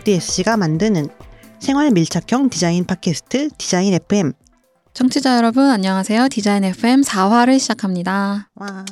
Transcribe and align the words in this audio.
FDSC가 0.00 0.56
만드는 0.56 1.08
생활 1.58 1.90
밀착형 1.90 2.48
디자인 2.48 2.84
팟캐스트 2.84 3.50
디자인 3.58 3.92
FM. 3.94 4.32
청취자 4.94 5.36
여러분 5.36 5.68
안녕하세요. 5.68 6.28
디자인 6.28 6.64
FM 6.64 7.02
4화를 7.02 7.58
시작합니다. 7.58 8.48
와. 8.54 8.84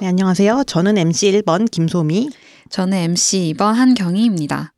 네, 0.00 0.08
안녕하세요. 0.08 0.64
저는 0.66 0.98
MC 0.98 1.32
1번 1.32 1.70
김소미. 1.70 2.30
저는 2.70 2.98
MC 2.98 3.54
2번 3.56 3.74
한경희입니다. 3.74 4.72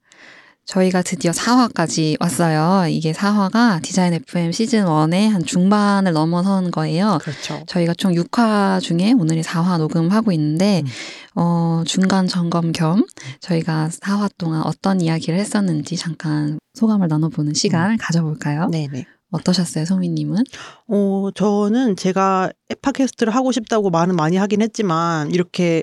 저희가 0.70 1.02
드디어 1.02 1.32
4화까지 1.32 2.16
왔어요. 2.20 2.86
이게 2.88 3.10
4화가 3.12 3.82
디자인 3.82 4.14
FM 4.14 4.52
시즌 4.52 4.84
1의 4.84 5.28
한 5.28 5.44
중반을 5.44 6.12
넘어선 6.12 6.70
거예요. 6.70 7.18
그렇죠. 7.20 7.64
저희가 7.66 7.94
총 7.94 8.12
6화 8.12 8.80
중에 8.80 9.12
오늘이 9.18 9.42
4화 9.42 9.78
녹음하고 9.78 10.30
있는데, 10.30 10.82
음. 10.84 10.90
어, 11.34 11.82
중간 11.86 12.28
점검 12.28 12.70
겸 12.70 13.04
저희가 13.40 13.88
4화 13.88 14.30
동안 14.38 14.62
어떤 14.62 15.00
이야기를 15.00 15.36
했었는지 15.40 15.96
잠깐 15.96 16.60
소감을 16.74 17.08
나눠보는 17.08 17.54
시간을 17.54 17.96
가져볼까요? 17.96 18.68
네네. 18.68 19.06
어떠셨어요, 19.32 19.84
소미님은? 19.84 20.44
어, 20.86 21.30
저는 21.34 21.96
제가 21.96 22.50
팟캐스트를 22.80 23.34
하고 23.34 23.50
싶다고 23.50 23.90
말은 23.90 24.14
많이 24.14 24.36
하긴 24.36 24.62
했지만, 24.62 25.32
이렇게 25.32 25.82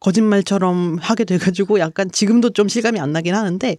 거짓말처럼 0.00 0.98
하게 1.00 1.24
돼가지고 1.24 1.80
약간 1.80 2.10
지금도 2.10 2.50
좀 2.50 2.68
실감이 2.68 3.00
안 3.00 3.12
나긴 3.12 3.34
하는데, 3.34 3.76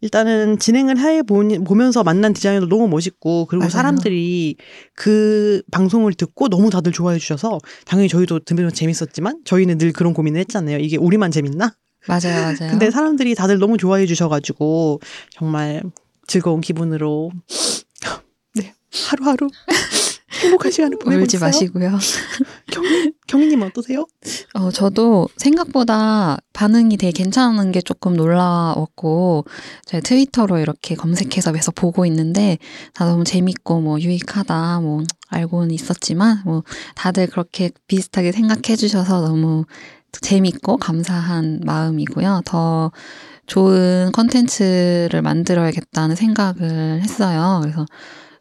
일단은 0.00 0.58
진행을 0.58 0.98
해 0.98 1.22
보면서 1.22 2.02
만난 2.02 2.32
디자이너도 2.32 2.68
너무 2.68 2.88
멋있고, 2.88 3.46
그리고 3.46 3.62
맞아요. 3.64 3.70
사람들이 3.70 4.56
그 4.94 5.62
방송을 5.70 6.14
듣고 6.14 6.48
너무 6.48 6.70
다들 6.70 6.92
좋아해 6.92 7.18
주셔서, 7.18 7.58
당연히 7.84 8.08
저희도 8.08 8.40
들으면 8.40 8.72
재밌었지만, 8.72 9.40
저희는 9.44 9.78
늘 9.78 9.92
그런 9.92 10.14
고민을 10.14 10.40
했잖아요. 10.40 10.78
이게 10.78 10.96
우리만 10.96 11.30
재밌나? 11.30 11.74
맞아요, 12.06 12.42
맞아요. 12.42 12.70
근데 12.70 12.90
사람들이 12.90 13.34
다들 13.34 13.58
너무 13.58 13.76
좋아해 13.76 14.06
주셔가지고, 14.06 15.00
정말 15.30 15.82
즐거운 16.26 16.60
기분으로, 16.60 17.30
네, 18.54 18.74
하루하루 19.08 19.48
행복한 20.42 20.70
시간을 20.70 20.98
보내고 21.00 21.22
울지 21.22 21.36
있어요. 21.36 21.48
마시고요. 21.48 21.98
경희, 22.70 23.12
경희님 23.26 23.62
어떠세요? 23.62 24.06
어, 24.54 24.70
저도 24.70 25.28
생각보다 25.36 26.38
반응이 26.52 26.96
되게 26.96 27.12
괜찮은 27.12 27.72
게 27.72 27.80
조금 27.80 28.14
놀라웠고, 28.14 29.44
제가 29.86 30.02
트위터로 30.02 30.58
이렇게 30.58 30.94
검색해서 30.94 31.52
계속 31.52 31.74
보고 31.74 32.04
있는데, 32.06 32.58
다 32.94 33.04
너무 33.04 33.24
재밌고, 33.24 33.80
뭐, 33.80 34.00
유익하다, 34.00 34.80
뭐, 34.80 35.02
알고는 35.28 35.70
있었지만, 35.70 36.42
뭐, 36.44 36.62
다들 36.94 37.26
그렇게 37.28 37.70
비슷하게 37.86 38.32
생각해 38.32 38.76
주셔서 38.76 39.20
너무 39.20 39.64
재밌고, 40.12 40.78
감사한 40.78 41.60
마음이고요. 41.64 42.42
더 42.44 42.90
좋은 43.46 44.10
컨텐츠를 44.12 45.22
만들어야겠다는 45.22 46.16
생각을 46.16 47.00
했어요. 47.02 47.60
그래서, 47.62 47.86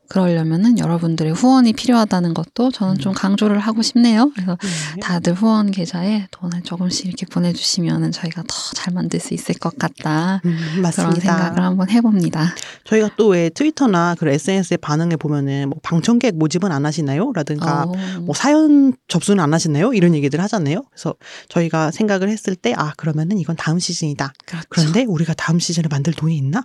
그러려면은 0.09 0.79
여러분들의 0.79 1.33
후원이 1.33 1.73
필요하다는 1.73 2.33
것도 2.33 2.71
저는 2.71 2.97
좀 2.99 3.13
강조를 3.13 3.59
하고 3.59 3.81
싶네요. 3.81 4.31
그래서 4.33 4.57
다들 5.01 5.33
후원 5.33 5.71
계좌에 5.71 6.27
돈을 6.31 6.61
조금씩 6.63 7.05
이렇게 7.07 7.25
보내주시면은 7.25 8.11
저희가 8.11 8.43
더 8.43 8.55
잘 8.73 8.93
만들 8.93 9.19
수 9.19 9.33
있을 9.33 9.55
것 9.55 9.77
같다. 9.77 10.41
음, 10.45 10.57
그런 10.69 10.81
맞습니다. 10.81 11.19
생각을 11.21 11.63
한번 11.63 11.89
해봅니다. 11.89 12.53
저희가 12.85 13.09
또 13.17 13.27
왜 13.27 13.49
트위터나 13.49 14.15
그런 14.17 14.33
SNS에 14.35 14.77
반응해 14.77 15.17
보면은 15.17 15.69
뭐 15.69 15.79
방청객 15.83 16.37
모집은 16.37 16.71
안 16.71 16.85
하시나요? 16.85 17.31
라든가 17.33 17.83
어, 17.83 17.93
뭐 18.21 18.33
사연 18.35 18.93
접수는 19.09 19.43
안 19.43 19.53
하시나요? 19.53 19.93
이런 19.93 20.13
얘기들 20.15 20.39
하잖아요. 20.41 20.83
그래서 20.91 21.15
저희가 21.49 21.91
생각을 21.91 22.29
했을 22.29 22.55
때 22.55 22.73
아 22.77 22.93
그러면은 22.97 23.37
이건 23.39 23.55
다음 23.55 23.79
시즌이다. 23.79 24.33
그렇죠. 24.45 24.65
그런데 24.69 25.03
우리가 25.05 25.33
다음 25.33 25.59
시즌을 25.59 25.87
만들 25.89 26.13
돈이 26.13 26.37
있나? 26.37 26.63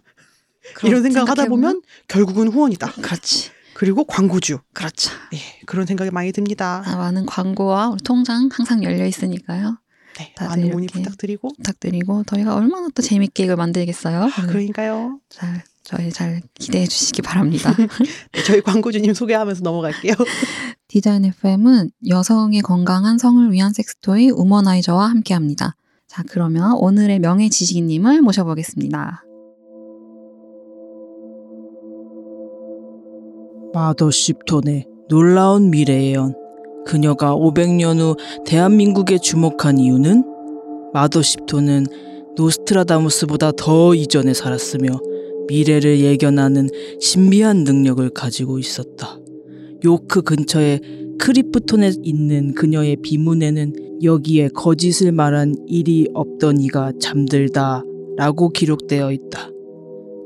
이런 0.85 1.03
생각 1.03 1.29
하다 1.29 1.45
생각해보면- 1.45 1.49
보면 1.49 1.83
결국은 2.09 2.49
후원이다. 2.49 2.93
그렇지. 2.93 3.51
그리고 3.75 4.05
광고주. 4.05 4.59
그렇죠. 4.73 5.11
예, 5.35 5.39
그런 5.67 5.87
생각이 5.87 6.11
많이 6.11 6.31
듭니다. 6.33 6.83
아, 6.87 6.97
많은 6.97 7.27
광고와 7.27 7.89
우리 7.89 8.03
통장 8.03 8.49
항상 8.53 8.83
열려 8.85 9.07
있으니까요. 9.07 9.79
네, 10.19 10.35
많은 10.39 10.71
문의 10.71 10.89
부탁드리고. 10.89 11.49
부탁드리고 11.57 12.25
저희가 12.25 12.55
얼마나 12.55 12.89
또 12.95 13.03
재밌게 13.03 13.45
이걸 13.45 13.57
만들겠어요. 13.57 14.25
아, 14.25 14.47
그러니까요. 14.47 15.19
잘 15.31 15.65
저희 15.83 16.13
잘 16.13 16.43
기대해 16.55 16.87
주시기 16.87 17.23
바랍니다. 17.23 17.75
네, 18.33 18.43
저희 18.45 18.61
광고주님 18.61 19.15
소개하면서 19.15 19.63
넘어갈게요. 19.63 20.13
디자인 20.87 21.25
FM은 21.25 21.91
여성의 22.09 22.61
건강한 22.61 23.19
성을 23.19 23.51
위한 23.51 23.73
섹스토이 23.73 24.31
우머나이저와 24.31 25.09
함께합니다. 25.09 25.75
자, 26.07 26.23
그러면 26.29 26.73
오늘의 26.75 27.19
명예 27.21 27.49
지식인님을 27.49 28.21
모셔보겠습니다. 28.21 29.25
마더십톤의 33.73 34.87
놀라운 35.09 35.71
미래 35.71 36.05
예언. 36.05 36.35
그녀가 36.85 37.35
500년 37.35 37.99
후 37.99 38.17
대한민국에 38.45 39.19
주목한 39.19 39.79
이유는 39.79 40.25
마더십톤은 40.93 41.87
노스트라다무스보다 42.37 43.53
더 43.53 43.95
이전에 43.95 44.35
살았으며 44.35 44.99
미래를 45.49 46.01
예견하는 46.01 46.69
신비한 47.01 47.65
능력을 47.65 48.09
가지고 48.11 48.59
있었다. 48.59 49.19
요크 49.85 50.23
근처의 50.23 50.81
크리프톤에 51.19 51.93
있는 52.03 52.55
그녀의 52.55 52.97
비문에는 53.03 54.01
여기에 54.03 54.49
거짓을 54.49 55.13
말한 55.13 55.55
일이 55.67 56.09
없던 56.15 56.61
이가 56.61 56.93
잠들다 57.01 57.85
라고 58.17 58.49
기록되어 58.49 59.13
있다. 59.13 59.52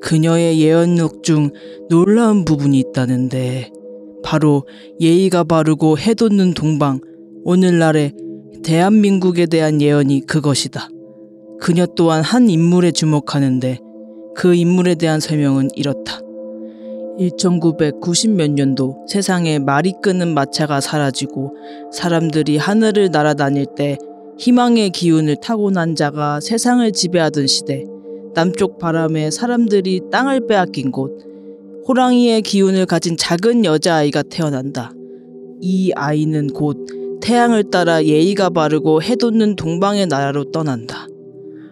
그녀의 0.02 0.60
예언록 0.60 1.22
중 1.22 1.50
놀라운 1.88 2.44
부분이 2.44 2.78
있다는데 2.78 3.70
바로 4.22 4.66
예의가 5.00 5.44
바르고 5.44 5.98
해돋는 5.98 6.54
동방 6.54 7.00
오늘날의 7.44 8.12
대한민국에 8.64 9.46
대한 9.46 9.80
예언이 9.80 10.22
그것이다. 10.26 10.88
그녀 11.60 11.86
또한 11.96 12.22
한 12.22 12.50
인물에 12.50 12.90
주목하는데 12.90 13.78
그 14.34 14.54
인물에 14.54 14.96
대한 14.96 15.20
설명은 15.20 15.68
이렇다. 15.76 16.20
1990몇 17.18 18.50
년도 18.50 19.06
세상에 19.08 19.58
말이 19.58 19.94
끄는 20.02 20.34
마차가 20.34 20.80
사라지고 20.80 21.54
사람들이 21.92 22.58
하늘을 22.58 23.10
날아다닐 23.10 23.66
때 23.76 23.96
희망의 24.38 24.90
기운을 24.90 25.36
타고난 25.42 25.94
자가 25.94 26.40
세상을 26.40 26.92
지배하던 26.92 27.46
시대 27.46 27.84
남쪽 28.36 28.78
바람에 28.78 29.30
사람들이 29.30 30.02
땅을 30.12 30.46
빼앗긴 30.46 30.92
곳 30.92 31.10
호랑이의 31.88 32.42
기운을 32.42 32.84
가진 32.84 33.16
작은 33.16 33.64
여자아이가 33.64 34.24
태어난다. 34.24 34.92
이 35.62 35.90
아이는 35.94 36.48
곧 36.48 36.86
태양을 37.22 37.70
따라 37.70 38.04
예의가 38.04 38.50
바르고 38.50 39.02
해돋는 39.02 39.56
동방의 39.56 40.08
나라로 40.08 40.50
떠난다. 40.50 41.06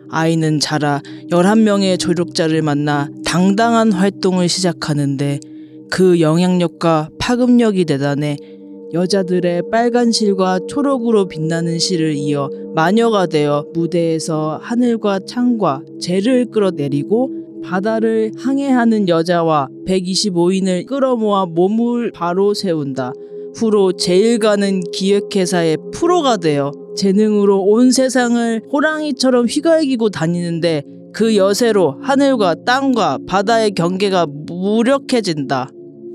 아이는 0.08 0.58
자라 0.58 1.02
11명의 1.31 1.99
조력자를 1.99 2.62
만나 2.62 3.10
당당한 3.26 3.93
활동을 3.93 4.49
시작하는데 4.49 5.40
그 5.90 6.19
영향력과 6.20 7.10
파급력이 7.19 7.84
대단해 7.84 8.38
여자들의 8.94 9.64
빨간 9.73 10.12
실과 10.12 10.61
초록으로 10.69 11.26
빛나는 11.26 11.81
실을 11.81 12.14
이어 12.14 12.49
마녀가 12.76 13.26
되어 13.26 13.67
무대에서 13.75 14.61
하늘과 14.62 15.20
창과 15.26 15.82
재를 16.00 16.46
끌어내리고 16.46 17.61
바다를 17.64 18.31
항해하는 18.37 19.08
여자와 19.08 19.69
125인을 19.87 20.87
끌어모아 20.87 21.46
몸을 21.46 22.12
바로 22.12 22.55
세운다. 22.55 23.12
후로 23.56 23.93
제일 23.94 24.38
가는 24.38 24.81
기획회사의 24.93 25.79
프로가 25.93 26.37
되어 26.37 26.70
재능으로 26.96 27.64
온 27.64 27.91
세상을 27.91 28.62
호랑이처럼 28.73 29.46
휘갈기고 29.46 30.11
다니는데 30.11 30.85
그 31.12 31.37
여세로 31.37 31.99
하늘과 32.00 32.64
땅과 32.64 33.19
바다의 33.26 33.73
경계가 33.73 34.26
무력해진다. 34.29 35.70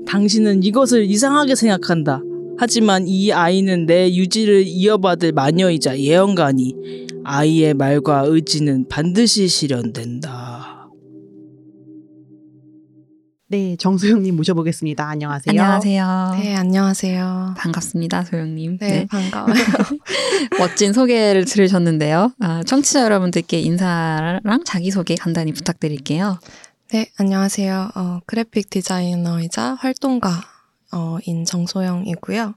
당신은 0.06 0.62
이것을 0.62 1.04
이상하게 1.04 1.54
생각한다. 1.54 2.22
하지만 2.60 3.08
이 3.08 3.32
아이는 3.32 3.86
내 3.86 4.14
유지를 4.14 4.64
이어받을 4.66 5.32
마녀이자 5.32 5.98
예언가니 5.98 6.74
아이의 7.24 7.72
말과 7.72 8.24
의지는 8.26 8.86
반드시 8.86 9.48
실현된다. 9.48 10.90
네, 13.48 13.76
정소영님 13.76 14.36
모셔보겠습니다. 14.36 15.08
안녕하세요. 15.08 15.58
안녕하세요. 15.58 16.36
네, 16.38 16.54
안녕하세요. 16.54 17.54
반갑습니다, 17.56 18.24
소영님. 18.24 18.76
네, 18.76 19.06
반가워요. 19.06 19.54
멋진 20.60 20.92
소개를 20.92 21.46
들으셨는데요. 21.46 22.34
아, 22.40 22.62
청취자 22.64 23.04
여러분들께 23.04 23.58
인사랑 23.58 24.64
자기소개 24.66 25.14
간단히 25.14 25.54
부탁드릴게요. 25.54 26.38
네, 26.92 27.10
안녕하세요. 27.16 27.92
어, 27.94 28.20
그래픽 28.26 28.68
디자이너이자 28.68 29.78
활동가 29.80 30.59
인 31.24 31.44
정소영이고요. 31.44 32.54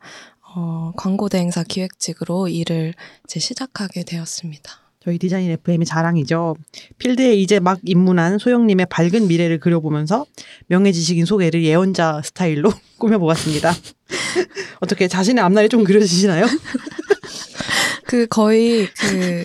어, 0.55 0.91
광고 0.95 1.29
대행사 1.29 1.63
기획직으로 1.63 2.47
일을 2.47 2.93
이제 3.25 3.39
시작하게 3.39 4.03
되었습니다. 4.03 4.83
저희 5.03 5.17
디자인 5.17 5.51
FM의 5.51 5.85
자랑이죠. 5.85 6.55
필드에 6.97 7.35
이제 7.35 7.59
막 7.59 7.79
입문한 7.83 8.37
소영님의 8.37 8.85
밝은 8.85 9.27
미래를 9.27 9.59
그려보면서 9.59 10.25
명예지식인 10.67 11.25
소개를 11.25 11.63
예언자 11.63 12.21
스타일로 12.23 12.71
꾸며보았습니다. 12.99 13.73
어떻게 14.79 15.09
자신의 15.09 15.43
앞날이 15.43 15.67
좀 15.67 15.83
그려지시나요? 15.83 16.45
그 18.07 18.27
거의 18.27 18.87
그 18.97 19.43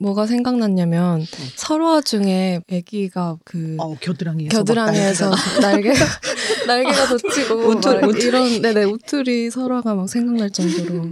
뭐가 0.00 0.26
생각났냐면 0.26 1.26
설화 1.56 2.00
중에 2.00 2.60
아기가 2.72 3.36
그 3.44 3.76
어, 3.78 3.94
겨드랑이에서 4.00 4.56
겨드랑이에서 4.56 5.30
날개가 5.60 6.04
날개가 6.66 7.08
돋치고 7.08 7.54
우투- 7.76 8.00
막 8.00 8.08
우투리. 8.08 8.24
이런 8.24 8.62
네네 8.62 8.84
우투리 8.84 9.50
설화가 9.50 9.94
막 9.94 10.08
생각날 10.08 10.48
정도로 10.50 11.04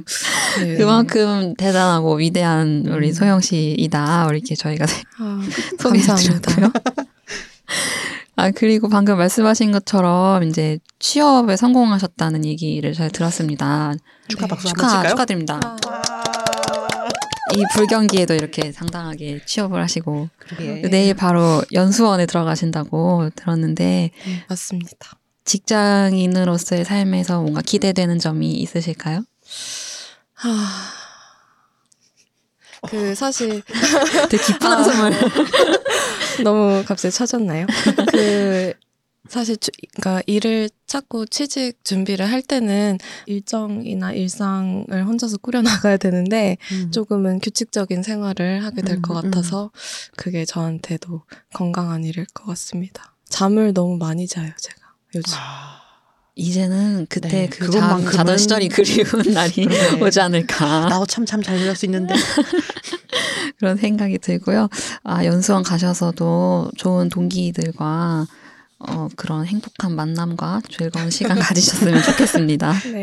네. 0.61 0.77
그만큼 0.81 1.55
대단하고 1.57 2.15
위대한 2.15 2.85
우리 2.89 3.09
음. 3.09 3.13
소영 3.13 3.41
씨이다. 3.43 4.29
이렇게 4.31 4.55
저희가 4.55 4.87
아, 5.19 5.41
소개해드렸고요. 5.79 6.73
아, 8.37 8.51
그리고 8.53 8.89
방금 8.89 9.19
말씀하신 9.19 9.73
것처럼 9.73 10.45
이제 10.45 10.79
취업에 10.99 11.57
성공하셨다는 11.57 12.45
얘기를 12.47 12.95
잘 12.95 13.11
들었습니다. 13.11 13.93
축하 14.29 14.47
네. 14.47 14.49
박수 14.49 14.69
한번 14.69 14.79
축하, 14.79 14.89
칠까요? 14.91 15.09
축하드립니다. 15.11 15.61
아, 15.63 16.38
이 17.55 17.65
불경기에도 17.75 18.35
이렇게 18.35 18.73
상당하게 18.73 19.41
취업을 19.45 19.81
하시고 19.81 20.29
그러게. 20.39 20.83
내일 20.89 21.15
바로 21.15 21.63
연수원에 21.73 22.27
들어가신다고 22.27 23.31
들었는데 23.35 24.11
네, 24.25 24.45
맞습니다. 24.49 25.19
직장인으로서의 25.45 26.85
삶에서 26.85 27.41
뭔가 27.41 27.63
기대되는 27.63 28.19
점이 28.19 28.53
있으실까요? 28.53 29.25
하... 30.35 30.49
그 32.87 33.15
사실 33.15 33.63
되게 34.31 34.43
기쁜 34.45 34.67
아. 34.69 34.77
한숨을 34.77 35.13
너무 36.45 36.85
갑자기 36.87 37.13
찾았나요? 37.13 37.67
그 38.13 38.73
사실 39.29 39.57
주- 39.59 39.71
그러니까 39.97 40.23
일을 40.27 40.71
찾고 40.87 41.27
취직 41.27 41.85
준비를 41.85 42.31
할 42.31 42.41
때는 42.43 42.99
일정이나 43.27 44.13
일상을 44.13 44.87
혼자서 45.07 45.37
꾸려 45.39 45.61
나가야 45.63 45.99
되는데 45.99 46.57
음. 46.73 46.91
조금은 46.91 47.41
규칙적인 47.41 48.03
생활을 48.03 48.65
하게 48.65 48.83
될것 48.83 49.11
음, 49.11 49.17
음. 49.27 49.31
같아서 49.31 49.71
그게 50.17 50.45
저한테도 50.45 51.23
건강한 51.53 52.05
일일 52.05 52.25
것 52.33 52.45
같습니다. 52.47 53.15
잠을 53.29 53.75
너무 53.75 53.99
많이 53.99 54.27
자요, 54.27 54.51
제가 54.59 54.77
요즘. 55.15 55.35
아, 55.37 55.79
이제는 56.35 57.07
그때 57.11 57.29
네, 57.29 57.49
그 57.49 57.69
잠, 57.71 57.99
그것만큼은- 58.05 58.13
자던 58.13 58.39
시절이 58.39 58.69
그리운 58.71 59.07
날이 59.35 59.67
그러게. 59.67 60.05
오지 60.05 60.21
않을까 60.21 60.89
나도 60.89 61.05
참참잘 61.05 61.59
그릴 61.59 61.77
수 61.77 61.85
있는데 61.85 62.15
그런 63.59 63.77
생각이 63.77 64.19
들고요. 64.19 64.69
아, 65.03 65.25
연수원 65.25 65.63
가셔서도 65.63 66.71
좋은 66.77 67.09
동기들과 67.09 68.27
어, 68.79 69.09
그런 69.17 69.45
행복한 69.45 69.95
만남과 69.95 70.63
즐거운 70.71 71.11
시간 71.11 71.39
가지셨으면 71.41 72.03
좋겠습니다. 72.03 72.73
네. 72.93 73.03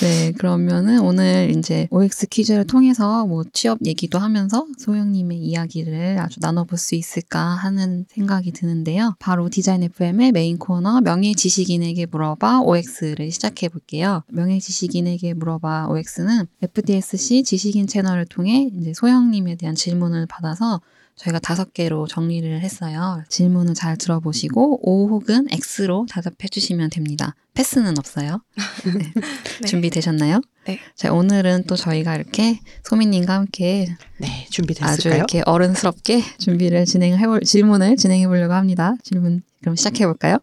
네, 0.00 0.32
그러면은 0.32 1.00
오늘 1.00 1.52
이제 1.56 1.88
OX 1.90 2.28
퀴즈를 2.28 2.66
통해서 2.66 3.26
뭐 3.26 3.42
취업 3.52 3.78
얘기도 3.84 4.18
하면서 4.18 4.66
소영님의 4.76 5.38
이야기를 5.38 6.18
아주 6.18 6.38
나눠볼 6.40 6.78
수 6.78 6.94
있을까 6.94 7.40
하는 7.40 8.04
생각이 8.08 8.52
드는데요. 8.52 9.16
바로 9.18 9.48
디자인 9.48 9.82
FM의 9.82 10.32
메인 10.32 10.58
코너 10.58 11.00
명예 11.00 11.32
지식인에게 11.32 12.06
물어봐 12.06 12.60
OX를 12.60 13.30
시작해 13.32 13.68
볼게요. 13.68 14.22
명예 14.28 14.60
지식인에게 14.60 15.34
물어봐 15.34 15.88
OX는 15.88 16.46
FDSC 16.62 17.42
지식인 17.42 17.86
채널을 17.86 18.26
통해 18.26 18.70
이제 18.78 18.92
소영님에 18.94 19.56
대한 19.56 19.74
질문을 19.74 20.26
받아서 20.26 20.80
저희가 21.18 21.40
다섯 21.40 21.74
개로 21.74 22.06
정리를 22.06 22.60
했어요. 22.60 23.22
질문을 23.28 23.74
잘 23.74 23.96
들어보시고 23.96 24.80
O 24.88 25.08
혹은 25.08 25.46
X로 25.50 26.06
대답해 26.10 26.48
주시면 26.48 26.90
됩니다. 26.90 27.34
패스는 27.54 27.98
없어요. 27.98 28.40
네. 28.96 29.12
네. 29.60 29.66
준비되셨나요? 29.66 30.40
네. 30.66 30.78
자, 30.94 31.12
오늘은 31.12 31.64
또 31.66 31.74
저희가 31.74 32.14
이렇게 32.14 32.60
소민님과 32.84 33.34
함께 33.34 33.88
네 34.18 34.42
아주 34.42 34.50
준비됐을까요? 34.50 35.16
이렇게 35.16 35.42
어른스럽게 35.44 36.22
준비를 36.38 36.84
진행해 36.84 37.26
볼 37.26 37.40
질문을 37.40 37.96
진행해 37.96 38.28
보려고 38.28 38.54
합니다. 38.54 38.94
질문 39.02 39.42
그럼 39.60 39.74
시작해 39.74 40.06
볼까요? 40.06 40.38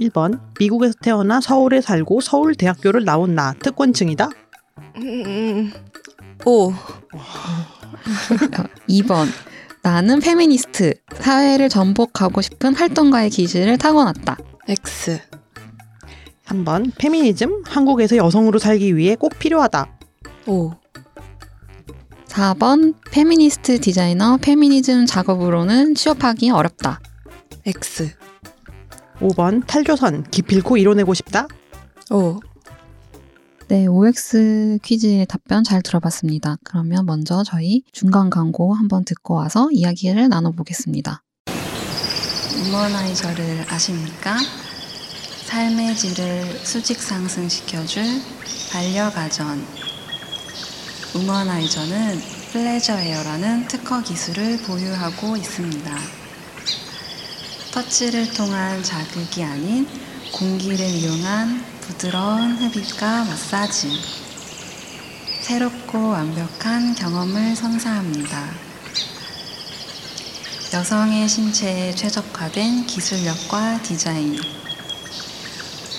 1번 0.00 0.40
미국에서 0.58 0.94
태어나 1.02 1.40
서울에 1.40 1.80
살고 1.80 2.20
서울 2.20 2.54
대학교를 2.54 3.04
나온 3.04 3.34
나 3.34 3.54
특권층이다. 3.54 4.30
음, 4.96 5.72
오. 6.44 6.72
2번 8.88 9.26
나는 9.82 10.20
페미니스트 10.20 10.94
사회를 11.14 11.68
전복하고 11.68 12.40
싶은 12.40 12.74
활동가의 12.74 13.30
기질을 13.30 13.78
타고났다. 13.78 14.36
X. 14.68 15.20
3번 16.46 16.92
페미니즘 16.98 17.62
한국에서 17.66 18.16
여성으로 18.16 18.58
살기 18.58 18.96
위해 18.96 19.16
꼭 19.16 19.38
필요하다. 19.38 19.98
오. 20.46 20.72
4번 22.26 22.94
페미니스트 23.10 23.80
디자이너 23.80 24.38
페미니즘 24.38 25.06
작업으로는 25.06 25.94
취업하기 25.94 26.50
어렵다. 26.50 27.00
X. 27.64 28.14
5번 29.20 29.66
탈조선 29.66 30.24
기필코 30.30 30.76
이뤄내고 30.76 31.14
싶다. 31.14 31.48
오. 32.10 32.40
네, 33.68 33.88
OX 33.88 34.78
퀴즈의 34.84 35.26
답변 35.26 35.64
잘 35.64 35.82
들어봤습니다. 35.82 36.56
그러면 36.62 37.04
먼저 37.04 37.42
저희 37.42 37.82
중간 37.90 38.30
광고 38.30 38.72
한번 38.72 39.04
듣고 39.04 39.34
와서 39.34 39.68
이야기를 39.72 40.28
나눠보겠습니다. 40.28 41.24
우머나이저를 42.64 43.64
아십니까? 43.68 44.36
삶의 45.46 45.96
질을 45.96 46.60
수직 46.64 47.00
상승시켜줄 47.00 48.04
반려가전. 48.70 49.64
우머나이저는 51.16 52.20
플레저 52.52 53.00
에어라는 53.00 53.66
특허 53.66 54.00
기술을 54.00 54.58
보유하고 54.62 55.36
있습니다. 55.36 55.98
터치를 57.72 58.32
통한 58.32 58.80
자극이 58.84 59.42
아닌 59.42 59.88
공기를 60.32 60.86
이용한 60.86 61.75
부드러운 61.86 62.56
흡입과 62.56 63.24
마사지. 63.24 63.88
새롭고 65.40 66.08
완벽한 66.08 66.96
경험을 66.96 67.54
선사합니다. 67.54 68.50
여성의 70.74 71.28
신체에 71.28 71.94
최적화된 71.94 72.86
기술력과 72.86 73.82
디자인. 73.82 74.36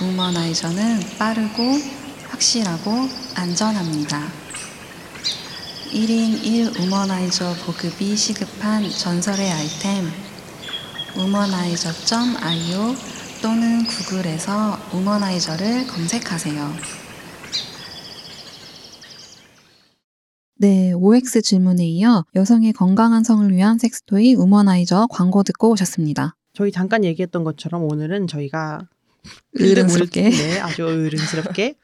우머나이저는 0.02 1.18
빠르고 1.18 1.80
확실하고 2.32 3.10
안전합니다. 3.36 4.28
1인 5.94 6.44
1 6.44 6.82
우머나이저 6.82 7.56
보급이 7.66 8.18
시급한 8.18 8.90
전설의 8.90 9.50
아이템. 9.50 10.12
우머나이저.io 11.16 13.17
또는 13.42 13.84
구글에서 13.84 14.78
우머나이저를 14.94 15.88
검색하세요. 15.88 16.74
네, 20.60 20.92
OX 20.94 21.42
질문에 21.44 21.86
이어 21.86 22.26
여성의 22.36 22.74
건강한 22.74 23.24
성을 23.24 23.48
위한 23.52 23.78
섹스토이 23.78 24.34
우머나이저 24.34 25.08
광고 25.12 25.44
듣고 25.44 25.70
오셨습니다. 25.72 26.36
저희 26.54 26.72
잠깐 26.72 27.04
얘기했던 27.04 27.44
것처럼 27.44 27.84
오늘은 27.84 28.26
저희가 28.28 28.88
으른스럽게. 29.60 30.30
네, 30.30 30.60
아주 30.60 30.84
으른스럽게 30.84 31.76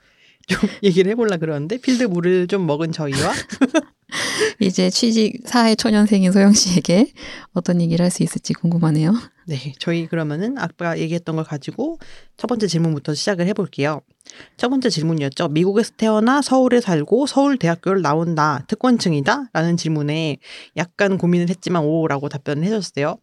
좀 0.47 0.59
얘기를 0.81 1.11
해보려 1.11 1.37
그러는데 1.37 1.77
필드 1.77 2.05
물을 2.05 2.47
좀 2.47 2.65
먹은 2.65 2.91
저희와 2.91 3.31
이제 4.59 4.89
취직 4.89 5.41
사회 5.45 5.75
초년생인 5.75 6.31
소영 6.31 6.53
씨에게 6.53 7.11
어떤 7.53 7.81
얘기를 7.81 8.03
할 8.03 8.11
수 8.13 8.23
있을지 8.23 8.53
궁금하네요. 8.53 9.13
네, 9.47 9.73
저희 9.79 10.07
그러면은 10.07 10.57
아까 10.57 10.97
얘기했던 10.99 11.35
걸 11.35 11.43
가지고 11.43 11.97
첫 12.37 12.47
번째 12.47 12.67
질문부터 12.67 13.13
시작을 13.13 13.47
해볼게요. 13.47 14.01
첫 14.55 14.69
번째 14.69 14.89
질문이었죠. 14.89 15.49
미국에서 15.49 15.93
태어나 15.97 16.41
서울에 16.41 16.79
살고 16.79 17.27
서울 17.27 17.57
대학교를 17.57 18.01
나온다. 18.01 18.63
특권층이다? 18.67 19.49
라는 19.51 19.75
질문에 19.77 20.37
약간 20.77 21.17
고민을 21.17 21.49
했지만 21.49 21.83
오라고 21.83 22.29
답변을 22.29 22.63
해줬어요. 22.63 23.17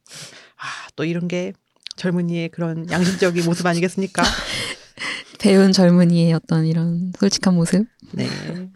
아, 0.57 0.89
또 0.97 1.05
이런 1.05 1.29
게 1.29 1.53
젊은이의 1.97 2.49
그런 2.51 2.91
양심적인 2.91 3.45
모습 3.45 3.67
아니겠습니까? 3.67 4.23
배운 5.41 5.73
젊은이의 5.73 6.35
어떤 6.35 6.67
이런 6.67 7.13
솔직한 7.19 7.55
모습. 7.55 7.87
네. 8.13 8.27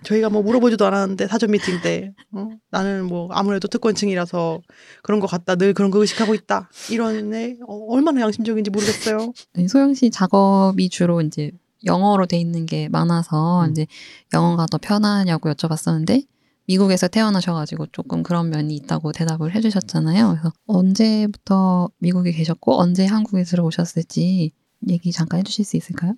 저희가 0.02 0.30
뭐 0.30 0.42
물어보지도 0.42 0.86
않았는데 0.86 1.26
사전 1.26 1.50
미팅 1.50 1.82
때 1.82 2.14
어? 2.32 2.48
나는 2.70 3.04
뭐 3.04 3.28
아무래도 3.32 3.68
특권층이라서 3.68 4.62
그런 5.02 5.20
것 5.20 5.26
같다. 5.26 5.56
늘 5.56 5.74
그런 5.74 5.90
거 5.90 6.00
의식하고 6.00 6.34
있다. 6.34 6.70
이런 6.90 7.34
애 7.34 7.56
어, 7.68 7.76
얼마나 7.90 8.22
양심적인지 8.22 8.70
모르겠어요. 8.70 9.32
소영 9.68 9.92
씨 9.92 10.10
작업이 10.10 10.88
주로 10.88 11.20
이제 11.20 11.50
영어로 11.84 12.24
돼 12.24 12.38
있는 12.38 12.64
게 12.64 12.88
많아서 12.88 13.66
음. 13.66 13.70
이제 13.70 13.86
영어가 14.32 14.64
더 14.66 14.78
편하냐고 14.78 15.52
여쭤봤었는데 15.52 16.26
미국에서 16.66 17.08
태어나셔가지고 17.08 17.88
조금 17.88 18.22
그런 18.22 18.48
면이 18.48 18.74
있다고 18.76 19.12
대답을 19.12 19.54
해주셨잖아요. 19.54 20.30
그래서 20.30 20.50
언제부터 20.66 21.90
미국에 21.98 22.32
계셨고 22.32 22.80
언제 22.80 23.04
한국에 23.04 23.42
들어오셨을지 23.42 24.52
얘기 24.88 25.12
잠깐 25.12 25.40
해주실 25.40 25.66
수 25.66 25.76
있을까요? 25.76 26.14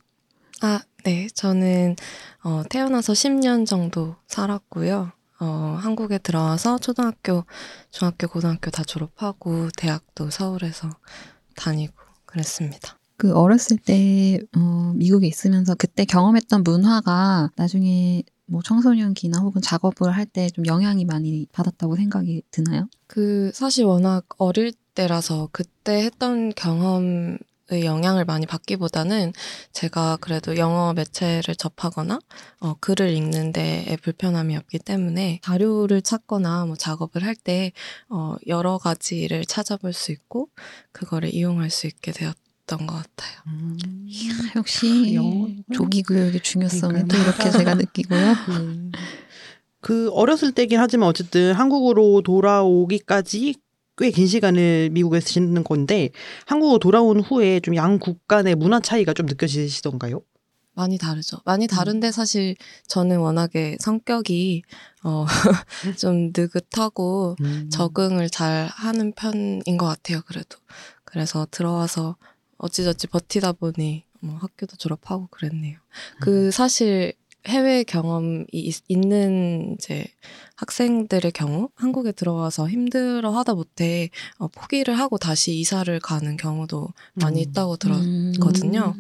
아, 0.62 0.80
네. 1.04 1.28
저는 1.34 1.96
어, 2.42 2.62
태어나서 2.68 3.12
10년 3.12 3.66
정도 3.66 4.16
살았고요. 4.26 5.12
어, 5.40 5.44
한국에 5.80 6.18
들어와서 6.18 6.78
초등학교, 6.78 7.44
중학교, 7.90 8.26
고등학교 8.26 8.70
다 8.70 8.82
졸업하고 8.84 9.68
대학도 9.76 10.30
서울에서 10.30 10.90
다니고 11.56 11.94
그랬습니다. 12.25 12.98
그 13.18 13.34
어렸을 13.34 13.76
때 13.78 14.38
어, 14.56 14.92
미국에 14.96 15.26
있으면서 15.26 15.75
그때 15.75 16.04
경험했던 16.04 16.62
문화가 16.64 17.50
나중에 17.56 18.22
뭐 18.46 18.62
청소년기나 18.62 19.38
혹은 19.40 19.60
작업을 19.60 20.14
할 20.14 20.26
때 20.26 20.48
좀 20.50 20.66
영향이 20.66 21.04
많이 21.04 21.46
받았다고 21.52 21.96
생각이 21.96 22.42
드나요? 22.50 22.88
그 23.06 23.50
사실 23.54 23.84
워낙 23.84 24.25
어릴 24.38 24.72
때라서 24.94 25.48
그때 25.52 26.04
했던 26.04 26.52
경험의 26.54 27.38
영향을 27.70 28.25
많이 28.25 28.46
받기보다는 28.46 29.32
제가 29.73 30.18
그래도 30.20 30.56
영어 30.56 30.92
매체를 30.94 31.54
접하거나 31.56 32.18
어, 32.61 32.75
글을 32.80 33.11
읽는 33.11 33.52
데에 33.52 33.96
불편함이 34.02 34.56
없기 34.56 34.78
때문에 34.80 35.40
자료를 35.42 36.02
찾거나 36.02 36.66
뭐 36.66 36.76
작업을 36.76 37.25
할 37.25 37.37
때 37.37 37.73
어, 38.08 38.37
여러 38.46 38.78
가지를 38.78 39.44
찾아볼 39.44 39.92
수 39.92 40.11
있고 40.11 40.49
그거를 40.92 41.32
이용할 41.35 41.70
수 41.70 41.87
있게 41.87 42.12
되었던 42.12 42.87
것 42.87 42.94
같아요. 42.94 43.40
음. 43.46 43.76
이야, 44.06 44.32
역시 44.56 45.14
영어. 45.14 45.49
조기 45.73 46.02
교육의 46.02 46.40
중요성을 46.40 47.02
또 47.02 47.08
그러니까요. 47.08 47.23
이렇게 47.23 47.50
제가 47.58 47.75
느끼고요. 47.75 48.32
음. 48.50 48.92
그 49.80 50.11
어렸을 50.11 50.50
때긴 50.52 50.80
하지만 50.80 51.08
어쨌든 51.08 51.52
한국으로 51.52 52.23
돌아오기까지 52.23 53.54
꽤 53.99 54.11
긴 54.11 54.26
시간을 54.26 54.91
미국에서 54.93 55.26
지내는 55.26 55.65
건데 55.65 56.11
한국으로 56.47 56.79
돌아온 56.79 57.21
후에 57.21 57.61
좀 57.61 57.75
양국 57.76 58.26
간의 58.29 58.55
문화 58.55 58.81
차이가 58.81 59.12
좀 59.15 59.26
느껴지시던가요? 59.26 60.21
많이 60.75 60.99
다르죠. 60.99 61.38
많이 61.47 61.67
다른데 61.67 62.12
사실 62.12 62.55
저는 62.87 63.19
워낙에 63.19 63.79
성격이 63.81 64.62
어, 65.05 65.25
좀 65.99 66.33
느긋하고 66.37 67.37
음. 67.41 67.71
적응을 67.71 68.29
잘 68.29 68.67
하는 68.71 69.12
편인 69.12 69.62
것 69.79 69.87
같아요, 69.87 70.21
그래도. 70.26 70.59
그래서 71.05 71.47
들어와서 71.50 72.17
어찌저찌 72.59 73.07
버티다 73.07 73.53
보니 73.53 74.05
뭐 74.21 74.37
학교도 74.37 74.76
졸업하고 74.76 75.29
그랬네요. 75.31 75.79
그 76.21 76.50
사실 76.50 77.15
해외 77.49 77.85
경험이 77.85 78.47
있, 78.53 78.83
는 78.91 79.75
이제 79.75 80.05
학생들의 80.57 81.33
경우 81.33 81.69
한국에 81.75 82.12
들어와서 82.12 82.69
힘들어 82.69 83.31
하다 83.31 83.55
못해 83.55 84.11
어, 84.38 84.49
포기를 84.49 84.99
하고 84.99 85.19
다시 85.19 85.59
이사를 85.59 85.99
가는 86.00 86.37
경우도 86.37 86.88
많이 87.15 87.41
음. 87.41 87.49
있다고 87.49 87.76
음. 87.85 88.33
들었거든요. 88.35 88.95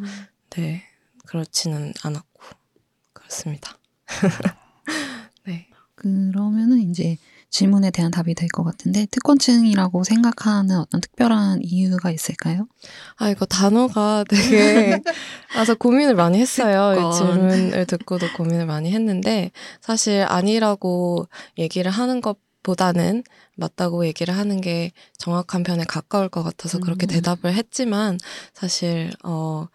네, 0.50 0.82
그렇지는 1.26 1.92
않았고 2.02 2.42
그렇습니다. 3.12 3.78
네. 5.46 5.68
그러면은 5.94 6.78
이제 6.90 7.16
질문에 7.50 7.90
대한 7.90 8.10
답이 8.10 8.34
될 8.34 8.48
것 8.48 8.64
같은데 8.64 9.06
특권층이라고 9.10 10.04
생각하는 10.04 10.78
어떤 10.78 11.00
특별한 11.00 11.60
이유가 11.62 12.10
있을까요? 12.10 12.66
아, 13.16 13.28
이거 13.30 13.44
단어가 13.46 14.24
되게, 14.28 15.00
그래서 15.52 15.74
고민을 15.74 16.14
많이 16.14 16.38
했어요. 16.38 17.10
질문을 17.12 17.86
듣고도 17.86 18.26
고민을 18.36 18.66
많이 18.66 18.92
했는데, 18.92 19.50
사실 19.80 20.24
아니라고 20.28 21.26
얘기를 21.58 21.90
하는 21.90 22.20
것보다는 22.20 23.24
맞다고 23.56 24.06
얘기를 24.06 24.36
하는 24.36 24.60
게 24.60 24.92
정확한 25.18 25.62
편에 25.62 25.84
가까울 25.84 26.28
것 26.28 26.42
같아서 26.42 26.78
그렇게 26.78 27.06
음. 27.06 27.08
대답을 27.08 27.54
했지만, 27.54 28.18
사실, 28.54 29.10
어, 29.24 29.66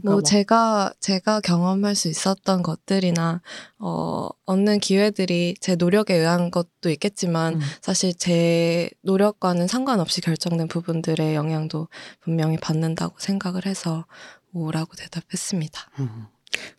그러니까 0.00 0.10
뭐막 0.10 0.24
제가 0.24 0.92
제가 1.00 1.40
경험할 1.40 1.94
수 1.94 2.08
있었던 2.08 2.62
것들이나 2.62 3.42
어 3.78 4.28
얻는 4.46 4.80
기회들이 4.80 5.54
제 5.60 5.76
노력에 5.76 6.14
의한 6.14 6.50
것도 6.50 6.90
있겠지만 6.90 7.54
음. 7.54 7.60
사실 7.80 8.14
제 8.14 8.90
노력과는 9.02 9.66
상관없이 9.66 10.20
결정된 10.20 10.68
부분들의 10.68 11.34
영향도 11.34 11.88
분명히 12.20 12.56
받는다고 12.56 13.16
생각을 13.18 13.66
해서 13.66 14.06
오라고 14.52 14.94
대답했습니다. 14.96 15.90
음. 16.00 16.26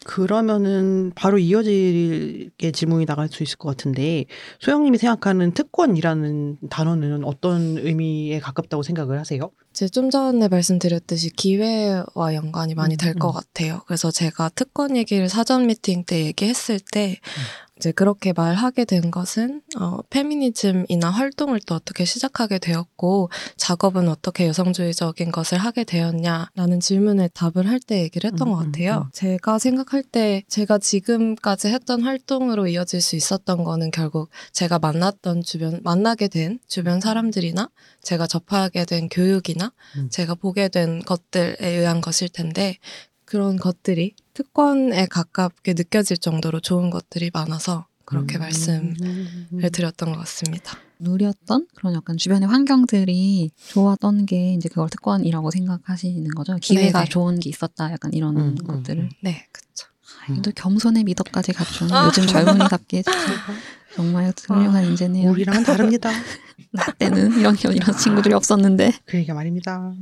그러면은 0.05 1.11
바로 1.15 1.37
이어지게 1.37 2.71
질문이 2.71 3.05
나갈 3.05 3.27
수 3.27 3.43
있을 3.43 3.57
것 3.57 3.69
같은데 3.69 4.25
소영님이 4.59 4.97
생각하는 4.97 5.51
특권이라는 5.51 6.59
단어는 6.69 7.25
어떤 7.25 7.77
의미에 7.77 8.39
가깝다고 8.39 8.83
생각을 8.83 9.19
하세요? 9.19 9.51
이제 9.75 9.89
좀 9.89 10.09
전에 10.09 10.47
말씀드렸듯이 10.47 11.31
기회와 11.31 12.33
연관이 12.33 12.75
많이 12.75 12.95
음, 12.95 12.97
될것 12.97 13.29
음. 13.29 13.33
같아요. 13.33 13.81
그래서 13.85 14.09
제가 14.09 14.47
특권 14.55 14.95
얘기를 14.95 15.27
사전 15.27 15.67
미팅 15.67 16.05
때 16.05 16.23
얘기했을 16.23 16.79
때 16.79 17.19
음. 17.21 17.65
이제 17.77 17.91
그렇게 17.91 18.31
말하게 18.31 18.85
된 18.85 19.11
것은 19.11 19.61
어, 19.77 19.99
페미니즘이나 20.09 21.09
활동을 21.09 21.59
또 21.65 21.75
어떻게 21.75 22.05
시작하게 22.05 22.57
되었고 22.57 23.29
작업은 23.57 24.07
어떻게 24.07 24.47
여성주의적인 24.47 25.33
것을 25.33 25.57
하게 25.57 25.83
되었냐라는 25.83 26.79
질문에 26.79 27.27
답을 27.33 27.67
할 27.67 27.79
때 27.85 28.01
얘기를 28.01 28.31
했던 28.31 28.47
음, 28.47 28.53
것 28.53 28.61
음, 28.61 28.71
같아요. 28.71 29.01
음. 29.07 29.09
제가 29.11 29.59
생각할 29.59 30.03
때 30.03 30.43
제가 30.47 30.77
지금까지 30.77 31.67
했던 31.67 32.01
활동으로 32.01 32.67
이어질 32.67 33.01
수 33.01 33.17
있었던 33.17 33.65
거는 33.65 33.91
결국 33.91 34.29
제가 34.53 34.79
만났던 34.79 35.43
주변 35.43 35.81
만나게 35.83 36.29
된 36.29 36.59
주변 36.67 37.01
사람들이나 37.01 37.69
제가 38.01 38.25
접하게 38.25 38.85
된 38.85 39.09
교육이나 39.09 39.64
음. 39.97 40.09
제가 40.09 40.35
보게 40.35 40.67
된 40.67 41.01
것들에 41.01 41.57
의한 41.59 42.01
것일 42.01 42.29
텐데 42.29 42.77
그런 43.25 43.57
것들이 43.57 44.15
특권에 44.33 45.05
가깝게 45.07 45.73
느껴질 45.73 46.17
정도로 46.17 46.59
좋은 46.59 46.89
것들이 46.89 47.31
많아서 47.33 47.87
그렇게 48.05 48.37
음. 48.37 48.41
말씀을 48.41 49.71
드렸던 49.71 50.11
것 50.13 50.19
같습니다. 50.19 50.77
누렸던 50.99 51.67
그런 51.75 51.93
약간 51.95 52.17
주변의 52.17 52.47
환경들이 52.47 53.51
좋았던 53.69 54.25
게 54.27 54.53
이제 54.53 54.69
그걸 54.69 54.89
특권이라고 54.89 55.51
생각하시는 55.51 56.29
거죠. 56.31 56.55
기회가 56.61 56.99
네네. 56.99 57.09
좋은 57.09 57.39
게 57.39 57.49
있었다. 57.49 57.91
약간 57.91 58.13
이런 58.13 58.37
음, 58.37 58.41
음, 58.41 58.55
것들을. 58.55 59.03
음. 59.03 59.09
네, 59.21 59.45
그렇죠. 59.51 59.87
아, 60.27 60.41
또 60.41 60.51
겸손의 60.55 61.03
미덕까지 61.03 61.53
갖춘 61.53 61.91
아. 61.91 62.07
요즘 62.07 62.25
젊은이답게 62.25 63.03
정말 63.95 64.33
훌륭한 64.47 64.83
인재네요. 64.85 65.31
우리랑은 65.31 65.63
다릅니다. 65.63 66.09
나 66.71 66.85
때는 66.97 67.39
이런 67.39 67.55
이런 67.55 67.97
친구들이 67.97 68.33
없었는데. 68.33 68.91
그러니까 69.05 69.33
말입니다. 69.33 69.93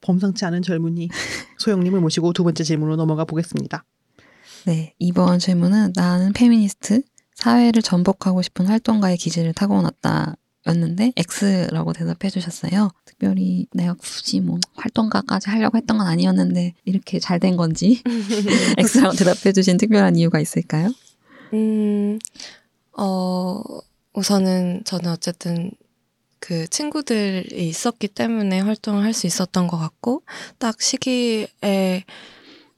범상치 0.00 0.44
않은 0.46 0.62
젊은이 0.62 1.08
소영님을 1.58 2.00
모시고 2.00 2.32
두 2.32 2.44
번째 2.44 2.64
질문으로 2.64 2.96
넘어가 2.96 3.24
보겠습니다. 3.24 3.84
네, 4.66 4.94
이번 4.98 5.38
질문은 5.38 5.92
나는 5.94 6.32
페미니스트, 6.32 7.02
사회를 7.34 7.82
전복하고 7.82 8.42
싶은 8.42 8.66
활동가의 8.66 9.16
기질을 9.16 9.52
타고났다. 9.54 10.36
였는데 10.66 11.12
X라고 11.16 11.92
대답해 11.94 12.28
주셨어요. 12.30 12.90
특별히 13.06 13.66
내가 13.72 13.94
굳이 13.94 14.40
뭐 14.40 14.58
활동가까지 14.74 15.48
하려고 15.48 15.78
했던 15.78 15.96
건 15.98 16.06
아니었는데 16.06 16.74
이렇게 16.84 17.18
잘 17.20 17.38
된 17.38 17.56
건지 17.56 18.02
X라고 18.76 19.14
대답해 19.16 19.52
주신 19.52 19.76
특별한 19.78 20.16
이유가 20.16 20.40
있을까요? 20.40 20.90
음, 21.54 22.18
어, 22.98 23.62
우선은 24.14 24.82
저는 24.84 25.12
어쨌든 25.12 25.70
그 26.40 26.68
친구들이 26.68 27.68
있었기 27.68 28.08
때문에 28.08 28.60
활동을 28.60 29.04
할 29.04 29.12
수 29.14 29.26
있었던 29.26 29.68
것 29.68 29.78
같고, 29.78 30.22
딱 30.58 30.80
시기에, 30.82 32.04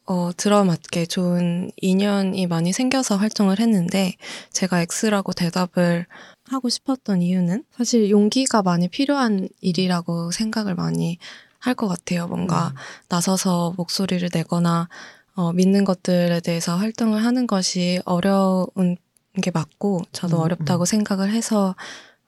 어, 0.07 0.31
들어맞게 0.37 1.07
좋은 1.07 1.71
인연이 1.77 2.47
많이 2.47 2.73
생겨서 2.73 3.17
활동을 3.17 3.61
했는데 3.61 4.15
제가 4.53 4.83
X라고 4.83 5.33
대답을 5.33 6.07
하고 6.51 6.69
싶었던 6.69 7.23
이유는 7.23 7.65
사실 7.77 8.11
용기가 8.11 8.63
많이 8.63 8.89
필요한 8.89 9.49
일이라고 9.61 10.33
생각을 10.33 10.75
많이 10.75 11.19
할 11.61 11.75
것 11.75 11.89
같아요. 11.89 12.27
뭔가 12.29 12.69
음. 12.69 12.75
나서서 13.11 13.75
목소리를 13.77 14.29
내거나 14.35 14.89
어, 15.35 15.53
믿는 15.53 15.85
것들에 15.85 16.41
대해서 16.41 16.77
활동을 16.77 17.25
하는 17.25 17.47
것이 17.47 18.01
어려운 18.05 18.97
게 19.41 19.51
맞고 19.51 20.03
저도 20.13 20.39
음, 20.39 20.43
어렵다고 20.43 20.85
음. 20.85 20.87
생각을 20.87 21.31
해서 21.31 21.75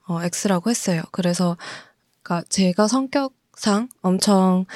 어, 0.07 0.21
X라고 0.23 0.71
했어요. 0.71 1.03
그래서 1.11 1.57
그러니까 2.23 2.47
제가 2.49 2.89
성격상 2.89 3.89
엄청 4.03 4.67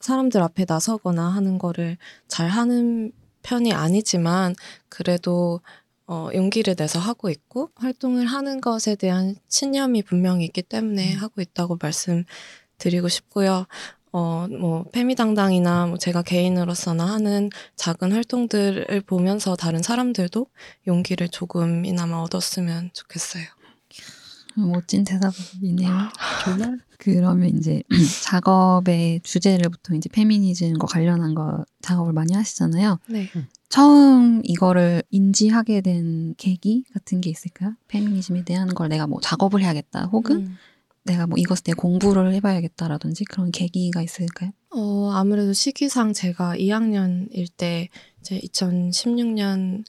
사람들 0.00 0.42
앞에 0.42 0.66
나서거나 0.68 1.28
하는 1.28 1.58
거를 1.58 1.96
잘 2.28 2.48
하는 2.48 3.12
편이 3.42 3.72
아니지만 3.72 4.54
그래도 4.88 5.60
어, 6.06 6.28
용기를 6.34 6.76
내서 6.76 6.98
하고 6.98 7.30
있고 7.30 7.70
활동을 7.76 8.26
하는 8.26 8.60
것에 8.60 8.94
대한 8.94 9.36
신념이 9.48 10.02
분명히 10.02 10.44
있기 10.44 10.62
때문에 10.62 11.14
음. 11.14 11.18
하고 11.18 11.40
있다고 11.40 11.78
말씀드리고 11.80 13.08
싶고요. 13.08 13.66
어, 14.16 14.46
뭐, 14.48 14.84
페미당당이나 14.92 15.86
뭐 15.88 15.98
제가 15.98 16.22
개인으로서나 16.22 17.04
하는 17.04 17.50
작은 17.74 18.12
활동들을 18.12 19.02
보면서 19.08 19.56
다른 19.56 19.82
사람들도 19.82 20.46
용기를 20.86 21.28
조금이나마 21.30 22.18
얻었으면 22.18 22.90
좋겠어요. 22.92 23.42
멋진 24.56 25.02
대답이네요. 25.02 25.90
정말 26.44 26.78
그러면 26.98 27.48
이제 27.58 27.82
작업의 28.22 29.22
주제를 29.24 29.68
보통 29.68 29.96
이제 29.96 30.08
페미니즘과 30.10 30.86
관련한 30.86 31.34
거 31.34 31.64
작업을 31.82 32.12
많이 32.12 32.34
하시잖아요. 32.34 33.00
네. 33.08 33.28
처음 33.68 34.42
이거를 34.44 35.02
인지하게 35.10 35.80
된 35.80 36.36
계기 36.36 36.84
같은 36.94 37.20
게 37.20 37.30
있을까요? 37.30 37.74
페미니즘에 37.88 38.44
대한 38.44 38.68
걸 38.68 38.88
내가 38.88 39.08
뭐 39.08 39.20
작업을 39.20 39.60
해야겠다, 39.60 40.04
혹은 40.04 40.36
음. 40.36 40.58
내가 41.04 41.26
뭐 41.26 41.38
이것에 41.38 41.62
대해 41.62 41.74
공부를 41.74 42.32
해봐야겠다라든지 42.34 43.24
그런 43.26 43.50
계기가 43.50 44.02
있을까요? 44.02 44.50
어, 44.70 45.10
아무래도 45.12 45.52
시기상 45.52 46.12
제가 46.12 46.56
2학년일 46.56 47.48
때 47.56 47.88
이제 48.20 48.40
2016년 48.40 49.84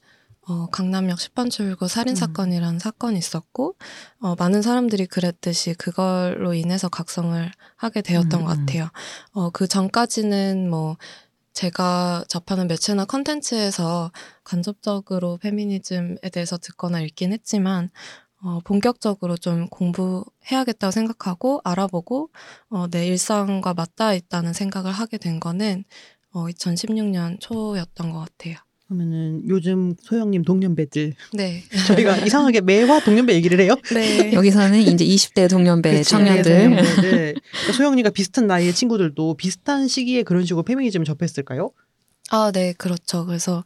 어, 0.48 0.66
강남역 0.70 1.18
10번 1.18 1.50
출구 1.50 1.88
살인사건이라는 1.88 2.78
사건이 2.78 3.18
있었고, 3.18 3.74
어, 4.20 4.36
많은 4.36 4.62
사람들이 4.62 5.06
그랬듯이 5.06 5.74
그걸로 5.74 6.54
인해서 6.54 6.88
각성을 6.88 7.50
하게 7.74 8.00
되었던 8.00 8.40
음, 8.40 8.46
것 8.46 8.52
음. 8.52 8.66
같아요. 8.66 8.88
어, 9.32 9.50
그 9.50 9.66
전까지는 9.66 10.70
뭐, 10.70 10.96
제가 11.52 12.24
접하는 12.28 12.68
매체나 12.68 13.06
컨텐츠에서 13.06 14.12
간접적으로 14.44 15.38
페미니즘에 15.38 16.18
대해서 16.30 16.58
듣거나 16.58 17.00
읽긴 17.00 17.32
했지만, 17.32 17.90
어, 18.42 18.60
본격적으로 18.64 19.36
좀 19.36 19.68
공부해야겠다고 19.68 20.90
생각하고 20.90 21.60
알아보고 21.64 22.30
어, 22.68 22.86
내 22.90 23.06
일상과 23.06 23.74
맞닿아 23.74 24.14
있다는 24.14 24.52
생각을 24.52 24.92
하게 24.92 25.18
된 25.18 25.40
거는 25.40 25.84
어, 26.32 26.46
2016년 26.46 27.38
초였던 27.40 28.12
것 28.12 28.20
같아요. 28.20 28.56
그러면은 28.86 29.42
요즘 29.48 29.94
소영님 30.00 30.42
동년배들 30.42 31.14
네. 31.32 31.62
저희가 31.88 32.18
이상하게 32.18 32.60
매화 32.60 33.00
동년배 33.00 33.34
얘기를 33.34 33.58
해요. 33.60 33.74
네. 33.92 34.30
여기서는 34.34 34.78
이제 34.80 35.04
20대 35.04 35.50
동년배 35.50 35.90
그치, 35.98 36.10
청년들. 36.10 36.62
동년배들. 36.62 37.10
그러니까 37.34 37.72
소영님과 37.72 38.10
비슷한 38.10 38.46
나이의 38.46 38.72
친구들도 38.74 39.34
비슷한 39.34 39.88
시기에 39.88 40.22
그런 40.22 40.44
식으로 40.44 40.62
페미니즘을 40.62 41.04
접했을까요? 41.04 41.72
아, 42.30 42.50
네, 42.52 42.74
그렇죠. 42.76 43.24
그래서, 43.24 43.64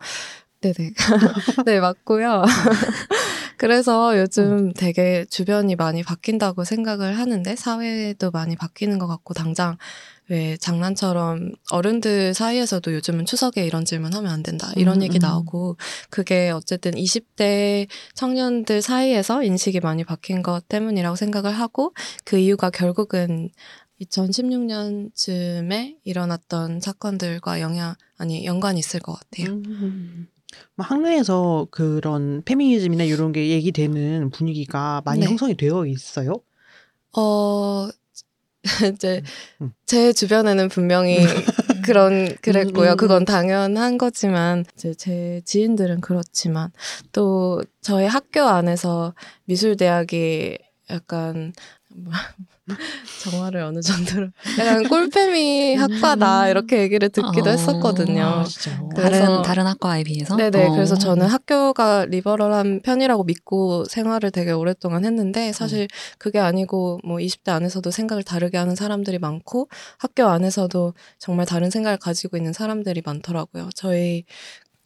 네네. 0.61 0.93
네, 1.67 1.81
맞고요. 1.81 2.45
그래서 3.57 4.19
요즘 4.19 4.73
되게 4.73 5.25
주변이 5.29 5.75
많이 5.77 6.03
바뀐다고 6.03 6.65
생각을 6.65 7.19
하는데, 7.19 7.57
사회도 7.57 8.31
많이 8.31 8.57
바뀌는 8.57 8.99
것 8.99 9.07
같고, 9.07 9.35
당장 9.35 9.77
왜 10.29 10.57
장난처럼 10.57 11.53
어른들 11.71 12.35
사이에서도 12.35 12.95
요즘은 12.95 13.25
추석에 13.27 13.67
이런 13.67 13.85
질문 13.85 14.15
하면 14.15 14.31
안 14.31 14.43
된다. 14.43 14.71
이런 14.77 14.99
음, 14.99 15.03
얘기 15.03 15.19
음. 15.19 15.21
나오고, 15.21 15.77
그게 16.09 16.51
어쨌든 16.51 16.93
20대 16.93 17.87
청년들 18.15 18.81
사이에서 18.81 19.43
인식이 19.43 19.81
많이 19.81 20.05
바뀐 20.05 20.43
것 20.43 20.69
때문이라고 20.69 21.17
생각을 21.17 21.53
하고, 21.53 21.93
그 22.25 22.39
이유가 22.39 22.71
결국은 22.71 23.51
2016년쯤에 24.01 25.97
일어났던 26.05 26.81
사건들과 26.81 27.61
영향, 27.61 27.95
아니, 28.17 28.45
연관이 28.47 28.79
있을 28.79 29.01
것 29.01 29.19
같아요. 29.19 29.55
음. 29.55 30.29
뭐 30.75 30.85
학내에서 30.87 31.69
그런 31.71 32.43
페미니즘이나 32.45 33.05
이런 33.05 33.33
게 33.33 33.49
얘기되는 33.49 34.31
분위기가 34.31 35.03
많이 35.05 35.21
네. 35.21 35.27
형성이 35.27 35.57
되어 35.57 35.87
있어요. 35.87 36.35
어, 37.17 37.89
이제, 38.95 39.23
음. 39.61 39.73
제 39.87 40.13
주변에는 40.13 40.69
분명히 40.69 41.19
그런, 41.85 42.37
그랬고요. 42.43 42.93
음. 42.93 42.97
그건 42.97 43.25
당연한 43.25 43.99
거지만, 43.99 44.65
이제 44.75 44.95
제 44.95 45.41
지인들은 45.45 46.01
그렇지만, 46.03 46.71
또 47.13 47.63
저희 47.81 48.07
학교 48.07 48.43
안에서 48.43 49.15
미술 49.45 49.77
대학이 49.77 50.59
약간, 50.91 51.53
뭐, 51.89 52.13
정화를 53.23 53.63
어느 53.63 53.81
정도로, 53.81 54.29
약간 54.59 54.89
꿀페미 54.89 55.77
학과다, 55.77 56.49
이렇게 56.49 56.81
얘기를 56.81 57.09
듣기도 57.09 57.49
어. 57.51 57.53
했었거든요. 57.53 58.23
아? 58.23 58.45
그래서- 58.95 59.25
다른 59.25 59.43
다른 59.43 59.67
학과에 59.67 60.05
비해서. 60.05 60.37
네네. 60.37 60.67
어. 60.69 60.71
그래서 60.73 60.97
저는 60.97 61.27
학교가 61.27 62.07
리버럴한 62.07 62.81
편이라고 62.83 63.25
믿고 63.25 63.85
생활을 63.85 64.31
되게 64.31 64.53
오랫동안 64.53 65.05
했는데 65.05 65.53
사실 65.53 65.87
그게 66.19 66.39
아니고 66.39 67.01
뭐 67.05 67.19
20대 67.19 67.51
안에서도 67.53 67.91
생각을 67.91 68.23
다르게 68.23 68.57
하는 68.59 68.75
사람들이 68.77 69.19
많고 69.19 69.69
학교 69.99 70.25
안에서도 70.27 70.95
정말 71.19 71.47
다른 71.47 71.71
생각을 71.71 71.99
가지고 71.99 72.37
있는 72.37 72.53
사람들이 72.53 73.03
많더라고요. 73.05 73.69
저희 73.75 74.25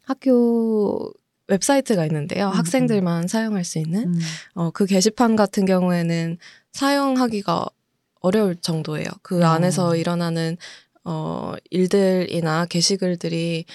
학교 0.03 1.11
웹사이트가 1.47 2.05
있는데요. 2.05 2.47
음, 2.47 2.53
학생들만 2.53 3.27
사용할 3.27 3.63
수 3.63 3.77
있는 3.77 4.05
음. 4.15 4.19
어, 4.55 4.71
그 4.71 4.85
게시판 4.85 5.35
같은 5.35 5.65
경우에는 5.65 6.37
사용하기가 6.75 7.65
어려울 8.19 8.55
정도예요. 8.57 9.07
그 9.21 9.41
어. 9.43 9.47
안에서 9.47 9.95
일어나는 9.95 10.57
어, 11.05 11.53
일들이나 11.69 12.65
게시글들이 12.65 13.65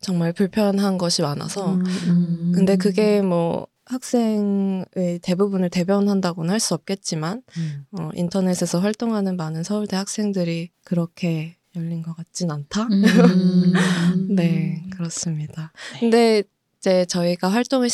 정말 0.00 0.32
불편한 0.32 0.98
것이 0.98 1.22
많아서 1.22 1.74
음, 1.74 1.84
음. 1.86 2.52
근데 2.54 2.76
그게 2.76 3.22
뭐 3.22 3.68
학생의 3.84 5.20
대부분을 5.22 5.70
대변한다고는 5.70 6.50
할 6.50 6.58
수 6.60 6.74
없겠지만 6.74 7.42
음. 7.56 7.84
어, 7.92 8.10
인터넷에서 8.14 8.80
활동하는 8.80 9.36
많은 9.36 9.62
서울대 9.62 9.96
학생들이 9.96 10.70
그렇게 10.84 11.56
열린 11.76 12.02
것 12.02 12.16
같진 12.16 12.50
않다. 12.50 12.82
음. 12.90 13.72
네, 14.34 14.82
그렇습니다. 14.92 15.72
근데 16.00 16.42
이제 16.78 17.04
저희가 17.06 17.48
활동을 17.48 17.88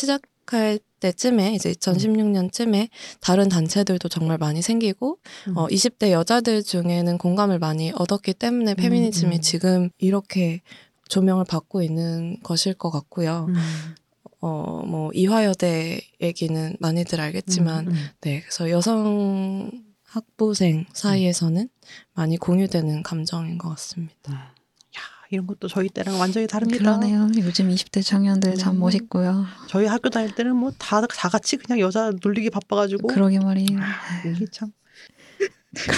시작할 0.44 0.78
때쯤에 1.00 1.54
이제 1.54 1.72
2016년쯤에 1.72 2.88
다른 3.20 3.48
단체들도 3.48 4.08
정말 4.08 4.38
많이 4.38 4.62
생기고 4.62 5.18
음. 5.48 5.56
어, 5.56 5.66
20대 5.66 6.10
여자들 6.10 6.62
중에는 6.62 7.18
공감을 7.18 7.58
많이 7.58 7.92
얻었기 7.94 8.34
때문에 8.34 8.74
페미니즘이 8.74 9.36
음. 9.36 9.40
지금 9.40 9.90
이렇게 9.98 10.62
조명을 11.08 11.44
받고 11.44 11.82
있는 11.82 12.38
것일 12.42 12.74
것 12.74 12.90
같고요. 12.90 13.46
음. 13.48 13.54
어, 14.40 14.82
뭐 14.86 15.10
이화여대 15.14 16.00
얘기는 16.20 16.76
많이들 16.78 17.20
알겠지만 17.20 17.88
음, 17.88 17.92
음. 17.92 18.08
네, 18.20 18.40
그래서 18.40 18.70
여성 18.70 19.70
학부생 20.04 20.86
사이에서는 20.92 21.68
많이 22.12 22.36
공유되는 22.36 23.02
감정인 23.02 23.58
것 23.58 23.70
같습니다. 23.70 24.53
야, 25.24 25.28
이런 25.30 25.46
것도 25.46 25.68
저희 25.68 25.88
때랑 25.88 26.18
완전히 26.20 26.46
다릅니다. 26.46 26.98
그러네요. 26.98 27.28
요즘 27.38 27.68
20대 27.70 28.04
청년들 28.04 28.54
참 28.56 28.74
네. 28.74 28.78
멋있고요. 28.80 29.46
저희 29.68 29.86
학교 29.86 30.10
다닐 30.10 30.34
때는 30.34 30.54
뭐 30.56 30.70
다 30.78 31.00
다 31.06 31.28
같이 31.28 31.56
그냥 31.56 31.80
여자 31.80 32.12
놀리기 32.22 32.50
바빠가지고 32.50 33.08
그러게 33.08 33.38
말이에요. 33.40 33.78
이게 34.26 34.44
참. 34.52 34.70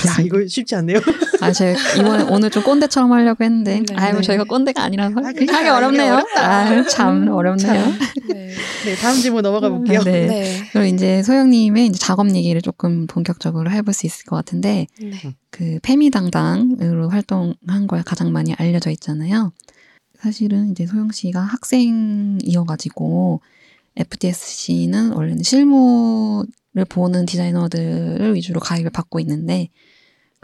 야 0.09 0.23
이거 0.25 0.47
쉽지 0.47 0.75
않네요. 0.77 1.01
아, 1.41 1.53
제가 1.53 1.79
이번에 1.99 2.25
오늘 2.25 2.51
좀 2.51 2.63
꼰대처럼 2.63 3.13
하려고 3.13 3.45
했는데, 3.45 3.81
네. 3.81 3.97
아유, 3.97 4.17
네. 4.17 4.23
저희가 4.23 4.45
꼰대가 4.45 4.83
아니라서 4.83 5.19
아, 5.19 5.33
그러니까 5.33 5.59
하기 5.59 5.69
어렵네요. 5.69 6.15
어렵다. 6.15 6.49
아유, 6.49 6.87
참 6.89 7.25
음, 7.25 7.29
어렵네요. 7.29 7.95
네. 8.29 8.55
네 8.85 8.95
다음 8.97 9.17
질문 9.17 9.43
넘어가 9.43 9.69
볼게요. 9.69 10.03
네. 10.03 10.27
네. 10.27 10.69
그리고 10.73 10.95
이제 10.95 11.23
소영님의 11.23 11.87
이제 11.87 11.99
작업 11.99 12.35
얘기를 12.35 12.63
조금 12.63 13.07
본격적으로 13.07 13.71
해볼 13.71 13.93
수 13.93 14.07
있을 14.07 14.25
것 14.25 14.37
같은데, 14.37 14.87
네. 15.01 15.35
그 15.51 15.79
페미당당으로 15.83 17.09
활동한 17.09 17.87
걸 17.87 18.03
가장 18.03 18.33
많이 18.33 18.55
알려져 18.55 18.91
있잖아요. 18.91 19.53
사실은 20.19 20.71
이제 20.71 20.87
소영 20.87 21.13
씨가 21.13 21.41
학생이어가지고 21.41 23.41
FDSC는 23.97 25.13
원래는 25.13 25.43
실무를 25.43 26.47
보는 26.85 27.27
디자이너들을 27.27 28.35
위주로 28.35 28.61
가입을 28.61 28.91
받고 28.91 29.21
있는데 29.21 29.69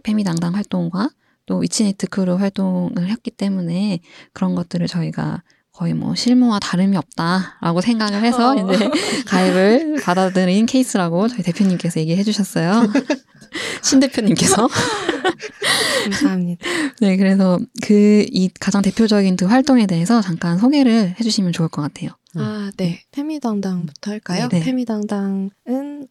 페미당당 0.03 0.55
활동과 0.55 1.11
또 1.47 1.59
위치니트 1.59 2.07
크루 2.09 2.37
활동을 2.37 3.09
했기 3.09 3.31
때문에 3.31 4.01
그런 4.33 4.55
것들을 4.55 4.87
저희가 4.87 5.43
거의 5.73 5.95
뭐 5.95 6.15
실무와 6.15 6.59
다름이 6.59 6.97
없다라고 6.97 7.81
생각을 7.81 8.23
해서 8.23 8.55
이제 8.55 8.91
가입을 9.27 10.01
받아들인 10.03 10.67
케이스라고 10.67 11.29
저희 11.29 11.43
대표님께서 11.43 12.01
얘기해 12.01 12.23
주셨어요. 12.23 12.83
신 13.83 13.99
대표님께서. 14.01 14.69
감사합니다. 16.05 16.65
네, 17.01 17.17
그래서 17.17 17.59
그 17.83 18.27
이 18.31 18.49
가장 18.61 18.83
대표적인 18.83 19.37
그 19.37 19.47
활동에 19.47 19.87
대해서 19.87 20.21
잠깐 20.21 20.59
소개를 20.59 21.15
해 21.19 21.23
주시면 21.23 21.53
좋을 21.53 21.69
것 21.69 21.83
같아요. 21.83 22.11
아, 22.37 22.71
네. 22.77 23.03
페미당당부터 23.11 24.11
할까요? 24.11 24.49
네. 24.49 24.61
페미당당은 24.61 25.51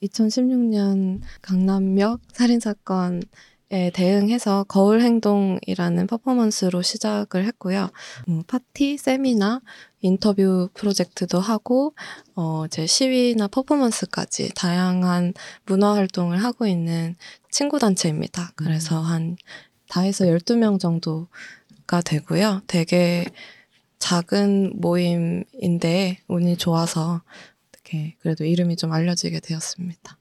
2016년 0.01 1.21
강남역 1.41 2.21
살인사건 2.33 3.23
에 3.73 3.89
대응해서 3.89 4.65
거울 4.65 4.99
행동이라는 4.99 6.05
퍼포먼스로 6.07 6.81
시작을 6.81 7.45
했고요. 7.45 7.89
뭐 8.27 8.43
파티, 8.45 8.97
세미나, 8.97 9.61
인터뷰 10.01 10.67
프로젝트도 10.73 11.39
하고, 11.39 11.95
어, 12.35 12.65
제 12.69 12.85
시위나 12.85 13.47
퍼포먼스까지 13.47 14.51
다양한 14.55 15.33
문화 15.65 15.93
활동을 15.93 16.43
하고 16.43 16.67
있는 16.67 17.15
친구 17.49 17.79
단체입니다. 17.79 18.51
그래서 18.57 18.99
한 18.99 19.37
다해서 19.87 20.25
12명 20.25 20.77
정도가 20.77 22.01
되고요. 22.03 22.63
되게 22.67 23.23
작은 24.01 24.73
모임인데 24.81 26.17
운이 26.27 26.57
좋아서 26.57 27.21
이렇게 27.71 28.15
그래도 28.19 28.43
이름이 28.43 28.75
좀 28.75 28.91
알려지게 28.91 29.39
되었습니다. 29.39 30.17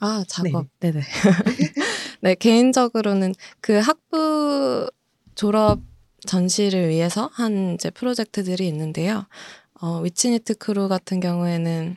아 0.00 0.24
작업 0.26 0.66
네. 0.80 0.90
네네 0.90 1.06
네 2.20 2.34
개인적으로는 2.34 3.34
그 3.60 3.78
학부 3.78 4.90
졸업 5.36 5.80
전시를 6.26 6.88
위해서 6.88 7.30
한 7.32 7.74
이제 7.74 7.90
프로젝트들이 7.90 8.66
있는데요. 8.66 9.26
어, 9.80 10.00
위치니트 10.00 10.56
크루 10.56 10.88
같은 10.88 11.20
경우에는 11.20 11.96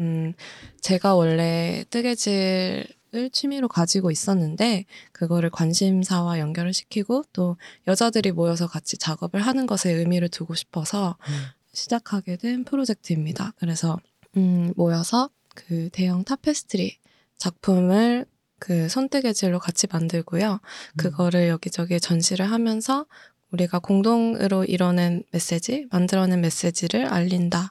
음 0.00 0.34
제가 0.80 1.14
원래 1.14 1.84
뜨개질 1.90 2.86
을 3.14 3.30
취미로 3.30 3.68
가지고 3.68 4.10
있었는데 4.10 4.84
그거를 5.12 5.48
관심사와 5.48 6.40
연결을 6.40 6.74
시키고 6.74 7.24
또 7.32 7.56
여자들이 7.86 8.32
모여서 8.32 8.66
같이 8.66 8.98
작업을 8.98 9.40
하는 9.40 9.66
것에 9.66 9.90
의미를 9.90 10.28
두고 10.28 10.54
싶어서 10.54 11.16
음. 11.28 11.32
시작하게 11.72 12.36
된 12.36 12.64
프로젝트입니다. 12.64 13.54
그래서 13.56 13.98
음, 14.36 14.74
모여서 14.76 15.30
그 15.54 15.88
대형 15.90 16.22
타페스트리 16.24 16.98
작품을 17.38 18.26
그 18.58 18.88
손뜨개질로 18.90 19.58
같이 19.58 19.86
만들고요. 19.90 20.60
그거를 20.96 21.48
여기저기 21.48 21.98
전시를 22.00 22.50
하면서 22.50 23.06
우리가 23.52 23.78
공동으로 23.78 24.64
이뤄낸 24.64 25.22
메시지, 25.32 25.86
만들어낸 25.90 26.42
메시지를 26.42 27.06
알린다는 27.06 27.70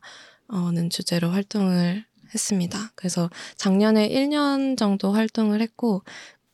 주제로 0.89 1.29
활동을 1.29 2.06
했습니다. 2.33 2.91
그래서 2.95 3.29
작년에 3.57 4.09
1년 4.09 4.77
정도 4.77 5.11
활동을 5.11 5.61
했고 5.61 6.03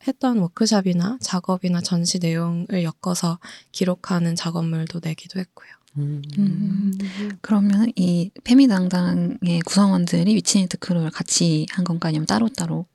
했던 0.06 0.38
워크샵이나 0.38 1.18
작업이나 1.20 1.80
전시 1.80 2.18
내용을 2.18 2.84
엮어서 2.84 3.38
기록하는 3.72 4.36
작업물도 4.36 5.00
내기도 5.02 5.40
했고요. 5.40 5.68
음. 5.96 6.22
음. 6.38 6.92
그러면 7.40 7.90
이 7.96 8.30
페미당당의 8.42 9.60
구성원들이 9.64 10.34
위치니트 10.34 10.78
크루를 10.78 11.10
같이 11.10 11.66
한 11.70 11.84
건가 11.84 12.08
아니면 12.08 12.26
따로따로? 12.26 12.86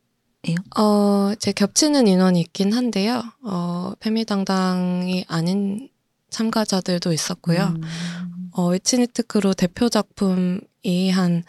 어, 0.78 1.34
제 1.40 1.52
겹치는 1.52 2.08
인원이 2.08 2.40
있긴 2.42 2.74
한데요. 2.74 3.24
어, 3.44 3.94
페미당당이 4.00 5.26
아닌 5.28 5.90
참가자들도 6.30 7.12
있었고요. 7.12 7.76
음. 7.76 8.50
어, 8.52 8.72
위치니트 8.72 9.24
크루 9.24 9.54
대표 9.56 9.90
작품이 9.90 11.12
한 11.12 11.44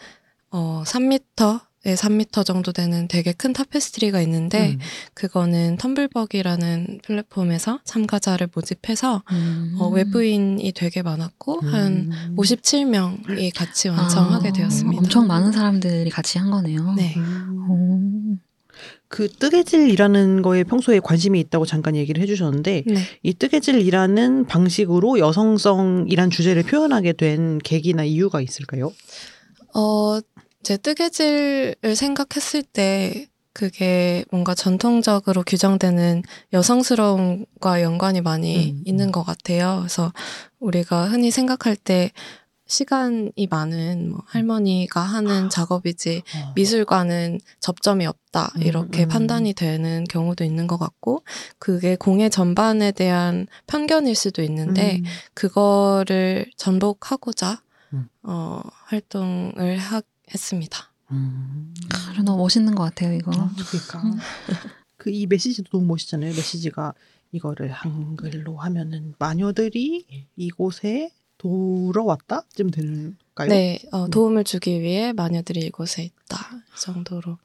어, 0.51 0.83
3m에 0.85 1.21
3m 1.83 2.45
정도 2.45 2.71
되는 2.71 3.07
되게 3.07 3.31
큰 3.33 3.53
타페스트리가 3.53 4.21
있는데 4.21 4.73
음. 4.73 4.79
그거는 5.13 5.77
텀블벅이라는 5.77 7.01
플랫폼에서 7.01 7.79
참가자를 7.85 8.49
모집해서 8.53 9.23
음. 9.31 9.77
어, 9.79 9.87
외부인이 9.87 10.71
되게 10.73 11.01
많았고 11.01 11.61
한 11.61 12.11
음. 12.11 12.35
57명이 12.37 13.51
같이 13.55 13.89
완성하게 13.89 14.49
아, 14.49 14.53
되었습니다. 14.53 14.99
엄청 14.99 15.25
많은 15.25 15.51
사람들이 15.51 16.09
같이 16.11 16.37
한 16.37 16.51
거네요. 16.51 16.93
네. 16.93 17.15
그 19.07 19.27
뜨개질이라는 19.27 20.41
거에 20.41 20.63
평소에 20.63 20.99
관심이 20.99 21.39
있다고 21.39 21.65
잠깐 21.65 21.95
얘기를 21.95 22.21
해주셨는데 22.21 22.83
네. 22.85 22.95
이 23.23 23.33
뜨개질이라는 23.33 24.45
방식으로 24.45 25.19
여성성이란 25.19 26.29
주제를 26.29 26.63
표현하게 26.63 27.13
된 27.13 27.59
계기나 27.59 28.03
이유가 28.03 28.39
있을까요? 28.39 28.91
어, 29.73 30.19
제 30.63 30.77
뜨개질을 30.77 31.95
생각했을 31.95 32.63
때 32.63 33.27
그게 33.53 34.23
뭔가 34.31 34.55
전통적으로 34.55 35.43
규정되는 35.43 36.23
여성스러움과 36.53 37.81
연관이 37.81 38.21
많이 38.21 38.71
음, 38.71 38.83
있는 38.85 39.11
것 39.11 39.23
같아요. 39.23 39.77
그래서 39.79 40.13
우리가 40.59 41.09
흔히 41.09 41.31
생각할 41.31 41.75
때 41.75 42.11
시간이 42.71 43.47
많은 43.49 44.11
뭐 44.11 44.21
할머니가 44.27 45.01
하는 45.01 45.49
작업이지 45.49 46.23
어. 46.37 46.53
미술과는 46.55 47.39
접점이 47.59 48.05
없다 48.05 48.53
음, 48.55 48.61
이렇게 48.61 49.03
음. 49.03 49.09
판단이 49.09 49.53
되는 49.53 50.05
경우도 50.05 50.45
있는 50.45 50.67
것 50.67 50.77
같고 50.77 51.25
그게 51.59 51.97
공예 51.97 52.29
전반에 52.29 52.93
대한 52.93 53.47
편견일 53.67 54.15
수도 54.15 54.41
있는데 54.41 54.99
음. 54.99 55.03
그거를 55.33 56.49
전복하고자 56.55 57.61
음. 57.93 58.07
어, 58.23 58.61
활동을 58.85 59.77
하, 59.77 60.01
했습니다. 60.33 60.91
음. 61.11 61.73
아, 61.93 62.21
너무 62.23 62.37
멋있는 62.43 62.73
것 62.75 62.83
같아요, 62.83 63.13
이거. 63.13 63.31
어, 63.31 63.49
그러니까 63.69 64.23
그 64.97 65.09
이 65.11 65.25
메시지도 65.25 65.69
너무 65.71 65.85
멋있잖아요. 65.87 66.29
메시지가 66.33 66.93
이거를 67.31 67.71
한글로 67.71 68.57
하면은 68.57 69.13
마녀들이 69.17 70.05
이곳에 70.35 71.11
돌아왔다쯤 71.37 72.69
되는가요? 72.69 73.47
네, 73.49 73.79
어, 73.91 74.05
음. 74.05 74.09
도움을 74.11 74.43
주기 74.43 74.79
위해 74.81 75.11
마녀들이 75.13 75.61
이곳에 75.61 76.03
있다 76.03 76.37
이 76.77 76.79
정도로. 76.79 77.37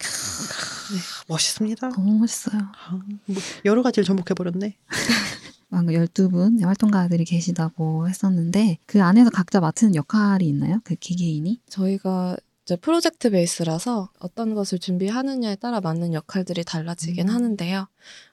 멋있습니다. 1.29 1.89
너무 1.91 2.19
멋있어요. 2.19 2.61
아, 2.61 2.91
뭐 3.27 3.37
여러 3.65 3.83
가지를 3.83 4.05
접목해 4.05 4.35
버렸네. 4.37 4.77
방금 5.71 5.95
12분 5.95 6.63
활동가들이 6.65 7.25
계시다고 7.25 8.09
했었는데 8.09 8.79
그 8.87 9.03
안에서 9.03 9.31
각자 9.31 9.61
맡은 9.61 9.95
역할이 9.95 10.47
있나요? 10.47 10.81
그 10.85 10.95
개개인이? 10.99 11.61
저희가 11.69 12.37
이제 12.67 12.75
프로젝트 12.75 13.31
베이스라서 13.31 14.11
어떤 14.19 14.57
것을 14.57 14.81
준비하느냐에 14.81 15.55
따라 15.55 15.81
맞는 15.81 16.13
역할들이 16.13 16.65
달라지긴 16.65 17.29
음. 17.29 17.35
하는데요. 17.35 17.87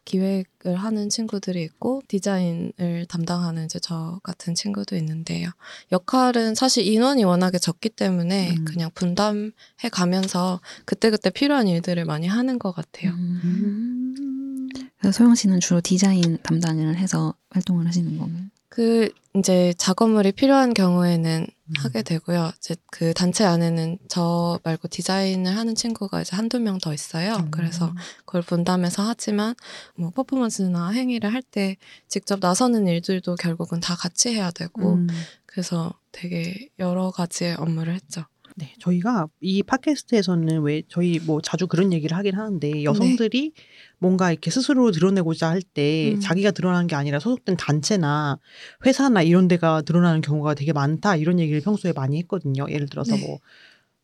기획을 0.06 0.76
하는 0.76 1.10
친구들이 1.10 1.62
있고 1.62 2.02
디자인을 2.08 3.06
담당하는 3.08 3.66
이제 3.66 3.78
저 3.80 4.20
같은 4.24 4.56
친구도 4.56 4.96
있는데요. 4.96 5.52
역할은 5.92 6.56
사실 6.56 6.88
인원이 6.88 7.24
워낙에 7.24 7.60
적기 7.60 7.90
때문에 7.90 8.56
음. 8.58 8.66
그냥 8.66 8.90
분담해 8.96 9.52
가면서 9.92 10.62
그때그때 10.86 11.30
필요한 11.30 11.68
일들을 11.68 12.04
많이 12.04 12.26
하는 12.26 12.58
것 12.58 12.72
같아요. 12.72 13.12
음. 13.12 14.68
소영 15.12 15.36
씨는 15.36 15.60
주로 15.60 15.80
디자인 15.80 16.40
담당을 16.42 16.98
해서 16.98 17.36
활동을 17.52 17.86
하시는 17.86 18.18
건가요? 18.18 18.48
그 18.74 19.12
이제 19.36 19.72
작업물이 19.78 20.32
필요한 20.32 20.74
경우에는 20.74 21.46
음. 21.46 21.74
하게 21.78 22.02
되고요. 22.02 22.52
이제 22.58 22.76
그 22.92 23.14
단체 23.14 23.44
안에는 23.44 24.00
저 24.08 24.60
말고 24.64 24.88
디자인을 24.88 25.56
하는 25.56 25.76
친구가 25.76 26.22
이제 26.22 26.36
한두 26.36 26.60
명 26.60 26.80
더 26.80 26.92
있어요. 26.92 27.36
음. 27.36 27.52
그래서 27.52 27.94
그걸 28.26 28.42
분담해서 28.42 29.04
하지만 29.04 29.54
뭐 29.96 30.10
퍼포먼스나 30.10 30.90
행위를 30.90 31.32
할 31.32 31.44
때 31.44 31.78
직접 32.08 32.40
나서는 32.40 32.88
일들도 32.88 33.36
결국은 33.36 33.80
다 33.80 33.96
같이 33.96 34.30
해야 34.34 34.50
되고 34.50 34.96
음. 34.96 35.08
그래서 35.46 35.94
되게 36.12 36.70
여러 36.80 37.12
가지의 37.12 37.54
업무를 37.60 37.94
했죠. 37.94 38.26
네, 38.56 38.74
저희가 38.80 39.28
이 39.42 39.64
팟캐스트에서는 39.64 40.62
왜 40.62 40.84
저희 40.88 41.20
뭐 41.20 41.42
자주 41.42 41.68
그런 41.68 41.92
얘기를 41.92 42.16
하긴 42.16 42.36
하는데 42.36 42.84
여성들이 42.84 43.54
뭔가 43.98 44.32
이렇게 44.32 44.52
스스로 44.52 44.92
드러내고자 44.92 45.50
할때 45.50 46.14
음. 46.14 46.20
자기가 46.20 46.52
드러나는 46.52 46.88
게 46.88 46.96
아니라 46.96 47.20
소속된 47.20 47.58
단체나 47.58 48.40
회사나 48.86 49.24
이런 49.24 49.48
데가 49.48 49.82
드러나는 49.82 50.22
경우가 50.22 50.54
되게 50.54 50.72
많다 50.72 51.16
이런 51.16 51.40
얘기를 51.40 51.62
평소에 51.62 51.94
많이 51.94 52.18
했거든요. 52.20 52.66
예를 52.70 52.88
들어서 52.88 53.16
네. 53.16 53.26
뭐 53.26 53.40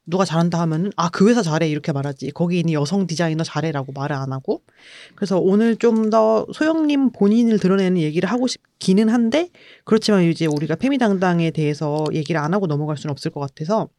누가 0.09 0.25
잘한다 0.25 0.59
하면은 0.61 0.91
아 0.95 1.09
그 1.11 1.27
회사 1.29 1.41
잘해 1.41 1.67
이렇게 1.69 1.91
말하지 1.91 2.31
거기 2.31 2.59
있는 2.59 2.73
여성 2.73 3.05
디자이너 3.07 3.43
잘해라고 3.43 3.91
말을 3.93 4.15
안 4.15 4.31
하고 4.31 4.61
그래서 5.15 5.37
오늘 5.39 5.75
좀 5.75 6.09
더 6.09 6.45
소영님 6.53 7.11
본인을 7.11 7.59
드러내는 7.59 7.99
얘기를 7.99 8.29
하고 8.31 8.47
싶기는 8.47 9.09
한데 9.09 9.49
그렇지만 9.85 10.23
이제 10.23 10.45
우리가 10.47 10.75
페미당당에 10.75 11.51
대해서 11.51 12.05
얘기를 12.13 12.39
안 12.41 12.53
하고 12.53 12.65
넘어갈 12.67 12.97
수는 12.97 13.11
없을 13.11 13.29
것 13.31 13.39
같아서 13.41 13.89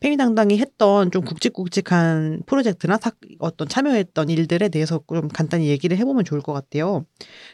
페미당당이 0.00 0.58
했던 0.58 1.10
좀 1.10 1.24
굵직굵직한 1.24 2.42
프로젝트나 2.46 2.98
사, 2.98 3.12
어떤 3.38 3.68
참여했던 3.68 4.28
일들에 4.30 4.68
대해서 4.68 5.00
좀 5.08 5.28
간단히 5.28 5.68
얘기를 5.68 5.96
해보면 5.96 6.24
좋을 6.24 6.40
것 6.42 6.52
같아요. 6.52 7.06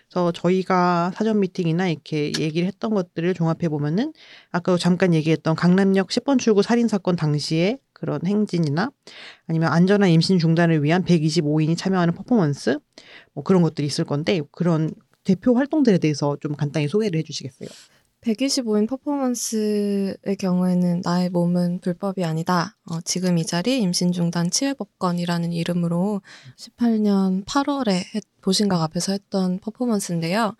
그래서 0.08 0.32
저희가 0.32 1.12
사전 1.14 1.40
미팅이나 1.40 1.88
이렇게 1.88 2.32
얘기를 2.38 2.66
했던 2.66 2.94
것들을 2.94 3.32
종합해 3.34 3.68
보면은 3.68 4.12
아까 4.50 4.76
잠깐 4.76 5.14
얘기했던 5.14 5.54
강남역 5.54 6.08
10번 6.08 6.38
출구 6.38 6.62
살인 6.62 6.88
사건 6.88 7.16
당시에 7.16 7.78
그런 8.00 8.20
행진이나 8.26 8.90
아니면 9.46 9.72
안전한 9.72 10.10
임신 10.10 10.38
중단을 10.38 10.82
위한 10.82 11.04
125인이 11.04 11.76
참여하는 11.76 12.14
퍼포먼스 12.14 12.78
뭐 13.34 13.44
그런 13.44 13.62
것들이 13.62 13.86
있을 13.86 14.04
건데 14.04 14.40
그런 14.50 14.90
대표 15.24 15.54
활동들에 15.54 15.98
대해서 15.98 16.36
좀 16.40 16.56
간단히 16.56 16.88
소개를 16.88 17.18
해주시겠어요? 17.20 17.68
125인 18.22 18.86
퍼포먼스의 18.86 20.36
경우에는 20.38 21.00
나의 21.02 21.30
몸은 21.30 21.80
불법이 21.80 22.22
아니다. 22.22 22.76
어, 22.84 23.00
지금 23.00 23.38
이 23.38 23.46
자리 23.46 23.80
임신 23.80 24.12
중단 24.12 24.50
치외법권이라는 24.50 25.52
이름으로 25.52 26.20
18년 26.56 27.46
8월에 27.46 28.02
보신각 28.42 28.82
앞에서 28.82 29.12
했던 29.12 29.58
퍼포먼스인데요. 29.58 30.54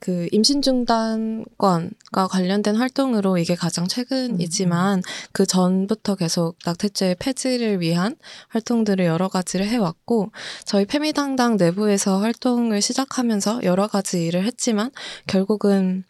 그 0.00 0.28
임신 0.32 0.62
중단권과 0.62 2.26
관련된 2.30 2.76
활동으로 2.76 3.36
이게 3.36 3.54
가장 3.54 3.86
최근이지만 3.86 5.02
그 5.32 5.44
전부터 5.44 6.14
계속 6.14 6.56
낙태죄 6.64 7.16
폐지를 7.18 7.80
위한 7.80 8.16
활동들을 8.48 9.04
여러 9.04 9.28
가지를 9.28 9.66
해왔고 9.66 10.32
저희 10.64 10.86
페미당당 10.86 11.58
내부에서 11.58 12.18
활동을 12.18 12.80
시작하면서 12.80 13.60
여러 13.64 13.86
가지 13.86 14.24
일을 14.24 14.44
했지만 14.44 14.90
결국은 15.26 16.04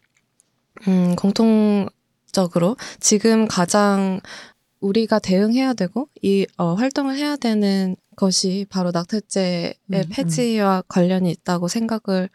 음, 0.87 1.15
공통적으로 1.17 2.77
지금 3.01 3.47
가장 3.47 4.21
우리가 4.79 5.19
대응해야 5.19 5.73
되고 5.73 6.07
이 6.21 6.47
어, 6.57 6.75
활동을 6.75 7.17
해야 7.17 7.35
되는 7.35 7.97
것이 8.15 8.65
바로 8.69 8.91
낙태죄의 8.91 9.75
음, 9.93 10.03
폐지와 10.09 10.83
관련이 10.87 11.29
있다고 11.29 11.67
생각을 11.67 12.29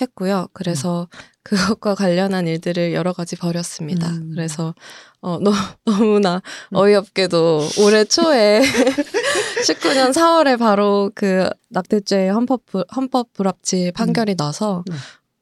했고요. 0.00 0.48
그래서 0.52 1.08
그것과 1.42 1.94
관련한 1.94 2.46
일들을 2.46 2.92
여러 2.92 3.12
가지 3.12 3.36
벌였습니다. 3.36 4.08
음. 4.10 4.30
그래서 4.34 4.74
어, 5.20 5.38
너, 5.40 5.52
너무나 5.84 6.42
어이없게도 6.74 7.68
올해 7.80 8.04
초에 8.04 8.60
19년 9.66 10.12
4월에 10.12 10.58
바로 10.58 11.10
그 11.14 11.48
낙태죄 11.70 12.28
헌법 12.28 12.66
불- 12.66 12.84
헌법 12.94 13.32
불합치 13.32 13.92
판결이 13.94 14.36
나서 14.36 14.84
네. 14.86 14.96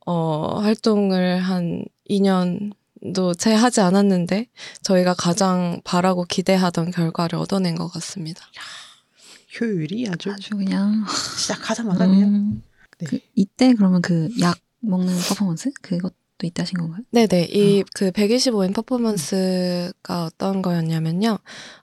어, 0.07 0.61
활동을 0.61 1.39
한 1.41 1.85
2년 2.09 2.73
도 3.15 3.35
채 3.35 3.53
하지 3.53 3.81
않았는데 3.83 4.47
저희가 4.83 5.13
가장 5.15 5.83
바라고 5.85 6.25
기대하던 6.25 6.91
결과를 6.91 7.39
얻어낸 7.39 7.75
것 7.75 7.89
같습니다. 7.89 8.41
효율이 9.61 10.09
아주 10.11 10.33
아주 10.33 10.51
그냥 10.57 11.05
시작하자마자 11.37 12.07
그냥 12.07 12.23
음, 12.31 12.63
네. 12.99 13.07
그 13.07 13.19
이때 13.35 13.75
그러면 13.75 14.03
그 14.03 14.29
약 14.41 14.59
먹는 14.85 15.15
퍼포먼스 15.29 15.71
그것도 15.83 16.15
이때 16.43 16.63
하신 16.63 16.79
건가요? 16.79 17.03
네네. 17.11 17.45
이그 17.45 18.11
125인 18.11 18.75
퍼포먼스가 18.75 20.25
어떤 20.27 20.63
거였냐면요. 20.63 21.39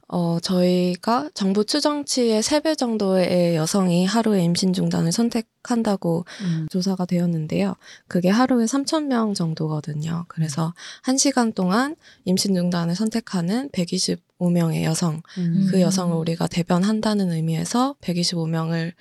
어, 0.08 0.40
저희가 0.42 1.30
정부 1.34 1.64
추정치의 1.66 2.44
3배 2.44 2.78
정도의 2.78 3.56
여성이 3.56 4.06
하루에 4.06 4.44
임신 4.44 4.74
중단을 4.74 5.14
선택한다고 5.14 6.26
음. 6.42 6.68
조사가 6.70 7.06
되었는데요. 7.06 7.76
그게 8.08 8.30
하루에 8.30 8.66
3,000명 8.66 9.34
정도거든요. 9.36 10.26
그래서 10.28 10.74
1시간 11.06 11.56
동안 11.56 11.96
임신 12.26 12.54
중단을 12.54 12.96
선택하는 12.96 13.70
125명의 13.70 14.84
여성, 14.84 15.22
음. 15.38 15.70
그 15.72 15.80
여성을 15.80 16.16
우리가 16.18 16.48
대변한다는 16.48 17.32
의미에서 17.32 17.96
125명을 18.02 18.92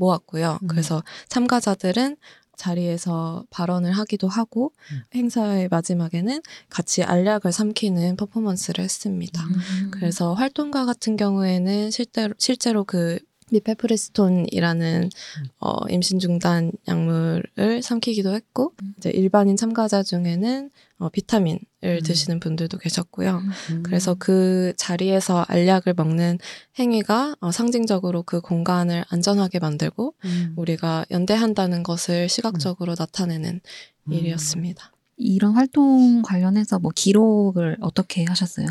모았고요. 0.00 0.58
음. 0.62 0.66
그래서 0.66 1.02
참가자들은 1.28 2.16
자리에서 2.56 3.44
발언을 3.50 3.92
하기도 3.92 4.28
하고 4.28 4.72
음. 4.92 5.02
행사의 5.14 5.68
마지막에는 5.70 6.42
같이 6.68 7.02
알약을 7.02 7.52
삼키는 7.52 8.16
퍼포먼스를 8.16 8.84
했습니다. 8.84 9.42
음. 9.42 9.90
그래서 9.92 10.34
활동가 10.34 10.84
같은 10.84 11.16
경우에는 11.16 11.90
실제로 11.90 12.34
실제로 12.38 12.84
그 12.84 13.18
미페프레스톤이라는 13.52 15.10
어, 15.58 15.88
임신 15.88 16.18
중단 16.18 16.70
약물을 16.86 17.82
삼키기도 17.82 18.34
했고 18.34 18.72
음. 18.82 18.94
이제 18.98 19.10
일반인 19.10 19.56
참가자 19.56 20.02
중에는 20.02 20.70
어, 21.00 21.08
비타민을 21.08 21.60
음. 21.82 22.00
드시는 22.04 22.40
분들도 22.40 22.76
계셨고요. 22.78 23.40
음. 23.70 23.82
그래서 23.82 24.14
그 24.18 24.74
자리에서 24.76 25.46
알약을 25.48 25.94
먹는 25.96 26.38
행위가 26.78 27.36
어, 27.40 27.50
상징적으로 27.50 28.22
그 28.22 28.40
공간을 28.42 29.04
안전하게 29.08 29.58
만들고 29.58 30.14
음. 30.24 30.52
우리가 30.56 31.06
연대한다는 31.10 31.82
것을 31.82 32.28
시각적으로 32.28 32.94
나타내는 32.98 33.60
음. 34.08 34.12
일이었습니다. 34.12 34.92
이런 35.16 35.54
활동 35.54 36.22
관련해서 36.22 36.78
뭐 36.78 36.92
기록을 36.94 37.78
어떻게 37.80 38.24
하셨어요? 38.24 38.66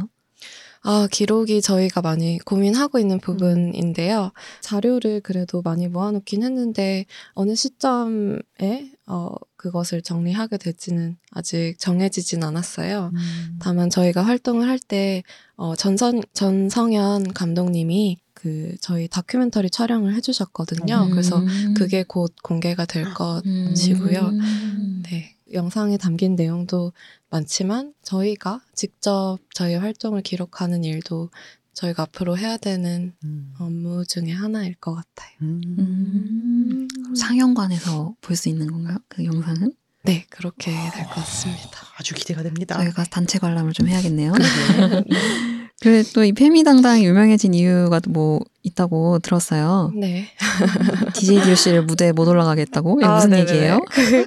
아, 0.81 1.07
기록이 1.11 1.61
저희가 1.61 2.01
많이 2.01 2.39
고민하고 2.39 2.99
있는 2.99 3.19
부분인데요. 3.19 4.31
자료를 4.61 5.19
그래도 5.21 5.61
많이 5.61 5.87
모아놓긴 5.87 6.41
했는데, 6.41 7.05
어느 7.33 7.53
시점에, 7.53 8.91
어, 9.09 9.33
그것을 9.55 10.03
정리하게 10.03 10.59
될지는 10.59 11.17
아직 11.31 11.75
정해지진 11.79 12.43
않았어요. 12.43 13.09
음. 13.11 13.57
다만 13.59 13.89
저희가 13.89 14.21
활동을 14.21 14.69
할 14.69 14.77
때, 14.77 15.23
어, 15.55 15.75
전선, 15.75 16.21
전성현 16.33 17.33
감독님이 17.33 18.19
그, 18.35 18.75
저희 18.81 19.07
다큐멘터리 19.07 19.71
촬영을 19.71 20.13
해주셨거든요. 20.13 21.05
음. 21.05 21.09
그래서 21.09 21.43
그게 21.75 22.03
곧 22.07 22.35
공개가 22.43 22.85
될 22.85 23.05
것이고요. 23.15 24.19
음. 24.19 25.03
네. 25.09 25.35
영상에 25.51 25.97
담긴 25.97 26.35
내용도 26.35 26.93
많지만 27.31 27.93
저희가 28.03 28.61
직접 28.75 29.39
저희 29.55 29.73
활동을 29.73 30.21
기록하는 30.21 30.83
일도 30.83 31.31
저희가 31.79 32.03
앞으로 32.03 32.37
해야 32.37 32.57
되는 32.57 33.13
음. 33.23 33.53
업무 33.57 34.03
중에 34.05 34.31
하나일 34.33 34.75
것 34.75 34.93
같아요. 34.95 35.29
음. 35.41 35.61
음. 35.79 36.87
상영관에서 37.15 38.15
볼 38.21 38.35
수 38.35 38.49
있는 38.49 38.67
건가요? 38.67 38.97
그 39.07 39.23
영상은? 39.23 39.71
네, 40.03 40.25
그렇게 40.29 40.71
될 40.71 41.05
것 41.05 41.15
같습니다. 41.15 41.69
아주 41.97 42.15
기대가 42.15 42.43
됩니다. 42.43 42.75
저희가 42.75 43.03
단체 43.05 43.39
관람을 43.39 43.71
좀 43.73 43.87
해야겠네요. 43.87 44.33
그래 45.81 46.03
또이 46.13 46.33
페미당당이 46.33 47.05
유명해진 47.05 47.53
이유가 47.53 48.01
뭐 48.09 48.39
있다고 48.63 49.19
들었어요. 49.19 49.91
네. 49.95 50.27
DJ 51.15 51.43
DOC를 51.43 51.83
무대에 51.83 52.11
못 52.11 52.27
올라가겠다고? 52.27 52.97
이게 52.99 53.05
아, 53.05 53.15
무슨 53.15 53.29
네네네. 53.31 53.51
얘기예요? 53.51 53.79
그, 53.91 54.25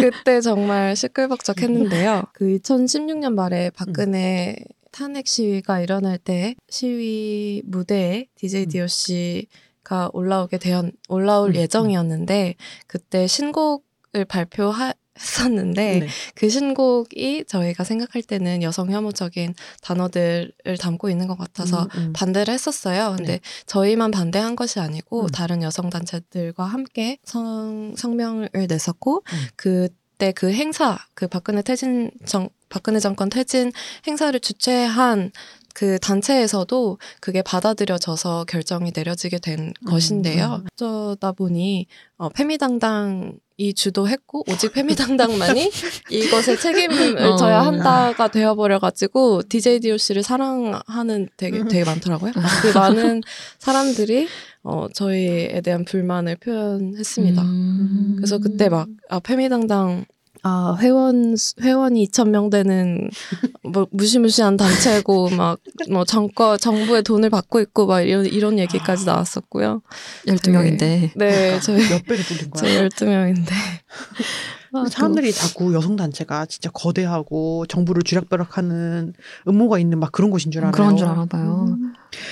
그때 0.00 0.40
정말 0.40 0.96
시끌벅적했는데요. 0.96 2.24
그 2.32 2.46
2016년 2.46 3.34
말에 3.34 3.70
박근혜 3.70 4.56
탄핵 4.94 5.26
시위가 5.26 5.80
일어날 5.80 6.18
때 6.18 6.54
시위 6.70 7.62
무대에 7.64 8.26
DJ 8.36 8.62
음. 8.62 8.68
DOC가 8.68 10.10
올라오게 10.12 10.58
되었 10.58 10.84
올라올 11.08 11.50
음, 11.50 11.56
예정이었는데 11.56 12.54
그때 12.86 13.26
신곡을 13.26 14.24
발표했었는데 14.28 15.98
네. 15.98 16.06
그 16.36 16.48
신곡이 16.48 17.44
저희가 17.48 17.82
생각할 17.82 18.22
때는 18.22 18.62
여성 18.62 18.92
혐오적인 18.92 19.54
단어들을 19.82 20.78
담고 20.78 21.10
있는 21.10 21.26
것 21.26 21.36
같아서 21.36 21.88
음, 21.96 21.98
음. 21.98 22.12
반대를 22.12 22.54
했었어요. 22.54 23.16
근데 23.16 23.32
네. 23.32 23.40
저희만 23.66 24.12
반대한 24.12 24.54
것이 24.54 24.78
아니고 24.78 25.22
음. 25.22 25.26
다른 25.26 25.64
여성 25.64 25.90
단체들과 25.90 26.62
함께 26.62 27.18
성, 27.24 27.96
성명을 27.96 28.48
냈었고 28.68 29.24
음. 29.26 29.38
그때 29.56 30.30
그 30.30 30.52
행사 30.52 31.00
그 31.14 31.26
박근혜 31.26 31.62
퇴진 31.62 32.12
정 32.24 32.48
박근혜 32.74 32.98
정권 32.98 33.30
퇴진 33.30 33.70
행사를 34.04 34.38
주최한 34.40 35.30
그 35.74 35.98
단체에서도 36.00 36.98
그게 37.20 37.40
받아들여져서 37.42 38.46
결정이 38.48 38.90
내려지게 38.94 39.38
된 39.38 39.72
음, 39.80 39.86
것인데요. 39.86 40.62
음. 40.62 40.66
어쩌다 40.72 41.30
보니 41.30 41.86
어, 42.16 42.28
페미당당이 42.30 43.74
주도했고 43.76 44.44
오직 44.50 44.72
페미당당만이 44.72 45.70
이것에 46.10 46.56
책임을 46.56 47.18
어. 47.18 47.36
져야 47.36 47.62
한다가 47.62 48.26
되어버려가지고 48.28 49.42
DJ 49.48 49.80
DOC를 49.80 50.24
사랑하는 50.24 51.28
되게 51.36 51.60
음. 51.60 51.68
되게 51.68 51.84
많더라고요. 51.84 52.32
그 52.62 52.76
많은 52.76 53.22
사람들이 53.60 54.26
어, 54.64 54.88
저희에 54.92 55.60
대한 55.60 55.84
불만을 55.84 56.36
표현했습니다. 56.36 57.42
음. 57.42 58.14
그래서 58.16 58.38
그때 58.38 58.68
막 58.68 58.88
아, 59.08 59.20
페미당당 59.20 60.06
아 60.46 60.76
회원 60.78 61.36
수- 61.36 61.54
회원이 61.62 62.06
2천 62.08 62.28
명 62.28 62.50
되는 62.50 63.08
뭐 63.62 63.86
무시무시한 63.90 64.56
단체고 64.56 65.30
막 65.36 65.58
뭐 65.90 66.04
정권 66.04 66.56
정부의 66.58 67.02
돈을 67.02 67.30
받고 67.30 67.60
있고 67.60 67.86
막 67.86 68.00
이런 68.02 68.24
이런 68.26 68.58
얘기까지 68.58 69.06
나왔었고요. 69.06 69.82
12명인데. 70.26 71.10
네, 71.16 71.58
저희 71.64 71.88
몇 71.88 72.04
배를 72.06 72.24
뚫린 72.24 72.50
거야. 72.50 72.62
저희 72.62 72.76
12명인데. 72.88 73.50
근데 74.70 74.90
사람들이 74.90 75.32
자꾸 75.32 75.72
여성 75.74 75.96
단체가 75.96 76.46
진짜 76.46 76.70
거대하고 76.70 77.64
정부를 77.66 78.02
쥐락펴락하는 78.02 79.12
음모가 79.48 79.78
있는 79.78 79.98
막 80.00 80.12
그런 80.12 80.30
곳인 80.30 80.50
줄 80.50 80.62
알아요. 80.62 80.72
그런 80.72 80.96
줄 80.96 81.06
알아 81.08 81.26
봐요. 81.26 81.76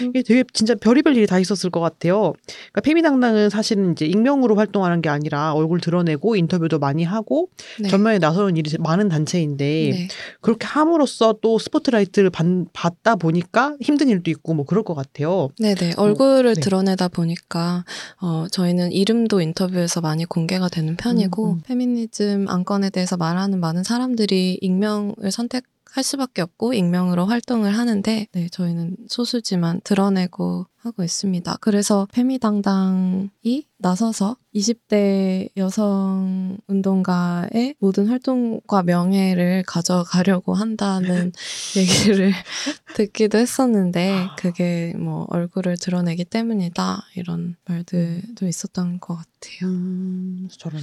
이게 0.02 0.22
되게 0.22 0.44
진짜 0.52 0.74
별의별 0.74 1.16
일이 1.16 1.26
다 1.26 1.38
있었을 1.38 1.70
것 1.70 1.80
같아요. 1.80 2.32
그러니까 2.46 2.80
페미당당은 2.82 3.50
사실은 3.50 3.92
이제 3.92 4.06
익명으로 4.06 4.56
활동하는 4.56 5.02
게 5.02 5.08
아니라 5.08 5.52
얼굴 5.54 5.80
드러내고 5.80 6.36
인터뷰도 6.36 6.78
많이 6.78 7.04
하고 7.04 7.48
네. 7.80 7.88
전면에 7.88 8.18
나서는 8.18 8.56
일이 8.56 8.70
많은 8.78 9.08
단체인데 9.08 9.64
네. 9.64 10.08
그렇게 10.40 10.66
함으로써 10.66 11.34
또 11.40 11.58
스포트라이트를 11.58 12.30
받, 12.30 12.46
받다 12.72 13.16
보니까 13.16 13.76
힘든 13.80 14.08
일도 14.08 14.30
있고 14.30 14.54
뭐 14.54 14.64
그럴 14.64 14.82
것 14.84 14.94
같아요. 14.94 15.48
네네 15.58 15.94
얼굴을 15.96 16.54
네. 16.54 16.60
드러내다 16.60 17.08
보니까 17.08 17.84
어 18.20 18.46
저희는 18.50 18.92
이름도 18.92 19.40
인터뷰에서 19.40 20.00
많이 20.00 20.24
공개가 20.24 20.68
되는 20.68 20.96
편이고 20.96 21.44
음, 21.44 21.50
음. 21.52 21.60
페미니즘 21.66 22.46
안건에 22.48 22.90
대해서 22.90 23.16
말하는 23.16 23.60
많은 23.60 23.84
사람들이 23.84 24.58
익명을 24.60 25.30
선택 25.30 25.64
할 25.92 26.02
수밖에 26.04 26.42
없고 26.42 26.72
익명으로 26.74 27.26
활동을 27.26 27.76
하는데 27.76 28.26
네 28.32 28.48
저희는 28.50 28.96
소수지만 29.08 29.80
드러내고 29.84 30.66
하고 30.76 31.04
있습니다. 31.04 31.58
그래서 31.60 32.08
페미당당이 32.12 33.66
나서서 33.78 34.36
20대 34.54 35.48
여성 35.56 36.56
운동가의 36.66 37.76
모든 37.78 38.08
활동과 38.08 38.82
명예를 38.82 39.62
가져가려고 39.66 40.54
한다는 40.54 41.32
얘기를 41.76 42.32
듣기도 42.96 43.38
했었는데 43.38 44.28
그게 44.38 44.94
뭐 44.98 45.26
얼굴을 45.30 45.76
드러내기 45.78 46.24
때문이다 46.24 47.06
이런 47.14 47.56
말들도 47.66 48.46
있었던 48.46 48.98
것 48.98 49.16
같아요. 49.16 49.70
음, 49.70 50.48
저런. 50.58 50.82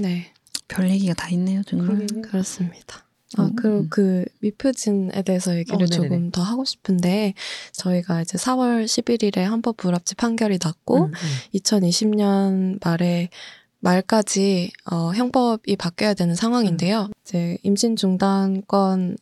네 0.00 0.32
별 0.70 0.88
얘기가 0.88 1.14
다 1.14 1.28
있네요, 1.30 1.62
정말. 1.64 2.06
그렇습니다. 2.22 3.04
아, 3.36 3.42
음, 3.44 3.54
그리고 3.54 3.76
음. 3.78 3.86
그 3.90 4.24
미프진에 4.40 5.22
대해서 5.22 5.56
얘기를 5.56 5.82
어. 5.84 5.86
조금 5.86 6.30
더 6.30 6.42
하고 6.42 6.64
싶은데 6.64 7.34
저희가 7.72 8.22
이제 8.22 8.36
4월 8.36 8.84
11일에 8.86 9.44
헌법 9.48 9.76
불합치 9.76 10.16
판결이 10.16 10.58
났고 10.62 11.04
음, 11.04 11.12
음. 11.12 11.12
2020년 11.54 12.78
말에 12.84 13.28
말까지 13.78 14.72
어, 14.90 15.12
형법이 15.12 15.76
바뀌어야 15.76 16.14
되는 16.14 16.34
상황인데요. 16.34 17.02
음. 17.04 17.12
이제 17.24 17.56
임신 17.62 17.96
중단권에 17.96 19.16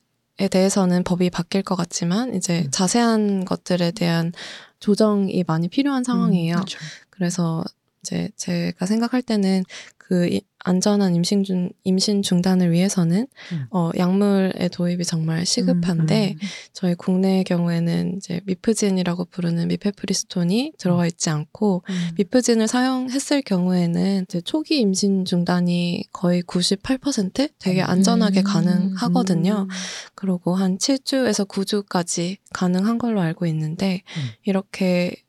대해서는 0.51 1.05
법이 1.05 1.31
바뀔 1.31 1.63
것 1.63 1.77
같지만 1.77 2.35
이제 2.35 2.63
음. 2.65 2.71
자세한 2.71 3.45
것들에 3.45 3.91
대한 3.93 4.33
조정이 4.81 5.45
많이 5.47 5.69
필요한 5.69 6.03
상황이에요. 6.03 6.55
음, 6.55 6.57
그렇죠. 6.57 6.79
그래서 7.11 7.65
이제 8.01 8.31
제가 8.37 8.87
생각할 8.87 9.23
때는 9.23 9.65
그 9.99 10.27
이- 10.29 10.41
안전한 10.65 11.15
임신 11.15 11.45
중 11.45 11.71
임신 11.85 12.23
중단을 12.23 12.73
위해서는 12.73 13.27
음. 13.53 13.67
어 13.71 13.91
약물의 13.97 14.71
도입이 14.73 15.05
정말 15.05 15.47
시급한데 15.47 16.31
음, 16.33 16.39
음. 16.43 16.49
저희 16.73 16.95
국내의 16.95 17.45
경우에는 17.45 18.17
이제 18.17 18.41
미프진이라고 18.45 19.27
부르는 19.27 19.69
미페프리스톤이 19.69 20.73
들어가 20.79 21.07
있지 21.07 21.31
않고 21.31 21.83
음. 21.89 22.09
미프진을 22.17 22.67
사용했을 22.67 23.43
경우에는 23.43 24.25
이제 24.29 24.41
초기 24.41 24.81
임신 24.81 25.25
중단이 25.25 26.05
거의 26.13 26.43
98% 26.43 27.51
되게 27.59 27.83
안전하게 27.83 28.41
음. 28.41 28.45
가능하거든요. 28.45 29.69
그리고 30.15 30.57
한 30.57 30.79
7주에서 30.79 31.47
9주까지 31.47 32.39
가능한 32.53 32.99
걸로 32.99 33.21
알고 33.21 33.47
있는데 33.47 34.03
음. 34.17 34.23
이렇게 34.45 35.23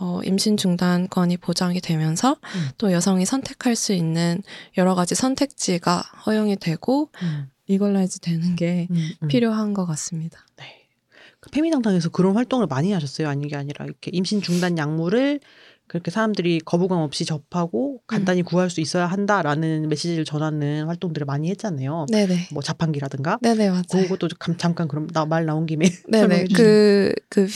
어, 0.00 0.20
임신 0.24 0.56
중단권이 0.56 1.36
보장이 1.36 1.80
되면서 1.80 2.32
음. 2.32 2.68
또 2.78 2.92
여성이 2.92 3.24
선택할 3.24 3.76
수 3.76 3.92
있는 3.92 4.42
여러 4.76 4.94
가지 4.94 5.14
선택지가 5.14 6.02
허용이 6.26 6.56
되고 6.56 7.10
음, 7.22 7.48
legalize 7.68 8.20
되는 8.20 8.56
게 8.56 8.88
음, 8.90 9.10
음. 9.22 9.28
필요한 9.28 9.72
것 9.72 9.86
같습니다. 9.86 10.44
네. 10.56 10.64
그 11.40 11.50
페미당당에서 11.50 12.08
그런 12.08 12.34
활동을 12.34 12.66
많이 12.66 12.92
하셨어요. 12.92 13.28
아닌 13.28 13.48
게 13.48 13.56
아니라 13.56 13.84
이렇게 13.84 14.10
임신 14.12 14.42
중단 14.42 14.78
약물을 14.78 15.40
그렇게 15.86 16.10
사람들이 16.10 16.60
거부감 16.64 16.98
없이 17.00 17.26
접하고 17.26 18.00
간단히 18.06 18.40
음. 18.40 18.44
구할 18.44 18.70
수 18.70 18.80
있어야 18.80 19.06
한다라는 19.06 19.88
메시지를 19.90 20.24
전하는 20.24 20.86
활동들을 20.86 21.26
많이 21.26 21.50
했잖아요. 21.50 22.06
네네. 22.10 22.48
뭐 22.52 22.62
자판기라든가. 22.62 23.38
네네, 23.42 23.68
맞아요. 23.68 23.82
그것도 23.90 24.28
감- 24.38 24.56
잠깐 24.56 24.88
그럼 24.88 25.06
나 25.08 25.26
말 25.26 25.44
나온 25.44 25.66
김에 25.66 25.84
네네. 26.10 26.44
주시죠. 26.46 26.56
그, 26.62 27.12
그, 27.28 27.46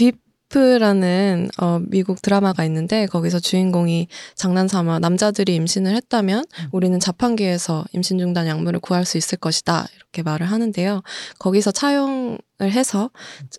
비프라는, 0.49 1.51
어, 1.61 1.81
미국 1.89 2.23
드라마가 2.23 2.65
있는데, 2.65 3.07
거기서 3.07 3.39
주인공이 3.39 4.09
장난삼아 4.35 4.99
남자들이 4.99 5.55
임신을 5.55 5.95
했다면, 5.95 6.39
음. 6.41 6.69
우리는 6.73 6.99
자판기에서 6.99 7.85
임신 7.93 8.19
중단 8.19 8.47
약물을 8.47 8.81
구할 8.81 9.05
수 9.05 9.19
있을 9.19 9.39
것이다. 9.39 9.87
이렇게 9.97 10.23
말을 10.23 10.51
하는데요. 10.51 11.03
거기서 11.39 11.71
차용을 11.71 12.39
해서, 12.63 13.11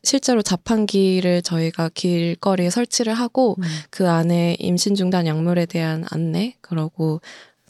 실제로 0.04 0.42
자판기를 0.42 1.42
저희가 1.44 1.90
길거리에 1.94 2.70
설치를 2.70 3.14
하고, 3.14 3.56
음. 3.60 3.64
그 3.92 4.10
안에 4.10 4.58
임신 4.60 4.96
중단 4.96 5.28
약물에 5.28 5.68
대한 5.68 6.06
안내, 6.12 6.56
그러고 6.62 7.22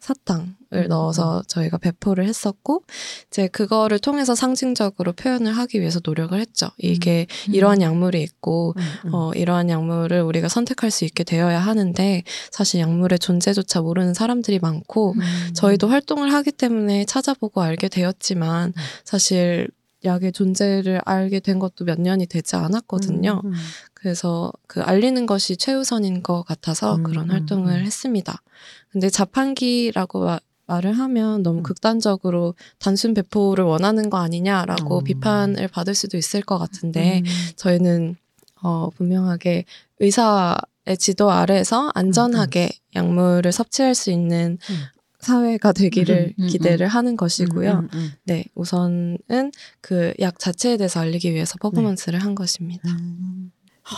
사탕을 0.10 0.54
음, 0.74 0.88
넣어서 0.88 1.44
저희가 1.48 1.78
배포를 1.78 2.26
했었고, 2.26 2.84
이제 3.28 3.48
그거를 3.48 4.00
통해서 4.00 4.36
상징적으로 4.36 5.14
표현을 5.14 5.58
하기 5.58 5.80
위해서 5.80 6.00
노력을 6.04 6.38
했죠. 6.40 6.70
이게 6.78 7.28
이러한 7.48 7.82
약물이 7.82 8.22
있고, 8.22 8.74
음, 8.78 8.82
음. 9.06 9.14
어, 9.14 9.32
이러한 9.34 9.70
약물을 9.70 10.22
우리가 10.22 10.50
선택할 10.50 10.92
수 10.92 11.06
있게 11.06 11.24
되어야 11.24 11.60
하는데, 11.60 12.24
사실 12.52 12.80
약물의 12.82 13.20
존재조차 13.20 13.82
모르는 13.82 14.14
사람들이 14.14 14.60
많고, 14.60 15.14
음. 15.14 15.54
저희도 15.54 15.88
활동을 15.88 16.34
하기 16.34 16.52
때문에 16.52 17.06
찾아보고 17.06 17.62
알게 17.62 17.88
되었지만, 17.90 18.70
음. 18.70 18.74
사실 19.04 19.70
약의 20.06 20.32
존재를 20.32 21.02
알게 21.06 21.40
된 21.42 21.60
것도 21.60 21.86
몇 21.86 22.00
년이 22.00 22.28
되지 22.28 22.56
않았거든요. 22.56 23.42
음, 23.44 23.50
음. 23.52 23.54
그래서 23.94 24.52
그 24.68 24.82
알리는 24.82 25.26
것이 25.26 25.58
최우선인 25.58 26.24
것 26.24 26.44
같아서 26.44 26.96
음, 26.96 27.04
그런 27.04 27.26
음, 27.26 27.32
활동을 27.32 27.74
음. 27.80 27.86
했습니다. 27.86 28.42
근데 28.90 29.10
자판기라고 29.10 30.24
마- 30.26 30.40
말을 30.68 30.94
하면 30.94 31.44
너무 31.44 31.60
음. 31.60 31.64
극단적으로 31.64 32.54
단순 32.78 33.14
배포를 33.14 33.66
원하는 33.66 34.10
거 34.10 34.18
아니냐라고 34.18 35.00
음. 35.00 35.04
비판을 35.04 35.68
받을 35.68 35.96
수도 35.96 36.16
있을 36.18 36.42
것 36.44 36.58
같은데 36.60 37.20
음. 37.26 37.32
저희는 37.56 38.16
어 38.62 38.90
분명하게 38.96 39.66
의사의 40.00 40.98
지도 40.98 41.32
아래에서 41.32 41.92
안전하게 41.96 42.70
약물을 42.96 43.52
섭취할 43.52 43.96
수 43.96 44.12
있는 44.12 44.58
음. 44.70 44.76
사회가 45.20 45.74
되기를 45.74 46.34
음, 46.38 46.42
음, 46.42 46.44
음. 46.44 46.48
기대를 46.48 46.88
하는 46.88 47.18
것이고요. 47.18 47.72
음, 47.72 47.90
음, 47.94 48.12
네, 48.24 48.46
우선은 48.56 49.52
그 49.82 50.14
약 50.20 50.40
자체에 50.40 50.78
대해서 50.78 51.00
알리기 51.02 51.34
위해서 51.34 51.56
퍼포먼스를 51.62 52.20
한 52.20 52.36
것입니다. 52.36 52.90
음. 52.90 53.52
하, 53.84 53.98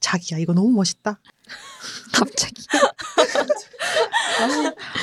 자기야 0.00 0.38
이거 0.38 0.52
너무 0.54 0.70
멋있다. 0.70 1.20
갑자기. 2.12 2.54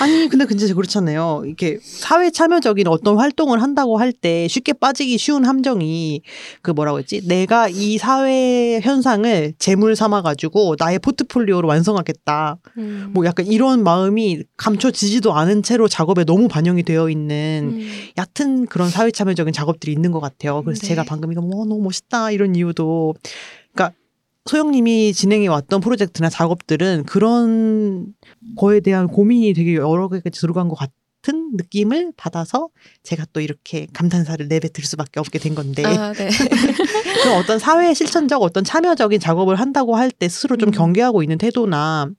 아니 0.02 0.28
근데 0.30 0.46
근데 0.46 0.74
그렇잖아요. 0.74 1.44
이렇게 1.46 1.80
사회 1.82 2.30
참여적인 2.30 2.88
어떤 2.88 3.18
활동을 3.18 3.62
한다고 3.62 3.98
할 3.98 4.08
때 4.20 4.48
쉽게 4.48 4.74
빠지기 4.74 5.18
쉬운 5.18 5.46
함정이 5.46 6.22
그 6.62 6.72
뭐라고 6.72 6.98
했지? 7.00 7.22
내가 7.28 7.68
이 7.70 7.98
사회 7.98 8.80
현상을 8.82 9.54
재물 9.60 9.96
삼아 9.96 10.22
가지고 10.24 10.76
나의 10.80 10.98
포트폴리오로 11.00 11.68
완성하겠다. 11.68 12.58
음. 12.78 13.12
뭐 13.14 13.26
약간 13.26 13.46
이런 13.46 13.84
마음이 13.84 14.44
감춰지지도 14.56 15.34
않은 15.34 15.62
채로 15.62 15.88
작업에 15.88 16.24
너무 16.24 16.48
반영이 16.48 16.84
되어 16.84 17.10
있는 17.10 17.74
음. 17.74 17.90
얕은 18.18 18.68
그런 18.68 18.90
사회 18.90 19.12
참여적인 19.12 19.54
작업들이 19.54 19.92
있는 19.92 20.12
것 20.12 20.20
같아요. 20.20 20.64
그래서 20.64 20.82
네. 20.82 20.88
제가 20.88 21.04
방금 21.04 21.32
이거 21.32 21.42
뭐 21.42 21.66
너무 21.66 21.84
멋있다 21.84 22.32
이런 22.32 22.56
이유도 22.56 23.14
그러니까 23.74 23.96
소영님이 24.48 25.14
진행해 25.14 25.48
왔던 25.48 25.82
프로젝트나 25.82 26.30
작업들은 26.30 27.04
그런 27.06 28.08
거에 28.58 28.80
대한 28.80 29.08
고민이 29.08 29.54
되게 29.54 29.76
여러 29.76 30.08
개가 30.10 30.30
들어간 30.30 30.68
것 30.70 30.76
같은 30.76 31.52
느낌을 31.58 32.14
받아서 32.16 32.70
제가 33.04 33.26
또 33.34 33.42
이렇게 33.42 33.88
감탄사를 33.94 34.48
내뱉을 34.48 34.84
수밖에 34.84 35.20
없게 35.20 35.40
된 35.40 35.56
건데 35.56 35.84
아, 35.84 36.14
네. 36.14 36.30
그럼 37.24 37.38
어떤 37.38 37.60
사회 37.60 37.94
실천적 37.94 38.42
어떤 38.42 38.64
참여적인 38.64 39.20
작업을 39.20 39.56
한다고 39.56 39.96
할 39.96 40.10
때 40.12 40.30
스스로 40.30 40.56
좀 40.56 40.70
음. 40.70 40.72
경계하고 40.72 41.24
있는 41.24 41.38
태도나 41.38 42.10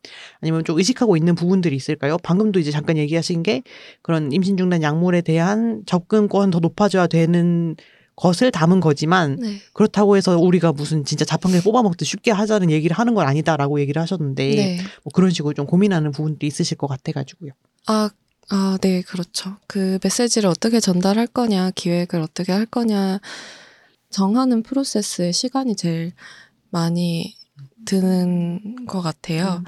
아니면 0.42 0.64
좀 0.64 0.76
의식하고 0.76 1.16
있는 1.16 1.34
부분들이 1.34 1.74
있을까요? 1.76 2.18
방금도 2.18 2.58
이제 2.60 2.70
잠깐 2.70 2.98
얘기하신 2.98 3.42
게 3.42 3.62
그런 4.02 4.30
임신 4.32 4.56
중단 4.58 4.82
약물에 4.82 5.22
대한 5.22 5.82
접근권 5.86 6.50
더 6.50 6.58
높아져야 6.58 7.06
되는 7.06 7.76
것을 8.18 8.50
담은 8.50 8.80
거지만 8.80 9.36
네. 9.36 9.60
그렇다고 9.72 10.16
해서 10.16 10.36
우리가 10.36 10.72
무슨 10.72 11.04
진짜 11.04 11.24
자판기를 11.24 11.62
뽑아먹듯 11.62 12.06
쉽게 12.06 12.32
하자는 12.32 12.70
얘기를 12.70 12.98
하는 12.98 13.14
건 13.14 13.28
아니다라고 13.28 13.78
얘기를 13.80 14.02
하셨는데 14.02 14.54
네. 14.56 14.78
뭐 15.04 15.12
그런 15.14 15.30
식으로 15.30 15.54
좀 15.54 15.66
고민하는 15.66 16.10
부분들이 16.10 16.48
있으실 16.48 16.76
것 16.76 16.88
같아가지고요. 16.88 17.52
아, 17.86 18.10
아, 18.50 18.76
네, 18.80 19.02
그렇죠. 19.02 19.56
그 19.68 20.00
메시지를 20.02 20.50
어떻게 20.50 20.80
전달할 20.80 21.28
거냐, 21.28 21.70
기획을 21.70 22.20
어떻게 22.20 22.50
할 22.50 22.66
거냐, 22.66 23.20
정하는 24.10 24.64
프로세스에 24.64 25.30
시간이 25.30 25.76
제일 25.76 26.12
많이 26.70 27.36
드는 27.84 28.86
것 28.86 29.00
같아요. 29.00 29.62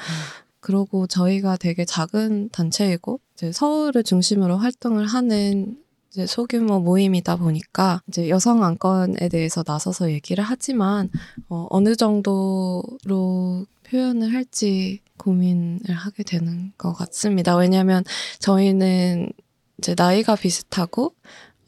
그리고 0.59 1.07
저희가 1.07 1.57
되게 1.57 1.85
작은 1.85 2.49
단체이고, 2.51 3.21
이제 3.35 3.53
서울을 3.53 4.03
중심으로 4.03 4.57
활동을 4.57 5.07
하는 5.07 5.77
이제 6.11 6.27
소규모 6.27 6.81
모임이다 6.81 7.37
보니까 7.37 8.03
이제 8.09 8.29
여성 8.29 8.65
안건에 8.65 9.29
대해서 9.29 9.63
나서서 9.65 10.11
얘기를 10.11 10.43
하지만 10.43 11.09
어, 11.49 11.67
어느 11.71 11.95
정도로 11.95 13.67
표현을 13.85 14.33
할지 14.35 15.01
고민을 15.19 15.95
하게 15.95 16.23
되는 16.25 16.73
것 16.77 16.93
같습니다. 16.95 17.57
왜냐하면 17.57 18.03
저희는 18.41 19.31
이제 19.79 19.95
나이가 19.97 20.35
비슷하고 20.35 21.15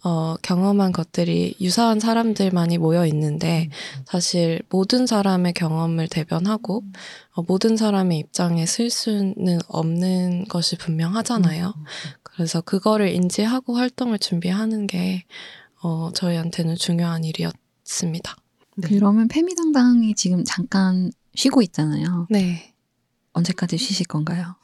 어, 0.05 0.35
경험한 0.43 0.93
것들이 0.93 1.55
유사한 1.61 2.01
사람들만이 2.01 2.79
모여 2.79 3.07
있는데 3.07 3.69
사실 4.05 4.61
모든 4.69 5.07
사람의 5.07 5.53
경험을 5.53 6.09
대변하고 6.09 6.83
어, 7.35 7.43
모든 7.43 7.77
사람의 7.77 8.19
입장에 8.19 8.67
쓸 8.67 8.91
수는 8.91 9.61
없는 9.69 10.47
것이 10.47 10.77
분명하잖아요. 10.77 11.73
그래서 12.23 12.61
그거를 12.61 13.09
인지하고 13.15 13.77
활동을 13.77 14.19
준비하는 14.19 14.87
게 14.87 15.25
어, 15.83 16.11
저희한테는 16.15 16.77
중요한 16.77 17.25
일이었습니다. 17.25 18.37
네. 18.77 18.89
그러면 18.89 19.29
페미당당이 19.29 20.15
지금 20.15 20.45
잠깐 20.45 21.13
쉬고 21.35 21.63
있잖아요. 21.63 22.27
네. 22.31 22.75
언제까지 23.33 23.79
쉬실 23.79 24.07
건가요? 24.07 24.57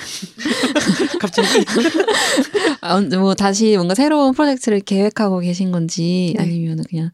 갑자기 1.20 1.48
아, 2.80 2.94
언제 2.94 3.16
뭐 3.16 3.34
다시 3.34 3.76
뭔가 3.76 3.94
새로운 3.94 4.32
프로젝트를 4.32 4.80
계획하고 4.80 5.40
계신 5.40 5.70
건지 5.70 6.34
네. 6.36 6.42
아니면 6.42 6.82
그냥 6.88 7.10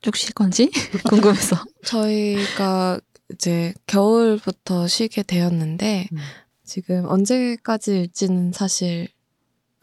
쭉 0.00 0.16
쉴 0.16 0.34
건지 0.34 0.70
궁금해서. 1.08 1.56
저희가 1.84 3.00
이제 3.32 3.72
겨울부터 3.86 4.86
쉬게 4.86 5.22
되었는데 5.22 6.08
음. 6.12 6.18
지금 6.64 7.06
언제까지일지는 7.08 8.52
사실 8.52 9.08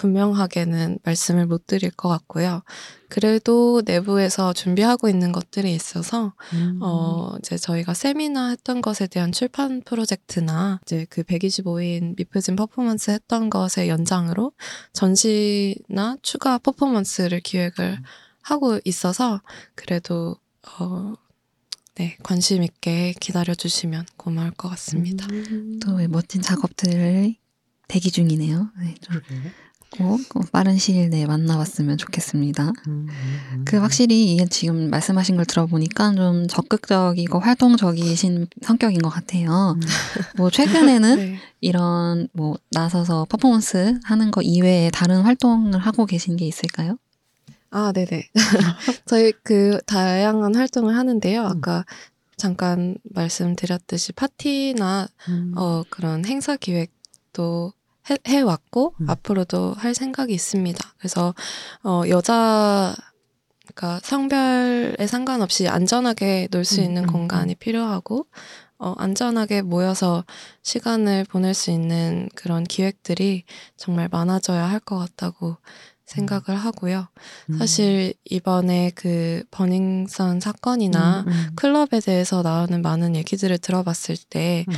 분명하게는 0.01 0.97
말씀을 1.03 1.45
못 1.45 1.67
드릴 1.67 1.91
것 1.91 2.09
같고요. 2.09 2.63
그래도 3.07 3.83
내부에서 3.85 4.51
준비하고 4.51 5.09
있는 5.09 5.31
것들이 5.31 5.73
있어서 5.75 6.33
음. 6.53 6.79
어, 6.81 7.35
이제 7.37 7.57
저희가 7.57 7.93
세미나 7.93 8.49
했던 8.49 8.81
것에 8.81 9.05
대한 9.05 9.31
출판 9.31 9.81
프로젝트나 9.81 10.79
이제 10.83 11.05
그 11.09 11.21
125인 11.21 12.15
미프진 12.17 12.55
퍼포먼스 12.55 13.11
했던 13.11 13.49
것의 13.51 13.89
연장으로 13.89 14.53
전시나 14.93 16.17
추가 16.23 16.57
퍼포먼스를 16.57 17.39
기획을 17.41 17.99
하고 18.41 18.79
있어서 18.83 19.41
그래도 19.75 20.35
어, 20.79 21.13
네, 21.95 22.17
관심 22.23 22.63
있게 22.63 23.13
기다려 23.19 23.53
주시면 23.53 24.05
고마울 24.17 24.51
것 24.51 24.69
같습니다. 24.69 25.27
음. 25.31 25.79
또 25.83 25.97
멋진 26.07 26.41
작업들을 26.41 27.35
대기 27.87 28.09
중이네요. 28.09 28.71
네, 28.79 28.95
좀 29.01 29.19
그러게요. 29.19 29.51
꼭, 29.97 30.21
꼭 30.29 30.51
빠른 30.51 30.77
시일 30.77 31.09
내에 31.09 31.25
만나봤으면 31.25 31.97
좋겠습니다. 31.97 32.71
음, 32.87 33.07
음, 33.09 33.65
그 33.65 33.77
확실히 33.77 34.33
이게 34.33 34.45
지금 34.45 34.89
말씀하신 34.89 35.35
걸 35.35 35.45
들어보니까 35.45 36.13
좀 36.15 36.47
적극적이고 36.47 37.39
활동적이신 37.39 38.47
성격인 38.61 39.01
것 39.01 39.09
같아요. 39.09 39.75
음. 39.75 39.81
뭐 40.37 40.49
최근에는 40.49 41.15
네. 41.17 41.37
이런 41.59 42.27
뭐 42.31 42.57
나서서 42.71 43.25
퍼포먼스 43.29 43.99
하는 44.03 44.31
거 44.31 44.41
이외에 44.41 44.89
다른 44.91 45.21
활동을 45.21 45.79
하고 45.79 46.05
계신 46.05 46.37
게 46.37 46.45
있을까요? 46.45 46.97
아, 47.69 47.91
네네. 47.91 48.29
저희 49.05 49.33
그 49.43 49.79
다양한 49.85 50.55
활동을 50.55 50.95
하는데요. 50.95 51.43
아까 51.43 51.85
잠깐 52.37 52.95
말씀드렸듯이 53.03 54.13
파티나 54.13 55.07
음. 55.29 55.53
어, 55.55 55.83
그런 55.89 56.25
행사 56.25 56.55
기획도 56.55 57.73
해, 58.09 58.17
해왔고, 58.27 58.95
음. 59.01 59.09
앞으로도 59.09 59.73
할 59.77 59.93
생각이 59.93 60.33
있습니다. 60.33 60.93
그래서, 60.97 61.33
어, 61.83 62.03
여자, 62.09 62.95
그러니까 63.73 63.99
성별에 64.03 65.07
상관없이 65.07 65.67
안전하게 65.67 66.47
놀수 66.51 66.81
음, 66.81 66.85
있는 66.85 67.03
음, 67.03 67.07
공간이 67.07 67.55
필요하고, 67.55 68.25
어, 68.79 68.95
안전하게 68.97 69.61
모여서 69.61 70.25
시간을 70.63 71.25
보낼 71.25 71.53
수 71.53 71.69
있는 71.69 72.27
그런 72.35 72.63
기획들이 72.63 73.43
정말 73.77 74.09
많아져야 74.11 74.65
할 74.69 74.79
것 74.79 74.97
같다고 74.97 75.57
생각을 76.05 76.59
하고요. 76.59 77.07
음. 77.51 77.57
사실 77.57 78.13
이번에 78.29 78.91
그 78.95 79.43
버닝썬 79.51 80.39
사건이나 80.41 81.23
음, 81.27 81.31
음. 81.31 81.49
클럽에 81.55 82.01
대해서 82.03 82.41
나오는 82.41 82.81
많은 82.81 83.15
얘기들을 83.15 83.57
들어봤을 83.59 84.17
때 84.29 84.65
음. 84.67 84.73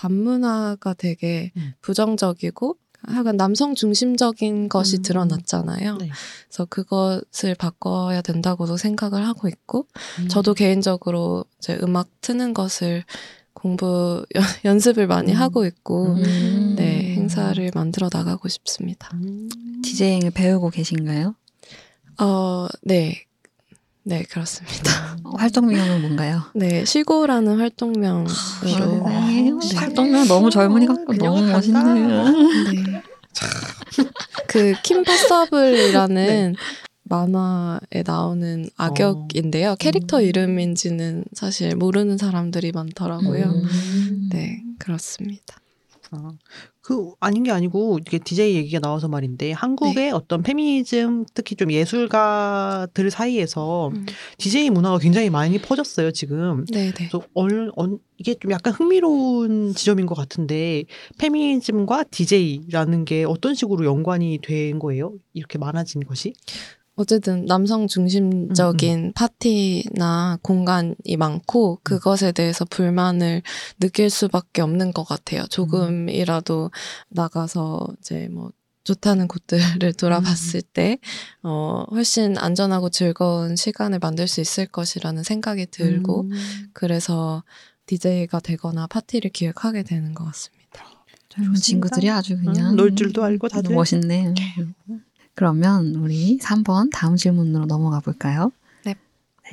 반문화가 0.00 0.94
되게 0.94 1.52
음. 1.56 1.74
부정적이고 1.82 2.76
약간 3.14 3.36
남성 3.36 3.74
중심적인 3.74 4.68
것이 4.68 4.98
음. 4.98 5.02
드러났잖아요. 5.02 5.96
네. 5.98 6.10
그래서 6.48 6.64
그것을 6.66 7.54
바꿔야 7.58 8.20
된다고도 8.22 8.76
생각을 8.76 9.26
하고 9.26 9.48
있고 9.48 9.86
음. 10.20 10.28
저도 10.28 10.54
개인적으로 10.54 11.44
이제 11.58 11.78
음악 11.82 12.08
트는 12.20 12.52
것을 12.54 13.04
공부 13.52 14.24
연- 14.34 14.42
연습을 14.64 15.06
많이 15.06 15.32
음. 15.32 15.36
하고 15.38 15.64
있고 15.66 16.14
음. 16.14 16.74
네 16.76 17.14
행사를 17.14 17.70
만들어 17.74 18.08
나가고 18.12 18.48
싶습니다. 18.48 19.10
음. 19.14 19.48
디제잉을 19.82 20.30
배우고 20.30 20.70
계신가요? 20.70 21.34
어, 22.20 22.68
네. 22.82 23.24
네, 24.02 24.22
그렇습니다. 24.24 25.16
어, 25.24 25.36
활동명은 25.36 26.00
뭔가요? 26.00 26.42
네, 26.54 26.84
시고라는 26.84 27.58
활동명으로 27.58 28.28
세상에, 28.28 29.50
네. 29.50 29.76
활동명 29.76 30.26
너무 30.26 30.50
젊은이 30.50 30.86
같고 30.86 31.14
너무. 31.14 31.46
멋있네요. 31.46 32.24
네. 32.24 33.02
그 34.46 34.74
킴파서블이라는 34.82 36.56
만화에 37.04 38.02
나오는 38.06 38.68
악역인데요. 38.76 39.76
캐릭터 39.78 40.18
음. 40.18 40.22
이름인지는 40.22 41.24
사실 41.32 41.76
모르는 41.76 42.18
사람들이 42.18 42.72
많더라고요. 42.72 43.46
음. 43.46 44.28
네, 44.32 44.62
그렇습니다. 44.78 45.60
아, 46.12 46.32
그 46.82 47.12
아닌 47.20 47.42
게 47.42 47.50
아니고 47.50 47.98
이게 48.00 48.18
DJ 48.18 48.56
얘기가 48.56 48.80
나와서 48.80 49.06
말인데 49.06 49.52
한국의 49.52 50.12
어떤 50.12 50.42
페미니즘 50.42 51.26
특히 51.34 51.54
좀 51.54 51.70
예술가들 51.70 53.10
사이에서 53.10 53.88
음. 53.88 54.06
DJ 54.38 54.70
문화가 54.70 54.98
굉장히 54.98 55.28
많이 55.28 55.60
퍼졌어요 55.60 56.10
지금. 56.12 56.64
네, 56.72 56.86
네. 56.86 56.92
그래서 56.94 57.22
얼, 57.34 57.70
얼, 57.76 57.98
이게 58.16 58.34
좀 58.34 58.50
약간 58.50 58.72
흥미로운 58.72 59.74
지점인 59.74 60.06
것 60.06 60.14
같은데 60.14 60.84
페미니즘과 61.18 62.04
DJ라는 62.10 63.04
게 63.04 63.24
어떤 63.24 63.54
식으로 63.54 63.84
연관이 63.84 64.38
된 64.42 64.78
거예요? 64.78 65.12
이렇게 65.34 65.58
많아진 65.58 66.02
것이? 66.04 66.32
어쨌든 67.00 67.46
남성 67.46 67.86
중심적인 67.86 69.14
파티나 69.14 70.38
공간이 70.42 71.16
많고 71.18 71.80
그것에 71.82 72.32
대해서 72.32 72.66
불만을 72.66 73.42
느낄 73.80 74.10
수밖에 74.10 74.60
없는 74.60 74.92
것 74.92 75.04
같아요. 75.04 75.44
조금이라도 75.48 76.70
나가서 77.08 77.88
이제 77.98 78.28
뭐 78.30 78.52
좋다는 78.84 79.28
곳들을 79.28 79.92
돌아봤을 79.96 80.62
때, 80.62 80.98
어, 81.42 81.84
훨씬 81.90 82.36
안전하고 82.36 82.90
즐거운 82.90 83.56
시간을 83.56 83.98
만들 83.98 84.26
수 84.28 84.40
있을 84.40 84.66
것이라는 84.66 85.22
생각이 85.22 85.66
들고, 85.66 86.22
음. 86.22 86.70
그래서 86.72 87.44
DJ가 87.86 88.40
되거나 88.40 88.86
파티를 88.86 89.30
기획하게 89.30 89.84
되는 89.84 90.14
것 90.14 90.24
같습니다. 90.24 90.60
젊은. 91.28 91.54
친구들이 91.54 92.10
아주 92.10 92.36
그냥 92.36 92.72
음, 92.72 92.76
놀 92.76 92.94
줄도 92.94 93.22
알고 93.22 93.48
다들. 93.48 93.74
멋있네. 93.74 94.34
그러면 95.40 95.94
우리 95.94 96.36
3번 96.36 96.90
다음 96.92 97.16
질문으로 97.16 97.64
넘어가 97.64 98.00
볼까요? 98.00 98.52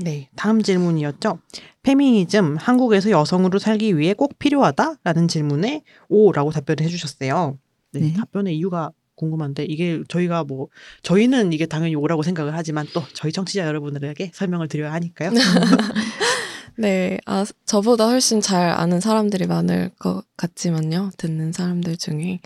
네, 0.01 0.27
다음 0.35 0.61
질문이었죠. 0.61 1.39
페미니즘 1.81 2.57
한국에서 2.57 3.09
여성으로 3.09 3.57
살기 3.57 3.97
위해 3.97 4.13
꼭 4.13 4.37
필요하다라는 4.37 5.29
질문에 5.29 5.83
오라고 6.09 6.51
답변을 6.51 6.83
해 6.83 6.89
주셨어요. 6.89 7.57
네, 7.93 8.01
네. 8.01 8.13
답변의 8.15 8.57
이유가 8.57 8.91
궁금한데 9.15 9.63
이게 9.63 10.03
저희가 10.09 10.43
뭐 10.43 10.67
저희는 11.03 11.53
이게 11.53 11.65
당연히 11.65 11.95
오라고 11.95 12.21
생각을 12.21 12.53
하지만 12.53 12.85
또 12.93 13.01
저희 13.13 13.31
청취자 13.31 13.65
여러분들에게 13.65 14.31
설명을 14.33 14.67
드려야 14.67 14.91
하니까요. 14.91 15.31
네, 16.79 17.17
아, 17.25 17.43
저보다 17.65 18.07
훨씬 18.07 18.39
잘 18.39 18.69
아는 18.69 18.99
사람들이 18.99 19.47
많을 19.47 19.89
것 19.97 20.23
같지만요. 20.37 21.09
듣는 21.17 21.51
사람들 21.51 21.97
중에. 21.97 22.39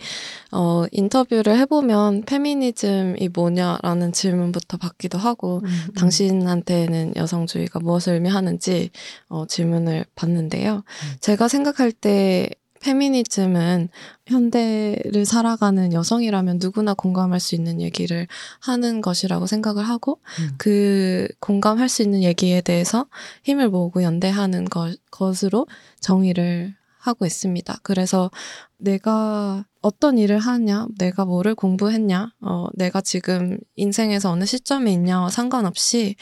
어, 0.50 0.84
인터뷰를 0.90 1.58
해보면 1.58 2.22
페미니즘이 2.22 3.28
뭐냐라는 3.34 4.12
질문부터 4.12 4.78
받기도 4.78 5.18
하고, 5.18 5.60
음, 5.64 5.86
당신한테는 5.96 7.14
여성주의가 7.16 7.80
무엇을 7.80 8.14
의미하는지 8.14 8.90
어, 9.28 9.46
질문을 9.46 10.06
받는데요. 10.14 10.82
제가 11.20 11.48
생각할 11.48 11.92
때 11.92 12.48
페미니즘은 12.82 13.88
현대를 14.26 15.24
살아가는 15.24 15.92
여성이라면 15.92 16.58
누구나 16.60 16.94
공감할 16.94 17.40
수 17.40 17.54
있는 17.54 17.80
얘기를 17.80 18.26
하는 18.60 19.00
것이라고 19.00 19.46
생각을 19.46 19.88
하고 19.88 20.20
음. 20.40 20.50
그 20.58 21.28
공감할 21.40 21.88
수 21.88 22.02
있는 22.02 22.22
얘기에 22.22 22.60
대해서 22.60 23.06
힘을 23.44 23.68
모으고 23.70 24.02
연대하는 24.02 24.64
것, 24.66 24.96
것으로 25.10 25.66
정의를 26.00 26.74
하고 26.98 27.26
있습니다. 27.26 27.78
그래서 27.82 28.30
내가 28.78 29.64
어떤 29.80 30.18
일을 30.18 30.38
하냐, 30.38 30.86
내가 30.98 31.24
뭐를 31.24 31.54
공부했냐, 31.54 32.32
어, 32.40 32.66
내가 32.74 33.00
지금 33.00 33.58
인생에서 33.74 34.30
어느 34.30 34.44
시점에 34.44 34.92
있냐와 34.92 35.30
상관없이 35.30 36.14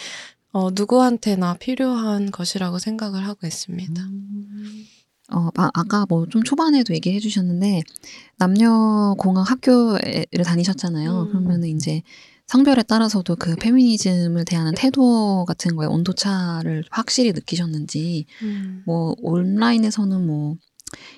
어, 0.53 0.71
누구한테나 0.71 1.55
필요한 1.55 2.31
것이라고 2.31 2.79
생각을 2.79 3.27
하고 3.27 3.47
있습니다. 3.47 4.03
어, 5.33 5.49
아, 5.57 5.71
아까 5.75 6.07
뭐 6.09 6.27
좀 6.29 6.43
초반에도 6.43 6.95
얘기해 6.95 7.21
주셨는데, 7.21 7.83
남녀 8.39 9.15
공학 9.19 9.51
학교를 9.51 10.45
다니셨잖아요. 10.45 11.23
음. 11.23 11.29
그러면은 11.29 11.69
이제 11.69 12.03
성별에 12.47 12.83
따라서도 12.83 13.37
그 13.37 13.55
페미니즘을 13.57 14.45
대하는 14.45 14.73
태도 14.75 15.45
같은 15.47 15.77
거에 15.77 15.87
온도차를 15.87 16.85
확실히 16.91 17.33
느끼셨는지, 17.33 18.27
음. 18.43 18.83
뭐 18.87 19.15
온라인에서는 19.23 20.27
뭐 20.27 20.57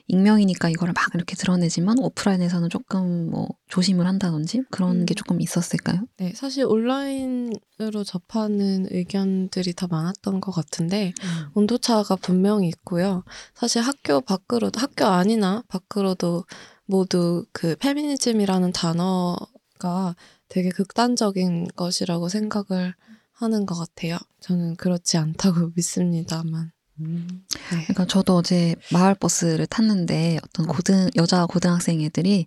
익명이니까 0.09 0.68
이거를 0.68 0.93
막 0.95 1.14
이렇게 1.14 1.35
드러내지만 1.37 1.99
오프라인에서는 1.99 2.68
조금 2.68 3.31
뭐 3.31 3.49
조심을 3.68 4.07
한다든지 4.07 4.62
그런 4.70 5.01
음. 5.01 5.07
게 5.07 5.14
조금 5.14 5.41
있었을까요? 5.41 6.07
네, 6.18 6.33
사실 6.35 6.64
온라인으로 6.64 8.05
접하는 8.05 8.87
의견들이 8.91 9.75
더 9.75 9.87
많았던 9.87 10.41
것 10.41 10.53
같은데, 10.53 11.12
온도차가 11.55 12.16
분명히 12.16 12.68
있고요. 12.68 13.25
사실 13.55 13.83
학교 13.83 14.20
밖으로도, 14.20 14.81
학교 14.81 15.07
안이나 15.07 15.62
밖으로도 15.68 16.45
모두 16.85 17.47
그 17.53 17.77
페미니즘이라는 17.77 18.73
단어가 18.73 20.14
되게 20.49 20.68
극단적인 20.70 21.68
것이라고 21.77 22.29
생각을 22.29 22.95
하는 23.33 23.66
것 23.66 23.75
같아요. 23.75 24.18
저는 24.41 24.77
그렇지 24.77 25.16
않다고 25.16 25.73
믿습니다만. 25.77 26.73
음. 27.01 27.43
네. 27.70 27.82
그러니까 27.84 28.07
저도 28.07 28.36
어제 28.36 28.74
마을 28.93 29.14
버스를 29.14 29.66
탔는데 29.66 30.38
어떤 30.45 30.66
고등 30.66 31.09
여자 31.16 31.47
고등학생 31.47 32.01
애들이 32.03 32.47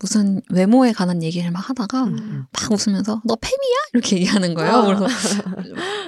무슨 0.00 0.42
외모에 0.50 0.92
관한 0.92 1.22
얘기를 1.22 1.50
막 1.52 1.68
하다가 1.70 2.04
음. 2.04 2.46
막 2.52 2.72
웃으면서 2.72 3.22
너 3.24 3.36
페미야 3.36 3.76
이렇게 3.94 4.16
얘기하는 4.16 4.54
거예요. 4.54 4.72
아. 4.72 4.84
그래서 4.86 5.06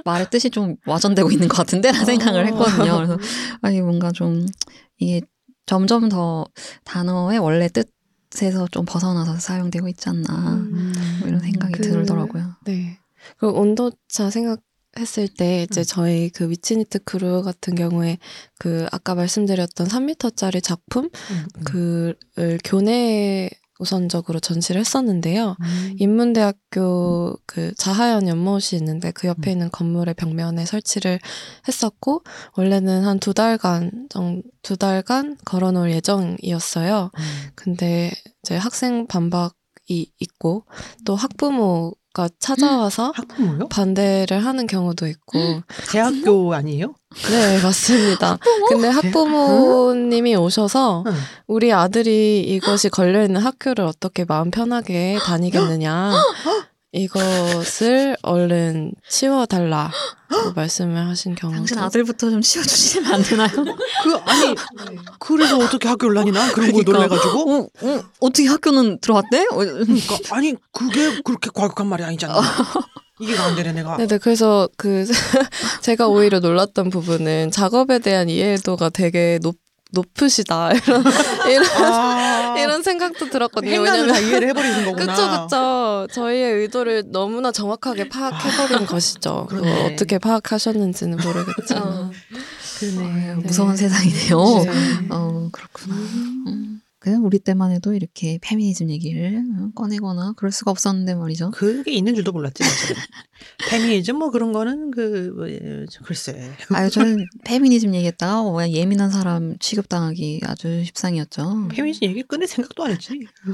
말의 0.05 0.29
뜻이 0.31 0.51
좀 0.51 0.77
와전되고 0.87 1.31
있는 1.31 1.49
것 1.49 1.57
같은데라는 1.59 2.05
생각을 2.05 2.47
했거든요. 2.49 2.97
그래서 2.97 3.19
아니 3.63 3.81
뭔가 3.81 4.11
좀 4.11 4.47
이게 4.99 5.23
점점 5.67 6.09
더 6.09 6.47
단어의 6.85 7.39
원래 7.39 7.69
뜻에서 8.31 8.67
좀 8.71 8.85
벗어나서 8.85 9.37
사용되고 9.39 9.89
있지 9.89 10.09
않나 10.09 10.55
음. 10.55 10.93
뭐 11.21 11.29
이런 11.29 11.41
생각이 11.41 11.73
그- 11.75 11.83
들더라고요. 11.83 12.57
네. 12.65 12.99
그 13.39 13.49
온도차 13.51 14.31
생각 14.31 14.61
했을 14.99 15.29
때 15.29 15.63
이제 15.63 15.83
음. 15.83 15.85
저희 15.87 16.31
그 16.31 16.49
위치니트 16.51 17.01
크루 17.05 17.43
같은 17.43 17.75
경우에 17.75 18.19
그 18.59 18.87
아까 18.93 19.15
말씀드렸던 19.15 19.89
3m짜리 19.89 20.63
작품 20.63 21.11
음. 21.31 21.47
그를 21.65 22.59
교내 22.65 23.51
우선적으로 23.79 24.41
전시를 24.41 24.81
했었는데요. 24.81 25.55
음. 25.61 25.97
인문대학교 25.99 27.37
그 27.47 27.75
자하연 27.75 28.27
연못이 28.27 28.77
있는데 28.77 29.11
그 29.11 29.29
옆에 29.29 29.51
음. 29.51 29.53
있는 29.53 29.71
건물의 29.71 30.15
벽면에 30.15 30.65
설치를 30.65 31.21
했었고 31.69 32.23
원래는 32.57 33.05
한 33.05 33.19
두 33.19 33.35
달간 33.35 34.07
정, 34.09 34.43
두 34.63 34.77
달간 34.77 35.37
걸어놓을 35.45 35.91
예정이었어요. 35.91 37.11
음. 37.15 37.51
근데 37.55 38.13
이제 38.43 38.57
학생 38.57 39.07
반박 39.07 39.55
이 39.89 40.11
있고 40.19 40.65
또 41.05 41.15
학부모 41.15 41.95
가 42.17 42.31
찾아와서 42.39 43.13
학부모요? 43.15 43.69
반대를 43.69 44.43
하는 44.43 44.67
경우도 44.67 45.07
있고 45.07 45.39
대학교 45.91 46.55
아니에요? 46.55 46.95
네 47.31 47.63
맞습니다. 47.63 48.39
근데 48.71 48.89
학부모님이 48.89 50.35
오셔서 50.35 51.05
응. 51.07 51.13
우리 51.47 51.75
아들이 51.75 52.41
이것이 52.41 52.89
걸려 52.89 53.23
있는 53.23 53.43
학교를 53.43 53.85
어떻게 53.85 54.25
마음 54.25 54.51
편하게 54.51 55.19
다니겠느냐. 55.27 56.15
이것을 56.97 58.17
얼른 58.23 58.93
치워달라고 59.09 59.93
말씀을 60.57 61.07
하신 61.09 61.35
경우도 61.35 61.59
당신 61.59 61.79
아들부터 61.79 62.31
좀 62.31 62.41
치워주시면 62.41 63.13
안 63.13 63.23
되나요? 63.23 63.49
그 64.03 64.17
아니 64.25 64.55
그래서 65.19 65.59
어떻게 65.59 65.89
학교를 65.89 66.15
다니나 66.17 66.53
그런 66.53 66.73
걸 66.73 66.85
그러니까. 66.85 67.17
놀래가지고 67.17 67.53
어, 67.53 67.69
어, 67.83 68.05
어떻게 68.21 68.49
학교는 68.49 69.01
들어왔대? 69.01 69.43
어, 69.51 69.57
그러니까 69.57 70.17
아니 70.31 70.55
그게 70.73 71.21
그렇게 71.23 71.51
과격한 71.53 71.87
말이 71.87 72.03
아니잖아. 72.03 72.41
이해가 73.21 73.45
안 73.45 73.57
되네 73.57 73.73
내가. 73.73 73.97
네네 73.99 74.19
그래서 74.19 74.69
그 74.77 75.05
제가 75.83 76.09
오히려 76.09 76.41
놀랐던 76.41 76.91
부분은 76.91 77.51
작업에 77.51 77.99
대한 77.99 78.29
이해도가 78.31 78.89
되게 78.89 79.39
높 79.43 79.57
높으시다 79.93 80.73
이런 80.87 81.05
이런 81.49 81.65
아, 81.83 82.55
이런 82.59 82.83
생각도 82.83 83.31
들었거든요. 83.31 83.71
행간을 83.73 84.07
다 84.09 84.15
왜냐면 84.15 84.29
이해를 84.29 84.49
해버리는 84.49 84.85
거구나. 84.85 85.15
그쵸 85.15 85.47
그쵸 85.47 86.07
저희의 86.13 86.53
의도를 86.61 87.05
너무나 87.13 87.53
정확하게 87.53 88.09
파악해버린 88.09 88.87
것이죠. 88.87 89.49
어, 89.51 89.87
어떻게 89.93 90.19
파악하셨는지는 90.19 91.19
모르겠지만 91.19 92.13
그러네. 92.79 93.31
어, 93.33 93.37
무서운 93.37 93.77
세상이네요. 93.77 94.39
네. 94.65 95.07
어, 95.11 95.49
그렇구나. 95.53 95.95
음. 95.95 96.81
그냥 97.07 97.25
우리 97.25 97.39
때만 97.39 97.71
해도 97.71 97.95
이렇게 97.95 98.37
페미니즘 98.43 98.91
얘기를 98.91 99.41
어, 99.61 99.71
꺼내거나 99.77 100.33
그럴 100.37 100.51
수가 100.51 100.73
없었는데 100.73 101.15
말이죠. 101.15 101.53
그게 101.53 101.93
있는 101.93 102.17
줄도 102.17 102.33
몰랐지. 102.33 102.65
페미니즘 103.71 104.17
뭐 104.17 104.33
그런 104.33 104.53
거는 104.53 104.91
그 104.91 105.33
뭐, 105.37 105.49
예, 105.49 105.87
글쎄. 106.03 106.51
아유, 106.71 106.91
저는 106.91 107.25
페미니즘 107.45 107.95
얘기했다가 107.95 108.41
어, 108.41 108.51
그냥 108.51 108.73
예민한 108.73 109.11
사람 109.11 109.57
취급당하기 109.61 110.41
아주 110.47 110.83
십상이었죠. 110.85 111.69
페미니즘 111.71 112.09
얘기 112.09 112.25
꺼낼 112.25 112.49
생각도 112.49 112.83
안 112.83 112.91
했지. 112.91 113.21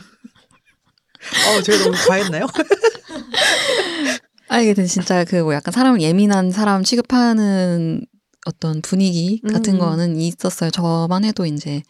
어, 1.59 1.61
제가 1.63 1.85
너무 1.85 1.95
과했나요? 2.09 2.47
아, 4.49 4.61
이게 4.61 4.73
진짜 4.87 5.25
그 5.25 5.43
뭐 5.43 5.53
약간 5.53 5.73
사람을 5.73 6.01
예민한 6.01 6.51
사람 6.51 6.85
취급하는 6.85 8.07
어떤 8.47 8.81
분위기 8.81 9.43
같은 9.43 9.75
음. 9.75 9.79
거는 9.79 10.17
있었어요. 10.17 10.71
저만 10.71 11.25
해도 11.25 11.45
이제 11.45 11.83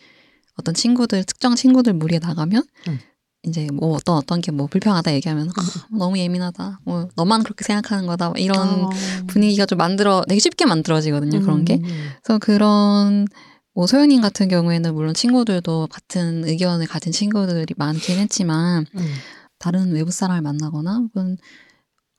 어떤 0.59 0.75
친구들, 0.75 1.25
특정 1.25 1.55
친구들 1.55 1.93
무리에 1.95 2.19
나가면 2.19 2.63
음. 2.89 2.99
이제 3.45 3.67
뭐 3.73 3.97
어떤 3.97 4.17
어떤 4.17 4.41
게 4.41 4.53
뭐 4.53 4.67
불평하다 4.69 5.13
얘기하면 5.15 5.49
아, 5.49 5.63
너무 5.99 6.17
예민하다. 6.19 6.81
뭐 6.85 7.09
너만 7.17 7.43
그렇게 7.43 7.65
생각하는 7.65 8.07
거다. 8.07 8.29
뭐 8.29 8.37
이런 8.39 8.85
아. 8.85 8.89
분위기가 9.27 9.67
좀 9.67 9.79
만들어 9.79 10.23
되게 10.29 10.39
쉽게 10.41 10.65
만들어지거든요. 10.67 11.41
그런 11.41 11.65
게. 11.65 11.75
음. 11.83 12.11
그래서 12.23 12.39
그런 12.39 13.27
뭐 13.75 13.87
소연님 13.87 14.21
같은 14.21 14.49
경우에는 14.49 14.95
물론 14.95 15.15
친구들도 15.15 15.89
같은 15.91 16.47
의견을 16.47 16.87
가진 16.87 17.11
친구들이 17.13 17.75
많긴 17.77 18.19
했지만 18.19 18.85
음. 18.95 19.15
다른 19.59 19.93
외부 19.93 20.11
사람을 20.11 20.43
만나거나 20.43 20.97
혹은 20.99 21.37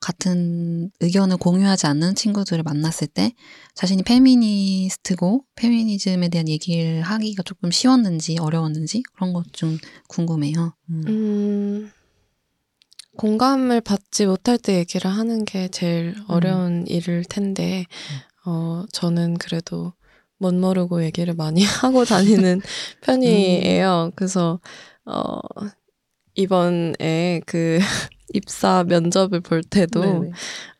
같은 0.04 0.90
의견을 1.00 1.38
공유하지 1.38 1.86
않는 1.86 2.14
친구들을 2.14 2.62
만났을 2.62 3.06
때 3.06 3.32
자신이 3.74 4.02
페미니스트고 4.02 5.44
페미니즘에 5.56 6.28
대한 6.28 6.46
얘기를 6.48 7.00
하기가 7.00 7.42
조금 7.42 7.70
쉬웠는지 7.70 8.36
어려웠는지 8.38 9.02
그런 9.14 9.32
것 9.32 9.44
좀 9.54 9.78
궁금해요. 10.08 10.74
음. 10.90 11.02
음, 11.06 11.90
공감을 13.16 13.80
받지 13.80 14.26
못할 14.26 14.58
때 14.58 14.76
얘기를 14.78 15.10
하는 15.10 15.44
게 15.44 15.68
제일 15.68 16.14
어려운 16.28 16.84
일일 16.86 17.24
텐데, 17.24 17.86
어, 18.44 18.84
저는 18.92 19.38
그래도 19.38 19.92
못 20.38 20.52
모르고 20.54 21.04
얘기를 21.04 21.32
많이 21.34 21.62
하고 21.64 22.04
다니는 22.04 22.60
편이에요. 23.02 24.10
그래서, 24.16 24.60
어, 25.06 25.38
이번에 26.34 27.40
그 27.46 27.78
입사 28.34 28.84
면접을 28.84 29.40
볼 29.40 29.62
때도, 29.62 30.00
네네. 30.00 30.30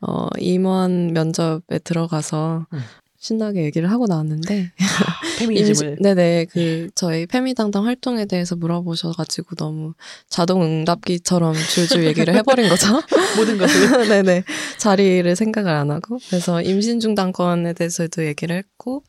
어, 0.02 0.28
임원 0.38 1.12
면접에 1.12 1.78
들어가서 1.82 2.66
음. 2.72 2.80
신나게 3.18 3.64
얘기를 3.64 3.90
하고 3.90 4.07
나왔는데, 4.07 4.72
페미니즘을 5.38 5.96
네네 6.02 6.46
그 6.50 6.88
저희 6.94 7.26
페미당당 7.26 7.86
활동에 7.86 8.26
대해서 8.26 8.57
물어보셔가지고 8.57 9.57
너무 9.57 9.94
자동 10.28 10.62
응답기처럼 10.62 11.55
줄줄 11.55 12.05
얘기를 12.05 12.34
해버린 12.34 12.68
거죠. 12.68 13.00
모든 13.36 13.59
것을 13.59 14.09
네네 14.09 14.44
자리를 14.78 15.36
생각을 15.36 15.72
안 15.72 15.90
하고 15.90 16.18
그래서 16.28 16.62
임신 16.62 17.00
중단권에 17.00 17.72
대해서도 17.72 18.26
얘기를 18.26 18.57
했고 18.57 19.02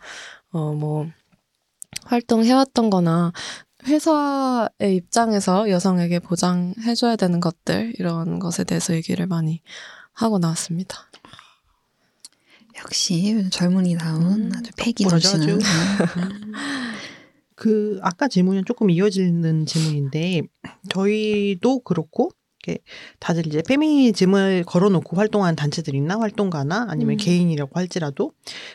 어뭐 0.52 1.08
활동해왔던 2.06 2.90
거나 2.90 3.32
회사의 3.86 4.96
입장에서 4.96 5.70
여성에게 5.70 6.20
보장해줘야 6.20 7.16
되는 7.16 7.40
것들 7.40 7.94
이런 8.00 8.40
것에 8.40 8.64
대해서 8.64 8.94
얘기를 8.94 9.28
많이 9.28 9.62
하고 10.14 10.40
나왔습니다. 10.40 10.98
역시 12.78 13.48
젊은이다운 13.52 14.24
음, 14.24 14.52
아주 14.56 14.72
패기 14.78 15.06
넘치는. 15.06 15.50
음. 15.50 15.60
그 17.56 18.00
아까 18.02 18.28
질문은 18.28 18.66
조금 18.66 18.90
이어지는 18.90 19.66
질문인데 19.66 20.42
저희도 20.90 21.80
그렇고 21.80 22.32
다들 23.20 23.48
이제 23.48 23.62
페미니즘을 23.68 24.64
걸어놓고 24.66 25.18
활동하는 25.18 25.56
단체들이나 25.56 26.20
활동가나 26.20 26.88
아니면 26.90 27.16
음. 27.16 27.18
개인이라고 27.18 27.72
할지라도 27.74 28.32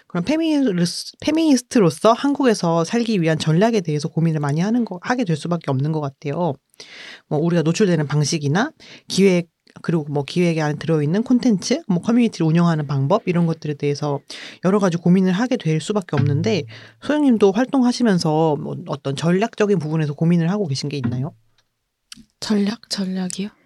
그런 0.07 0.25
페미니스, 0.25 1.13
페미니스트로서 1.21 2.13
한국에서 2.13 2.85
살기 2.85 3.21
위한 3.21 3.39
전략에 3.39 3.81
대해서 3.81 4.09
고민을 4.09 4.41
많이 4.41 4.61
하는 4.61 4.85
거 4.85 4.99
하게 5.03 5.25
될 5.25 5.37
수밖에 5.37 5.71
없는 5.71 5.93
것 5.93 6.01
같아요. 6.01 6.55
뭐 7.29 7.39
우리가 7.39 7.63
노출되는 7.63 8.07
방식이나 8.07 8.73
기획 9.09 9.49
그리고 9.83 10.05
뭐 10.09 10.25
기획에 10.25 10.61
안에 10.61 10.75
들어있는 10.75 11.23
콘텐츠, 11.23 11.83
뭐 11.87 12.01
커뮤니티를 12.01 12.47
운영하는 12.47 12.87
방법 12.87 13.23
이런 13.27 13.47
것들에 13.47 13.75
대해서 13.75 14.21
여러 14.65 14.79
가지 14.79 14.97
고민을 14.97 15.33
하게 15.33 15.57
될 15.57 15.81
수밖에 15.81 16.17
없는데 16.17 16.65
소영님도 17.03 17.53
활동하시면서 17.53 18.57
뭐 18.57 18.77
어떤 18.89 19.17
전략적인 19.17 19.79
부분에서 19.79 20.15
고민을 20.15 20.51
하고 20.51 20.67
계신 20.67 20.89
게 20.89 20.97
있나요? 20.97 21.35
전략 22.41 22.89
전략이요? 22.89 23.60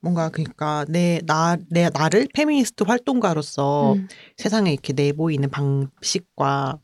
뭔가 0.00 0.30
그러니까 0.30 0.84
내 0.88 1.20
나 1.26 1.56
내 1.70 1.88
나를 1.88 2.26
페미니스트 2.34 2.82
활동가로서 2.84 3.94
음. 3.94 4.08
세상에 4.36 4.72
이렇게 4.72 4.92
내보이는 4.92 5.48
방식과 5.50 6.78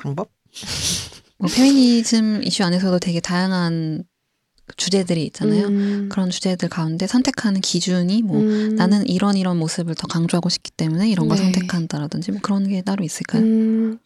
방법? 0.00 0.30
뭐 1.38 1.48
페미니즘 1.54 2.42
이슈 2.44 2.64
안에서도 2.64 2.98
되게 2.98 3.20
다양한 3.20 4.04
주제들이 4.76 5.24
있잖아요. 5.26 5.66
음. 5.66 6.08
그런 6.10 6.30
주제들 6.30 6.68
가운데 6.68 7.06
선택하는 7.06 7.60
기준이 7.60 8.22
뭐 8.22 8.40
음. 8.40 8.76
나는 8.76 9.06
이런 9.06 9.36
이런 9.36 9.58
모습을 9.58 9.94
더 9.96 10.06
강조하고 10.06 10.48
싶기 10.48 10.70
때문에 10.70 11.10
이런 11.10 11.28
걸 11.28 11.36
네. 11.38 11.44
선택한다라든지 11.44 12.30
뭐 12.32 12.40
그런 12.42 12.68
게 12.68 12.80
따로 12.80 13.04
있을까요? 13.04 13.42
음, 13.42 13.98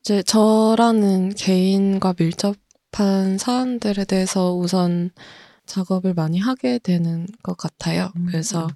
이제 0.00 0.22
저라는 0.22 1.34
개인과 1.34 2.14
밀접한 2.18 3.38
사안들에 3.38 4.04
대해서 4.04 4.54
우선 4.54 5.10
작업을 5.66 6.14
많이 6.14 6.38
하게 6.38 6.78
되는 6.78 7.26
것 7.42 7.56
같아요. 7.56 8.10
음. 8.16 8.26
그래서 8.26 8.68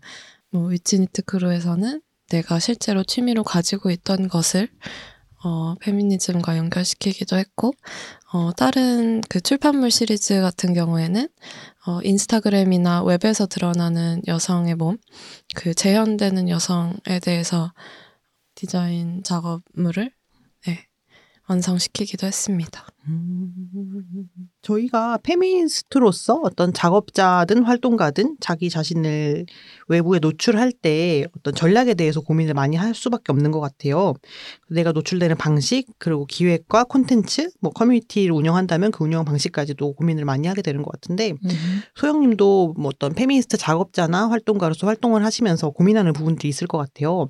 뭐 0.51 0.69
위치니트 0.69 1.23
크루에서는 1.23 2.01
내가 2.31 2.59
실제로 2.59 3.05
취미로 3.05 3.43
가지고 3.45 3.91
있던 3.91 4.29
것을 4.29 4.69
어, 5.45 5.77
페미니즘과 5.77 6.57
연결시키기도 6.57 7.37
했고, 7.37 7.73
어, 8.33 8.53
다른 8.53 9.21
그 9.29 9.41
출판물 9.41 9.91
시리즈 9.91 10.41
같은 10.41 10.75
경우에는, 10.75 11.29
어, 11.87 12.01
인스타그램이나 12.03 13.05
웹에서 13.05 13.47
드러나는 13.47 14.21
여성의 14.27 14.75
몸, 14.75 14.99
그 15.55 15.75
재현되는 15.75 16.49
여성에 16.49 17.21
대해서 17.23 17.73
디자인 18.57 19.23
작업물을, 19.23 20.13
네, 20.67 20.87
완성시키기도 21.47 22.27
했습니다. 22.27 22.87
음, 23.07 23.53
저희가 24.69 25.19
페미니스트로서 25.23 26.41
어떤 26.43 26.73
작업자든 26.73 27.63
활동가든 27.63 28.37
자기 28.41 28.69
자신을 28.69 29.47
외부에 29.89 30.19
노출할 30.19 30.73
때 30.73 31.25
어떤 31.37 31.55
전략에 31.55 31.95
대해서 31.95 32.21
고민을 32.21 32.55
많이 32.55 32.77
할 32.77 32.95
수밖에 32.95 33.33
없는 33.33 33.51
것 33.51 33.61
같아요. 33.61 34.15
내가 34.69 34.93
노출되는 34.93 35.37
방식, 35.37 35.87
그리고 35.99 36.27
기획과 36.27 36.85
콘텐츠, 36.85 37.49
뭐 37.61 37.73
커뮤니티를 37.73 38.33
운영한다면 38.33 38.91
그 38.91 39.05
운영 39.05 39.25
방식까지도 39.25 39.95
고민을 39.95 40.25
많이 40.25 40.47
하게 40.47 40.61
되는 40.63 40.83
것 40.83 40.93
같은데 40.93 41.31
음. 41.31 41.49
소영님도 41.95 42.75
뭐 42.77 42.91
어떤 42.95 43.15
페미니스트 43.15 43.57
작업자나 43.57 44.29
활동가로서 44.29 44.87
활동을 44.87 45.25
하시면서 45.25 45.71
고민하는 45.71 46.13
부분들이 46.13 46.49
있을 46.49 46.67
것 46.67 46.79
같아요. 46.79 47.09
요 47.11 47.29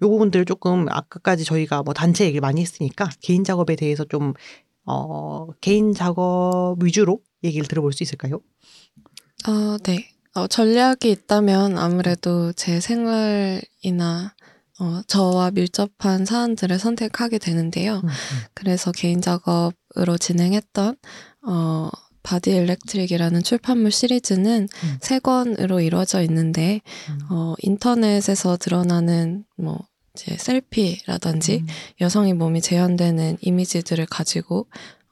부분들 0.00 0.44
조금 0.46 0.86
아까까지 0.88 1.44
저희가 1.44 1.82
뭐 1.82 1.92
단체 1.92 2.24
얘기를 2.24 2.40
많이 2.40 2.60
했으니까 2.60 3.08
개인 3.20 3.44
작업에 3.44 3.76
대해서 3.76 4.04
좀 4.04 4.32
어, 4.88 5.48
개인 5.60 5.94
작업 5.94 6.76
위주로 6.82 7.20
얘기를 7.44 7.66
들어볼 7.66 7.92
수 7.92 8.02
있을까요? 8.02 8.40
어, 9.46 9.76
네. 9.84 10.08
어, 10.34 10.46
전략이 10.46 11.10
있다면 11.10 11.78
아무래도 11.78 12.52
제 12.52 12.80
생활이나 12.80 14.34
어, 14.80 15.00
저와 15.08 15.50
밀접한 15.50 16.24
사안들을 16.24 16.78
선택하게 16.78 17.38
되는데요. 17.38 18.00
그래서 18.54 18.92
개인 18.92 19.20
작업으로 19.20 20.16
진행했던 20.18 20.96
어, 21.46 21.90
Body 22.22 22.50
Electric이라는 22.50 23.42
출판물 23.42 23.90
시리즈는 23.90 24.68
음. 24.84 24.98
세 25.00 25.18
권으로 25.18 25.80
이루어져 25.80 26.22
있는데 26.22 26.80
음. 27.08 27.18
어, 27.30 27.54
인터넷에서 27.58 28.56
드러나는 28.56 29.44
뭐 29.56 29.87
이제 30.18 30.36
selfie라든지 30.36 31.64
여성의 32.00 32.34
몸이 32.34 32.60
재현되는 32.60 33.38
이미지들을 33.40 34.06
가지고 34.06 34.66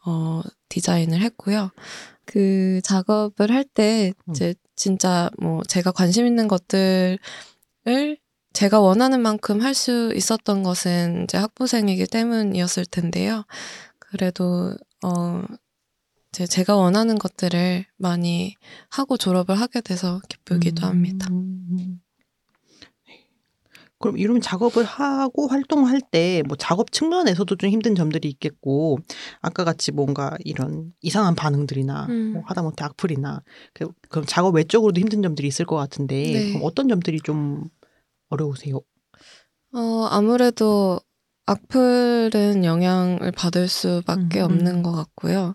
어, 0.04 0.42
디자인을 0.68 1.20
했고요. 1.20 1.70
그 2.24 2.80
작업을 2.82 3.52
할때 3.52 4.12
음. 4.24 4.32
이제 4.32 4.54
진짜 4.74 5.30
뭐 5.38 5.62
제가 5.64 5.92
관심 5.92 6.26
있는 6.26 6.48
것들을 6.48 7.18
제가 8.52 8.80
원하는 8.80 9.20
만큼 9.20 9.61
할 9.61 9.74
수 9.74 10.12
있었던 10.14 10.62
것은 10.62 11.24
이제 11.24 11.38
학부생이기 11.38 12.07
때문이었을 12.07 12.86
텐데요. 12.86 13.44
그래도 13.98 14.74
어 15.04 15.42
이제 16.30 16.46
제가 16.46 16.76
원하는 16.76 17.18
것들을 17.18 17.86
많이 17.96 18.57
하고 18.90 19.16
졸업을 19.16 19.59
하게 19.61 19.80
돼서 19.80 20.20
기쁘기도 20.28 20.86
음. 20.86 20.90
합니다. 20.90 21.28
그럼 23.99 24.18
이런 24.18 24.40
작업을 24.40 24.84
하고 24.84 25.47
활동할 25.49 26.01
때 26.01 26.42
뭐 26.47 26.57
작업 26.57 26.92
측면에서도 26.92 27.57
좀 27.57 27.70
힘든 27.70 27.94
점들이 27.94 28.28
있겠고 28.28 28.99
아까 29.40 29.64
같이 29.64 29.90
뭔가 29.92 30.36
이런 30.44 30.92
이상한 31.01 31.34
반응들이나 31.34 32.07
음. 32.09 32.32
뭐 32.34 32.42
하다못해 32.47 32.84
악플이나 32.84 33.42
그- 33.72 33.88
그럼 34.11 34.24
작업 34.26 34.55
외적으로도 34.55 35.01
힘든 35.01 35.22
점들이 35.22 35.49
있을 35.49 35.64
것 35.64 35.76
같은데 35.76 36.14
네. 36.32 36.49
그럼 36.51 36.62
어떤 36.64 36.88
점들이 36.88 37.20
좀 37.20 37.64
어려우세요? 38.28 38.80
어, 39.72 40.07
아무래도 40.11 41.01
악플은 41.47 42.64
영향을 42.64 43.30
받을 43.32 43.68
수밖에 43.68 44.40
음, 44.40 44.44
없는 44.44 44.76
음. 44.76 44.82
것 44.82 44.92
같고요. 44.92 45.55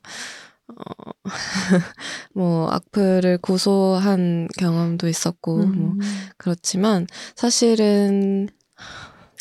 어, 0.82 1.12
뭐, 2.34 2.70
악플을 2.72 3.40
고소한 3.40 4.48
경험도 4.58 5.08
있었고, 5.08 5.58
뭐, 5.58 5.92
음. 5.94 6.00
그렇지만, 6.38 7.08
사실은, 7.36 8.50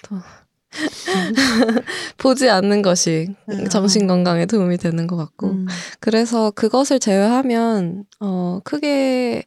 또, 0.04 0.16
보지 2.18 2.48
않는 2.48 2.82
것이 2.82 3.34
음. 3.50 3.68
정신 3.68 4.06
건강에 4.06 4.46
도움이 4.46 4.76
되는 4.78 5.06
것 5.06 5.16
같고, 5.16 5.48
음. 5.48 5.66
그래서 5.98 6.50
그것을 6.52 7.00
제외하면 7.00 8.04
어 8.20 8.60
크게 8.62 9.44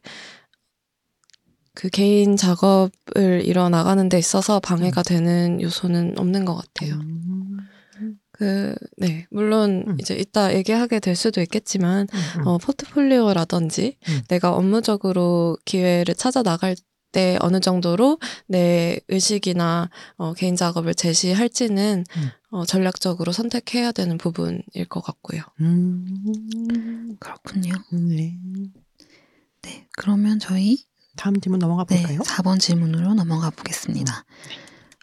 그 1.74 1.88
개인 1.88 2.36
작업을 2.36 3.42
이뤄 3.44 3.68
나가는 3.68 4.08
데 4.08 4.18
있어서 4.18 4.60
방해가 4.60 5.02
되는 5.02 5.60
요소는 5.60 6.18
없는 6.18 6.44
것 6.44 6.54
같아요. 6.56 6.94
음. 6.94 7.58
그 8.34 8.74
네 8.96 9.26
물론 9.30 9.84
음. 9.86 9.96
이제 10.00 10.14
이따 10.14 10.54
얘기하게 10.54 11.00
될 11.00 11.16
수도 11.16 11.40
있겠지만 11.40 12.06
음. 12.38 12.46
어 12.46 12.58
포트폴리오라든지 12.58 13.96
음. 14.08 14.20
내가 14.28 14.54
업무적으로 14.54 15.58
기회를 15.64 16.14
찾아 16.14 16.42
나갈 16.42 16.76
때 17.12 17.38
어느 17.40 17.60
정도로 17.60 18.18
내 18.48 18.98
의식이나 19.08 19.88
어, 20.16 20.32
개인 20.34 20.56
작업을 20.56 20.94
제시할지는 20.94 22.04
음. 22.16 22.30
어, 22.50 22.64
전략적으로 22.64 23.30
선택해야 23.30 23.92
되는 23.92 24.18
부분일 24.18 24.86
것 24.88 25.00
같고요. 25.00 25.42
음. 25.60 27.16
그렇군요. 27.20 27.72
네. 27.92 28.36
네, 29.62 29.86
그러면 29.96 30.40
저희 30.40 30.84
다음 31.16 31.40
질문 31.40 31.60
넘어가 31.60 31.84
네, 31.84 32.00
볼까요? 32.00 32.18
4번 32.20 32.58
질문으로 32.58 33.14
넘어가 33.14 33.50
보겠습니다. 33.50 34.24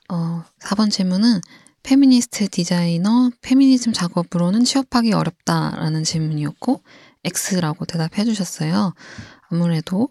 어, 0.09 0.43
4번 0.59 0.91
질문은 0.91 1.39
페미니스트 1.83 2.49
디자이너 2.49 3.31
페미니즘 3.41 3.93
작업으로는 3.93 4.63
취업하기 4.63 5.13
어렵다라는 5.13 6.03
질문이었고 6.03 6.83
X라고 7.23 7.85
대답해 7.85 8.23
주셨어요. 8.25 8.93
아무래도 9.49 10.09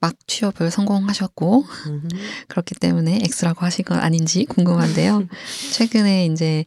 막 0.00 0.14
취업을 0.26 0.70
성공하셨고 0.70 1.64
음. 1.86 2.08
그렇기 2.48 2.74
때문에 2.74 3.20
X라고 3.24 3.64
하신 3.64 3.84
건 3.84 3.98
아닌지 3.98 4.44
궁금한데요. 4.46 5.26
최근에 5.72 6.26
이제 6.26 6.64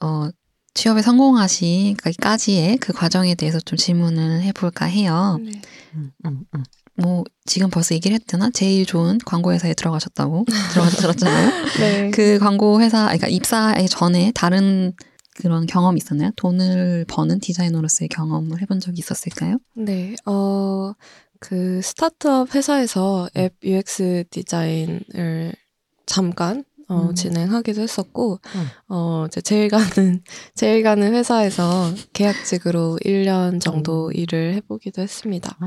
어 0.00 0.28
취업에 0.74 1.00
성공하시기까지의 1.00 2.76
그 2.76 2.92
과정에 2.92 3.34
대해서 3.34 3.58
좀 3.60 3.78
질문을 3.78 4.42
해볼까 4.42 4.84
해요. 4.84 5.38
네. 5.42 5.52
음, 5.94 6.12
음, 6.26 6.44
음. 6.54 6.64
뭐 6.96 7.24
지금 7.44 7.70
벌써 7.70 7.94
얘기를 7.94 8.14
했잖아. 8.14 8.50
제일 8.50 8.86
좋은 8.86 9.18
광고 9.24 9.52
회사에 9.52 9.74
들어가셨다고 9.74 10.46
들어가 10.72 10.88
들었잖아요. 10.88 11.50
네. 11.80 12.10
그 12.10 12.38
광고 12.38 12.80
회사, 12.80 13.04
그러니까 13.04 13.28
입사에 13.28 13.86
전에 13.86 14.32
다른 14.34 14.92
그런 15.36 15.66
경험이 15.66 15.98
있었나요? 15.98 16.30
돈을 16.36 17.04
버는 17.08 17.40
디자이너로서의 17.40 18.08
경험을 18.08 18.62
해본 18.62 18.80
적이 18.80 19.00
있었을까요? 19.00 19.58
네, 19.74 20.14
어, 20.24 20.92
그 21.40 21.80
스타트업 21.82 22.54
회사에서 22.54 23.28
앱 23.36 23.54
UX 23.62 24.24
디자인을 24.30 25.54
잠깐 26.06 26.64
어, 26.88 27.08
음. 27.08 27.14
진행하기도 27.14 27.82
했었고, 27.82 28.38
음. 28.54 28.66
어, 28.88 29.24
이제 29.26 29.40
제일 29.40 29.68
가는, 29.68 30.22
제일 30.54 30.84
가는 30.84 31.14
회사에서 31.14 31.92
계약직으로 32.12 33.00
1년 33.04 33.60
정도 33.60 34.06
음. 34.06 34.12
일을 34.14 34.54
해보기도 34.54 35.02
했습니다. 35.02 35.58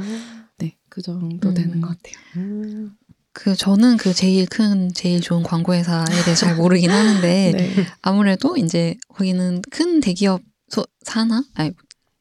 네, 0.59 0.77
그 0.89 1.01
정도 1.01 1.49
음. 1.49 1.53
되는 1.53 1.81
것 1.81 1.89
같아요. 1.89 2.15
음. 2.37 2.95
그 3.33 3.55
저는 3.55 3.97
그 3.97 4.13
제일 4.13 4.45
큰 4.47 4.91
제일 4.93 5.21
좋은 5.21 5.43
광고 5.43 5.73
회사에 5.73 6.05
대해서 6.25 6.45
잘 6.45 6.55
모르긴 6.55 6.91
하는데 6.91 7.51
네. 7.55 7.85
아무래도 8.01 8.57
이제 8.57 8.95
거기는 9.07 9.61
큰 9.71 9.99
대기업 9.99 10.41
소, 10.67 10.85
사나 11.03 11.43
아니 11.53 11.71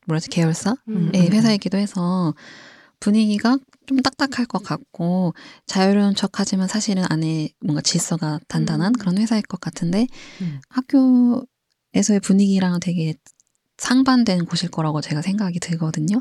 뭐라지 0.06 0.28
계열사 0.28 0.76
음. 0.88 1.10
의 1.14 1.30
회사이기도 1.30 1.76
해서 1.76 2.34
분위기가 3.00 3.58
좀 3.86 3.98
딱딱할 3.98 4.46
것 4.46 4.62
같고 4.62 5.34
자유로운 5.66 6.14
척하지만 6.14 6.68
사실은 6.68 7.04
안에 7.08 7.50
뭔가 7.60 7.80
질서가 7.80 8.38
단단한 8.48 8.88
음. 8.88 8.98
그런 8.98 9.18
회사일 9.18 9.42
것 9.42 9.60
같은데 9.60 10.06
음. 10.40 10.60
학교에서의 10.68 12.20
분위기랑은 12.22 12.80
되게 12.80 13.14
상반된 13.78 14.44
곳일 14.46 14.70
거라고 14.70 15.00
제가 15.00 15.22
생각이 15.22 15.60
들거든요. 15.60 16.20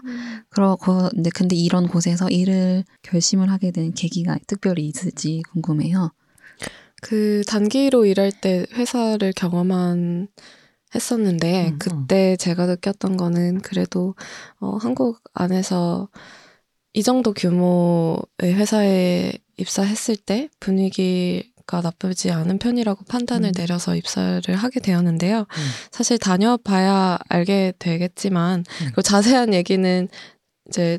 그러고 0.49 1.09
근데 1.09 1.29
근데 1.31 1.55
이런 1.55 1.87
곳에서 1.87 2.29
일을 2.29 2.83
결심을 3.01 3.49
하게 3.49 3.71
된 3.71 3.93
계기가 3.93 4.37
특별히 4.47 4.87
있을지 4.87 5.41
궁금해요. 5.51 6.11
그 7.01 7.43
단기로 7.47 8.05
일할 8.05 8.31
때 8.31 8.65
회사를 8.73 9.33
경험한 9.35 10.27
했었는데 10.95 11.67
음, 11.67 11.73
음. 11.73 11.79
그때 11.79 12.35
제가 12.37 12.65
느꼈던 12.65 13.17
거는 13.17 13.61
그래도 13.61 14.15
어, 14.59 14.77
한국 14.77 15.21
안에서 15.33 16.09
이 16.93 17.03
정도 17.03 17.33
규모의 17.33 18.25
회사에 18.43 19.33
입사했을 19.57 20.15
때 20.15 20.49
분위기 20.59 21.51
가 21.67 21.81
나쁘지 21.81 22.31
않은 22.31 22.59
편이라고 22.59 23.03
판단을 23.05 23.49
음. 23.49 23.53
내려서 23.53 23.95
입사를 23.95 24.55
하게 24.55 24.79
되었는데요. 24.79 25.39
음. 25.39 25.67
사실 25.91 26.17
다녀봐야 26.17 27.19
알게 27.27 27.73
되겠지만 27.77 28.63
음. 28.81 28.91
그 28.95 29.01
자세한 29.01 29.53
얘기는 29.53 30.07
이제 30.69 30.97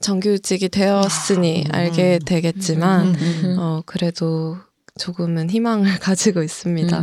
정규직이 0.00 0.68
되었으니 0.68 1.64
음. 1.66 1.74
알게 1.74 2.20
되겠지만 2.24 3.14
음. 3.16 3.56
어, 3.58 3.82
그래도 3.84 4.56
조금은 4.98 5.50
희망을 5.50 5.98
가지고 6.00 6.42
있습니다. 6.42 7.02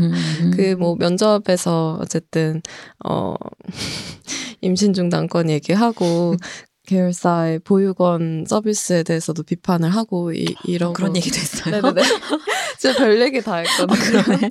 그 0.56 0.76
뭐 0.80 0.96
면접에서 0.96 1.98
어쨌든 2.02 2.62
어 3.06 3.36
임신 4.62 4.94
중단권 4.94 5.50
얘기하고 5.50 6.36
계열사의 6.88 7.60
보육원 7.60 8.46
서비스에 8.48 9.04
대해서도 9.04 9.44
비판을 9.44 9.90
하고 9.90 10.34
이, 10.34 10.56
이런 10.66 10.94
그런 10.94 11.16
얘기도 11.16 11.38
했어요. 11.38 11.76
네네네. 11.82 12.02
진짜 12.80 12.98
별 12.98 13.22
얘기 13.22 13.42
다 13.42 13.58
했거든요. 13.58 14.20
아. 14.20 14.50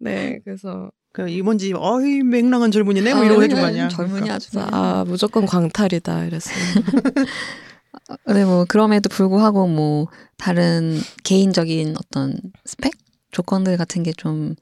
네, 0.00 0.38
그래서 0.44 0.90
그 1.12 1.28
이번지 1.28 1.74
어이 1.76 2.22
맹랑한 2.22 2.70
젊은이네 2.70 3.14
뭐 3.14 3.24
이러고 3.24 3.42
해준 3.42 3.60
거 3.60 3.66
아니야. 3.66 3.88
젊은이 3.88 4.30
아주 4.30 4.50
그래서 4.50 4.68
아 4.72 5.04
무조건 5.06 5.46
광탈이다 5.46 6.24
이랬어요. 6.24 6.56
네, 8.28 8.44
뭐 8.44 8.64
그럼에도 8.66 9.08
불구하고 9.08 9.66
뭐 9.66 10.08
다른 10.36 11.00
개인적인 11.24 11.96
어떤 11.98 12.38
스펙 12.64 12.92
조건들 13.30 13.76
같은 13.76 14.02
게 14.02 14.12
좀 14.16 14.54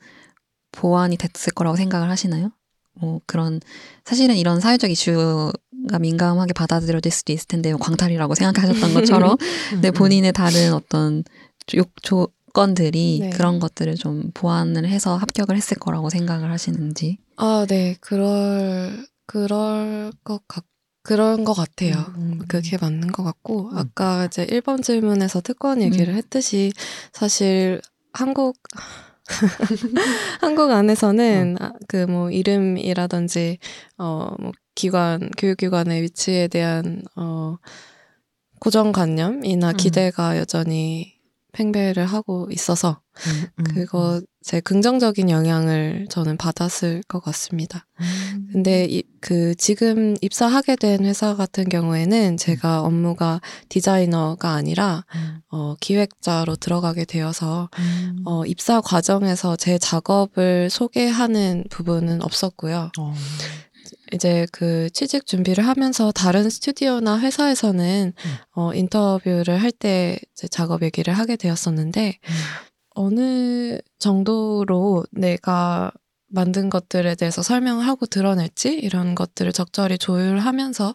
보완이 0.72 1.16
됐을 1.16 1.52
거라고 1.52 1.76
생각을 1.76 2.10
하시나요? 2.10 2.50
뭐 2.94 3.20
그런 3.26 3.60
사실은 4.04 4.36
이런 4.36 4.60
사회적 4.60 4.90
이슈 4.90 5.52
가 5.90 5.98
민감하게 5.98 6.52
받아들여질 6.52 7.10
수도 7.10 7.32
있을 7.32 7.46
텐데 7.48 7.72
광탈이라고 7.72 8.34
생각하셨던 8.34 8.94
것처럼 8.94 9.36
근데 9.70 9.90
본인의 9.90 10.32
다른 10.32 10.74
어떤 10.74 11.24
요, 11.76 11.82
조건들이 12.02 13.18
네. 13.20 13.30
그런 13.30 13.58
것들을 13.58 13.94
좀 13.96 14.30
보완을 14.34 14.88
해서 14.88 15.16
합격을 15.16 15.56
했을 15.56 15.76
거라고 15.78 16.10
생각을 16.10 16.50
하시는지. 16.50 17.18
아, 17.36 17.66
네, 17.68 17.96
그럴 18.00 19.06
그럴 19.26 20.12
것 20.24 20.46
같. 20.46 20.64
그런 21.04 21.42
것 21.42 21.52
같아요. 21.54 22.12
음. 22.16 22.38
그게 22.46 22.78
맞는 22.80 23.10
것 23.10 23.24
같고 23.24 23.70
음. 23.70 23.76
아까 23.76 24.26
이제 24.26 24.46
1번 24.46 24.84
질문에서 24.84 25.40
특권 25.40 25.82
얘기를 25.82 26.14
했듯이 26.14 26.72
사실 27.12 27.80
한국 28.12 28.56
한국 30.40 30.70
안에서는 30.70 31.56
그뭐 31.88 32.30
이름이라든지 32.30 33.58
어뭐 33.96 34.52
기관 34.74 35.30
교육기관의 35.36 36.02
위치에 36.02 36.48
대한 36.48 37.02
어 37.16 37.56
고정관념이나 38.60 39.70
음. 39.70 39.76
기대가 39.76 40.38
여전히 40.38 41.20
팽배를 41.52 42.06
하고 42.06 42.48
있어서 42.50 43.00
음, 43.26 43.46
음, 43.58 43.64
그거 43.64 44.22
제 44.42 44.60
긍정적인 44.60 45.28
영향을 45.28 46.06
저는 46.08 46.38
받았을 46.38 47.02
것 47.06 47.22
같습니다. 47.22 47.86
음. 48.00 48.48
근데 48.50 48.86
이, 48.86 49.02
그 49.20 49.54
지금 49.56 50.16
입사하게 50.22 50.76
된 50.76 51.04
회사 51.04 51.36
같은 51.36 51.68
경우에는 51.68 52.38
제가 52.38 52.80
업무가 52.80 53.40
디자이너가 53.68 54.52
아니라 54.52 55.04
음, 55.14 55.40
어, 55.50 55.74
기획자로 55.80 56.56
들어가게 56.56 57.04
되어서 57.04 57.68
음. 57.78 58.22
어, 58.24 58.44
입사 58.46 58.80
과정에서 58.80 59.56
제 59.56 59.76
작업을 59.78 60.70
소개하는 60.70 61.64
부분은 61.68 62.22
없었고요. 62.22 62.90
어. 64.12 64.14
이제 64.14 64.46
그 64.52 64.90
취직 64.90 65.26
준비를 65.26 65.66
하면서 65.66 66.12
다른 66.12 66.50
스튜디오나 66.50 67.18
회사에서는 67.20 68.12
음. 68.16 68.30
어, 68.54 68.74
인터뷰를 68.74 69.60
할 69.62 69.72
때 69.72 70.18
작업 70.50 70.82
얘기를 70.82 71.14
하게 71.14 71.36
되었었는데 71.36 72.18
음. 72.22 72.32
어느 72.94 73.78
정도로 73.98 75.04
내가 75.10 75.90
만든 76.28 76.70
것들에 76.70 77.14
대해서 77.14 77.42
설명을 77.42 77.86
하고 77.86 78.06
드러낼지 78.06 78.74
이런 78.74 79.14
것들을 79.14 79.52
적절히 79.52 79.98
조율하면서 79.98 80.94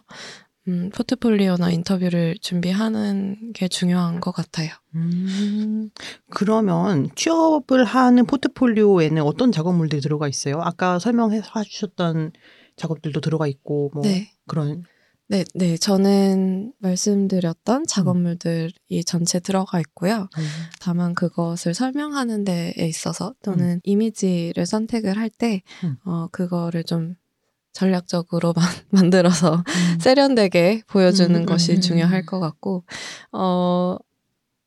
음, 0.68 0.90
포트폴리오나 0.94 1.70
인터뷰를 1.70 2.36
준비하는 2.40 3.52
게 3.54 3.68
중요한 3.68 4.20
것 4.20 4.32
같아요. 4.32 4.70
음, 4.94 5.90
그러면 6.30 7.08
취업을 7.14 7.84
하는 7.84 8.26
포트폴리오에는 8.26 9.22
어떤 9.22 9.50
작업물들이 9.50 10.02
들어가 10.02 10.28
있어요? 10.28 10.60
아까 10.60 10.98
설명해 10.98 11.40
주셨던 11.64 12.32
작업들도 12.78 13.20
들어가 13.20 13.46
있고 13.46 13.90
뭐 13.92 14.02
네. 14.02 14.30
그런 14.46 14.84
네, 15.30 15.44
네. 15.54 15.76
저는 15.76 16.72
말씀드렸던 16.78 17.86
작업물들이 17.86 19.04
전체 19.04 19.38
들어가 19.40 19.78
있고요. 19.80 20.26
음. 20.38 20.46
다만 20.80 21.14
그것을 21.14 21.74
설명하는 21.74 22.44
데에 22.44 22.72
있어서 22.78 23.34
또는 23.42 23.82
이미지를 23.84 24.64
선택을 24.64 25.18
할 25.18 25.28
때, 25.28 25.62
음. 25.84 25.96
어, 26.06 26.28
그거를 26.32 26.82
좀 26.82 27.14
전략적으로 27.74 28.54
만, 28.54 28.64
만들어서 28.88 29.56
음. 29.56 29.98
세련되게 30.00 30.84
보여주는 30.86 31.34
음, 31.34 31.42
음, 31.42 31.46
것이 31.46 31.74
음. 31.74 31.80
중요할 31.82 32.24
것 32.24 32.40
같고, 32.40 32.84
어, 33.32 33.98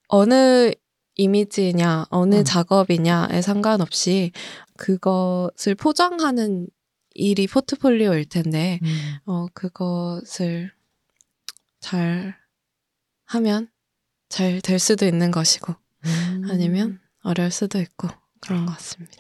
어느 0.10 0.72
이미지냐, 1.16 2.06
어느 2.12 2.36
음. 2.36 2.44
작업이냐에 2.44 3.42
상관없이 3.42 4.32
그것을 4.78 5.74
포장하는 5.74 6.68
일이 7.14 7.48
포트폴리오일 7.48 8.26
텐데, 8.26 8.80
음. 8.84 9.16
어, 9.26 9.48
그것을 9.54 10.72
잘 11.80 12.36
하면 13.26 13.70
잘 14.30 14.62
될 14.62 14.80
수도 14.80 15.06
있는 15.06 15.32
것이고, 15.32 15.74
음. 16.06 16.48
아니면 16.50 17.00
어려울 17.24 17.52
수도 17.52 17.80
있고, 17.80 18.08
그런 18.40 18.66
것 18.66 18.74
같습니다. 18.74 19.16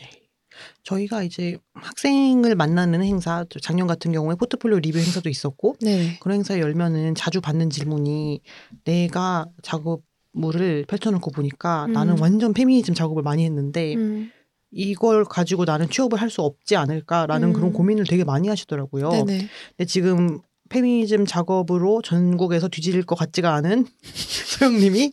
저희가 0.84 1.24
이제 1.24 1.58
학생을 1.74 2.56
만나는 2.56 3.04
행사 3.04 3.46
작년 3.62 3.88
같은 3.88 4.12
경우에 4.12 4.36
포트폴리오 4.36 4.80
리뷰 4.80 4.98
행사도 5.00 5.30
있었고 5.30 5.76
네. 5.82 6.18
그런 6.20 6.38
행사 6.38 6.60
열면은 6.60 7.16
자주 7.16 7.42
받는 7.42 7.70
질문이 7.70 8.42
내가 8.84 9.48
작업물을 9.64 10.86
펼쳐놓고 10.88 11.32
보니까 11.32 11.86
음. 11.86 11.94
나는 11.94 12.20
완전 12.20 12.54
페미니즘 12.54 12.94
작업을 12.94 13.24
많이 13.24 13.46
했는데 13.46 13.96
음, 13.96 14.32
이걸 14.72 15.26
가지고 15.26 15.66
나는 15.66 15.90
취업을 15.90 16.20
할 16.20 16.30
수 16.32 16.42
없지 16.42 16.78
않을까라는 16.78 17.50
음. 17.50 17.54
그런 17.54 17.74
고민을 17.74 18.06
되게 18.06 18.24
많이 18.24 18.48
하시더라고요. 18.48 19.10
네네. 19.10 19.50
근데 19.78 19.86
지금 19.86 20.40
페미니즘 20.70 21.26
작업으로 21.26 22.02
전국에서 22.02 22.70
뒤질 22.70 23.04
것 23.04 23.16
같지가 23.16 23.54
않은 23.56 23.86
소영님이 24.48 25.12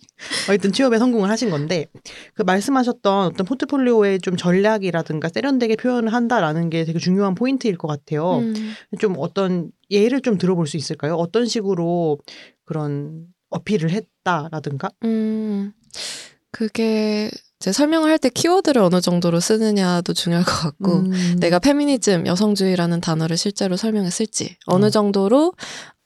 어쨌든 0.49 0.71
취업에 0.73 0.99
성공을 0.99 1.29
하신 1.29 1.51
건데 1.51 1.87
그 2.35 2.43
말씀하셨던 2.43 3.27
어떤 3.27 3.45
포트폴리오의 3.45 4.21
좀 4.21 4.37
전략이라든가 4.37 5.29
세련되게 5.29 5.75
표현을 5.75 6.13
한다라는 6.13 6.71
게 6.71 6.85
되게 6.85 7.01
중요한 7.01 7.35
포인트일 7.35 7.77
것 7.77 7.89
같아요. 7.89 8.39
음, 8.39 8.55
좀 9.01 9.17
어떤 9.19 9.73
예를 9.91 10.21
좀 10.21 10.39
들어볼 10.39 10.69
수 10.69 10.77
있을까요? 10.77 11.15
어떤 11.15 11.47
식으로 11.47 12.19
그런 12.65 13.27
어필을 13.51 13.91
했다라든가? 13.91 14.91
음, 15.03 15.73
그게 16.53 17.31
이 17.33 17.48
제 17.61 17.73
설명을 17.73 18.09
할 18.11 18.19
때 18.19 18.29
키워드를 18.31 18.81
어느 18.83 19.01
정도로 19.01 19.41
쓰느냐도 19.41 20.13
중요할 20.13 20.45
것 20.45 20.53
같고, 20.53 20.93
음. 20.99 21.37
내가 21.41 21.59
페미니즘, 21.59 22.27
여성주의라는 22.27 23.01
단어를 23.01 23.37
실제로 23.37 23.77
설명했을지, 23.77 24.57
어느 24.67 24.87
어. 24.87 24.91
정도로 24.91 25.55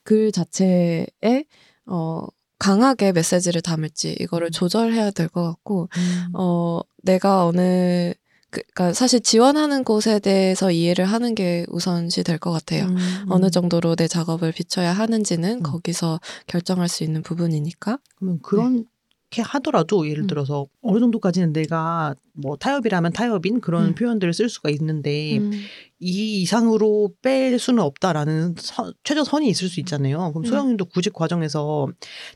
글 0.04 0.32
자체에, 0.32 1.44
어, 1.86 2.26
강하게 2.58 3.10
메시지를 3.12 3.60
담을지 3.60 4.16
이거를 4.20 4.52
조절해야 4.52 5.10
될 5.10 5.28
것 5.28 5.42
같고 5.44 5.88
음. 5.96 6.26
어 6.34 6.78
내가 7.02 7.44
어느 7.44 8.14
그, 8.50 8.60
그러니까 8.72 8.92
사실 8.94 9.18
지원하는 9.20 9.82
곳에 9.82 10.20
대해서 10.20 10.70
이해를 10.70 11.06
하는 11.06 11.34
게 11.34 11.66
우선시 11.68 12.22
될 12.22 12.38
것 12.38 12.52
같아요. 12.52 12.84
음. 12.84 13.24
어느 13.30 13.50
정도로 13.50 13.96
내 13.96 14.06
작업을 14.06 14.52
비춰야 14.52 14.92
하는지는 14.92 15.56
음. 15.56 15.62
거기서 15.64 16.20
결정할 16.46 16.88
수 16.88 17.02
있는 17.02 17.22
부분이니까. 17.24 17.98
그러면 18.20 18.38
그 18.42 18.84
렇게 19.32 19.40
하더라도 19.42 20.08
예를 20.08 20.24
음. 20.24 20.26
들어서 20.26 20.66
어느 20.82 21.00
정도까지는 21.00 21.52
내가 21.54 22.14
뭐 22.34 22.56
타협이라면 22.56 23.12
타협인 23.12 23.60
그런 23.60 23.86
음. 23.86 23.94
표현들을 23.94 24.32
쓸 24.34 24.48
수가 24.50 24.68
있는데 24.70 25.38
음. 25.38 25.50
이 25.98 26.42
이상으로 26.42 27.14
뺄 27.22 27.58
수는 27.58 27.82
없다라는 27.82 28.54
선- 28.58 28.92
최저선이 29.02 29.48
있을 29.48 29.68
수 29.68 29.80
있잖아요. 29.80 30.30
그럼 30.32 30.44
음. 30.44 30.44
소영님도 30.44 30.84
구직 30.86 31.14
과정에서 31.14 31.88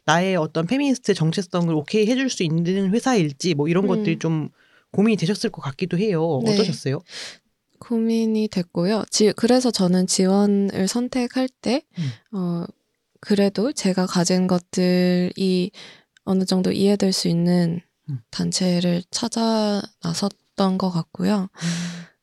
나의 0.06 0.36
어떤 0.36 0.66
페미니스트 0.66 1.12
정체성을 1.14 1.72
오케이 1.74 2.06
해줄 2.06 2.30
수 2.30 2.42
있는 2.42 2.90
회사일지 2.92 3.54
뭐 3.54 3.68
이런 3.68 3.84
음. 3.84 3.88
것들이 3.88 4.18
좀 4.18 4.48
고민이 4.92 5.16
되셨을 5.18 5.50
것 5.50 5.60
같기도 5.60 5.98
해요. 5.98 6.40
네. 6.44 6.54
어떠셨어요? 6.54 7.00
고민이 7.78 8.48
됐고요. 8.48 9.04
지, 9.10 9.32
그래서 9.36 9.70
저는 9.70 10.06
지원을 10.06 10.88
선택할 10.88 11.48
때, 11.60 11.82
음. 11.98 12.36
어, 12.38 12.64
그래도 13.20 13.72
제가 13.72 14.06
가진 14.06 14.46
것들이 14.46 15.70
어느 16.26 16.44
정도 16.44 16.70
이해될 16.70 17.12
수 17.12 17.28
있는 17.28 17.80
음. 18.10 18.20
단체를 18.30 19.02
찾아 19.10 19.80
나섰던 20.02 20.76
것 20.76 20.90
같고요. 20.90 21.48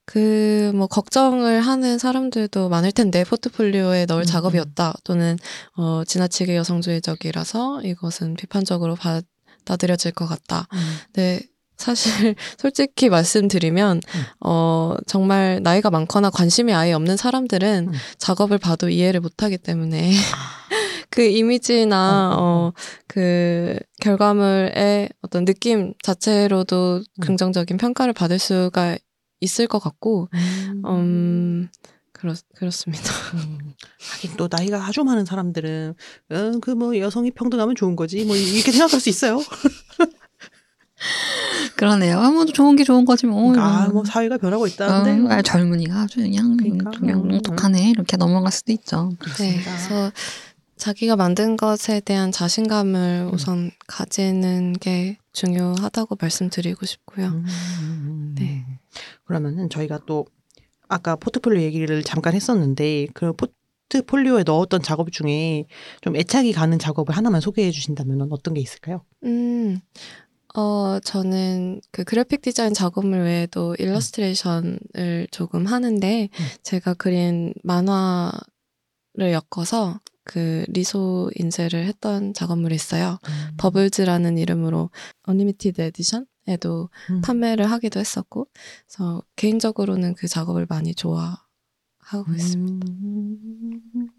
그, 0.05 0.71
뭐, 0.75 0.87
걱정을 0.87 1.61
하는 1.61 1.97
사람들도 1.97 2.67
많을 2.69 2.91
텐데, 2.91 3.23
포트폴리오에 3.23 4.05
넣을 4.05 4.23
음, 4.23 4.25
작업이었다. 4.25 4.93
또는, 5.05 5.37
어, 5.77 6.03
지나치게 6.05 6.55
여성주의적이라서 6.57 7.81
이것은 7.83 8.35
비판적으로 8.35 8.95
받아들여질 8.95 10.11
것 10.11 10.25
같다. 10.27 10.67
네, 11.13 11.39
사실 11.77 12.35
솔직히 12.57 13.09
말씀드리면 13.09 13.97
음. 13.97 14.23
어 14.39 14.95
정말 15.07 15.59
나이가 15.63 15.89
많거나 15.89 16.29
관심이 16.29 16.73
아예 16.73 16.93
없는 16.93 17.17
사람들은 17.17 17.89
음. 17.89 17.93
작업을 18.17 18.57
봐도 18.57 18.89
이해를 18.89 19.19
못하기 19.19 19.57
때문에 19.57 20.11
그 21.13 21.21
이미지나 21.21 22.31
어, 22.33 22.35
어, 22.35 22.43
어. 22.43 22.73
어그 23.07 23.77
결과물의 24.01 25.09
어떤 25.21 25.45
느낌 25.45 25.93
자체로도 26.01 26.95
음. 26.97 27.21
긍정적인 27.21 27.77
평가를 27.77 28.13
받을 28.13 28.39
수가 28.39 28.97
있을 29.39 29.67
것 29.67 29.77
같고 29.77 30.29
음 30.85 31.69
그렇 32.13 32.33
그렇습니다. 32.55 33.03
음. 33.35 33.73
하긴 34.13 34.37
또 34.37 34.47
나이가 34.49 34.83
아주 34.83 35.03
많은 35.03 35.25
사람들은 35.25 35.93
그뭐 36.61 36.97
여성이 36.97 37.29
평등하면 37.29 37.75
좋은 37.75 37.95
거지 37.95 38.25
뭐 38.25 38.35
이렇게 38.35 38.71
생각할 38.71 38.99
수 38.99 39.09
있어요. 39.09 39.39
그러네요. 41.75 42.17
아무도 42.17 42.53
좋은 42.53 42.75
게 42.75 42.83
좋은 42.83 43.05
거지 43.05 43.27
뭐. 43.27 43.55
아, 43.59 43.87
뭐 43.89 44.03
사회가 44.03 44.37
변하고 44.37 44.65
있다는데. 44.65 45.31
아, 45.33 45.41
젊은이가 45.41 46.01
아주 46.01 46.21
그냥 46.21 46.57
그러니까. 46.57 46.89
그냥 46.91 47.23
음. 47.25 47.29
똑똑하네 47.29 47.89
이렇게 47.91 48.17
넘어갈 48.17 48.51
수도 48.51 48.71
있죠. 48.71 49.09
네, 49.11 49.17
그렇습니다. 49.19 49.63
그래서 49.63 50.11
자기가 50.75 51.15
만든 51.15 51.55
것에 51.55 51.99
대한 51.99 52.31
자신감을 52.31 53.29
우선 53.31 53.71
가지는 53.87 54.73
게 54.73 55.17
중요하다고 55.31 56.17
말씀드리고 56.19 56.85
싶고요. 56.85 57.27
음. 57.27 58.35
네. 58.37 58.65
그러면은 59.25 59.69
저희가 59.69 60.01
또 60.05 60.25
아까 60.87 61.15
포트폴리오 61.15 61.61
얘기를 61.61 62.03
잠깐 62.03 62.33
했었는데 62.33 63.07
그 63.13 63.33
포트폴리오에 63.33 64.43
넣었던 64.43 64.81
작업 64.81 65.11
중에 65.11 65.65
좀 66.01 66.15
애착이 66.15 66.51
가는 66.53 66.77
작업을 66.77 67.15
하나만 67.15 67.41
소개해 67.41 67.71
주신다면 67.71 68.27
어떤 68.31 68.53
게 68.53 68.61
있을까요? 68.61 69.03
음, 69.23 69.79
어, 70.55 70.99
저는 70.99 71.81
그 71.91 72.03
그래픽 72.03 72.41
디자인 72.41 72.73
작업물 72.73 73.21
외에도 73.21 73.75
일러스트레이션을 73.79 75.27
조금 75.31 75.65
하는데, 75.65 76.29
음. 76.31 76.45
제가 76.61 76.93
그린 76.93 77.53
만화를 77.63 78.41
엮어서 79.31 79.99
그 80.23 80.65
riso 80.69 81.31
인쇄를 81.35 81.85
했던 81.85 82.33
작업물이 82.33 82.75
있어요. 82.75 83.19
Bubbles라는 83.57 84.37
이름으로 84.37 84.89
어니미티드 85.23 85.81
에디션에도 85.81 86.89
음. 87.09 87.21
판매를 87.21 87.69
하기도 87.69 87.99
했었고, 87.99 88.47
그래서 88.87 89.21
개인적으로는 89.35 90.15
그 90.15 90.27
작업을 90.27 90.65
많이 90.69 90.95
좋아하고 90.95 92.33
있습니다. 92.35 92.87
음. 92.89 94.09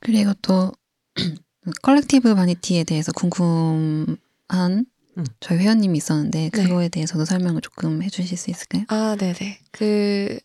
그리고 0.00 0.32
또 0.42 0.72
Collective 1.82 2.34
Vanity에 2.34 2.84
대해서 2.84 3.12
궁금한 3.12 4.86
음. 5.16 5.24
저희 5.40 5.58
회원님이 5.58 5.98
있었는데 5.98 6.50
네. 6.50 6.62
그거에 6.62 6.88
대해서도 6.88 7.24
설명을 7.24 7.60
조금 7.60 8.02
해주실 8.02 8.36
수 8.36 8.50
있을까요? 8.50 8.84
아, 8.88 9.16
네네. 9.18 9.60
그, 9.70 10.38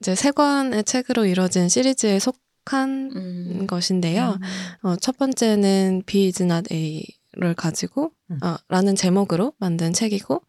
이제 0.00 0.14
세 0.14 0.30
권의 0.30 0.84
책으로 0.84 1.24
이루어진 1.26 1.68
시리즈에 1.68 2.18
속 2.18 2.36
한 2.66 3.10
음. 3.14 3.66
것인데요. 3.66 4.38
어, 4.82 4.96
첫 4.96 5.16
번째는 5.16 6.02
V 6.06 6.26
is 6.26 6.42
not 6.42 6.72
A를 6.72 7.54
가지고, 7.56 8.12
음. 8.30 8.38
어, 8.42 8.56
라는 8.68 8.94
제목으로 8.94 9.52
만든 9.58 9.92
책이고, 9.92 10.42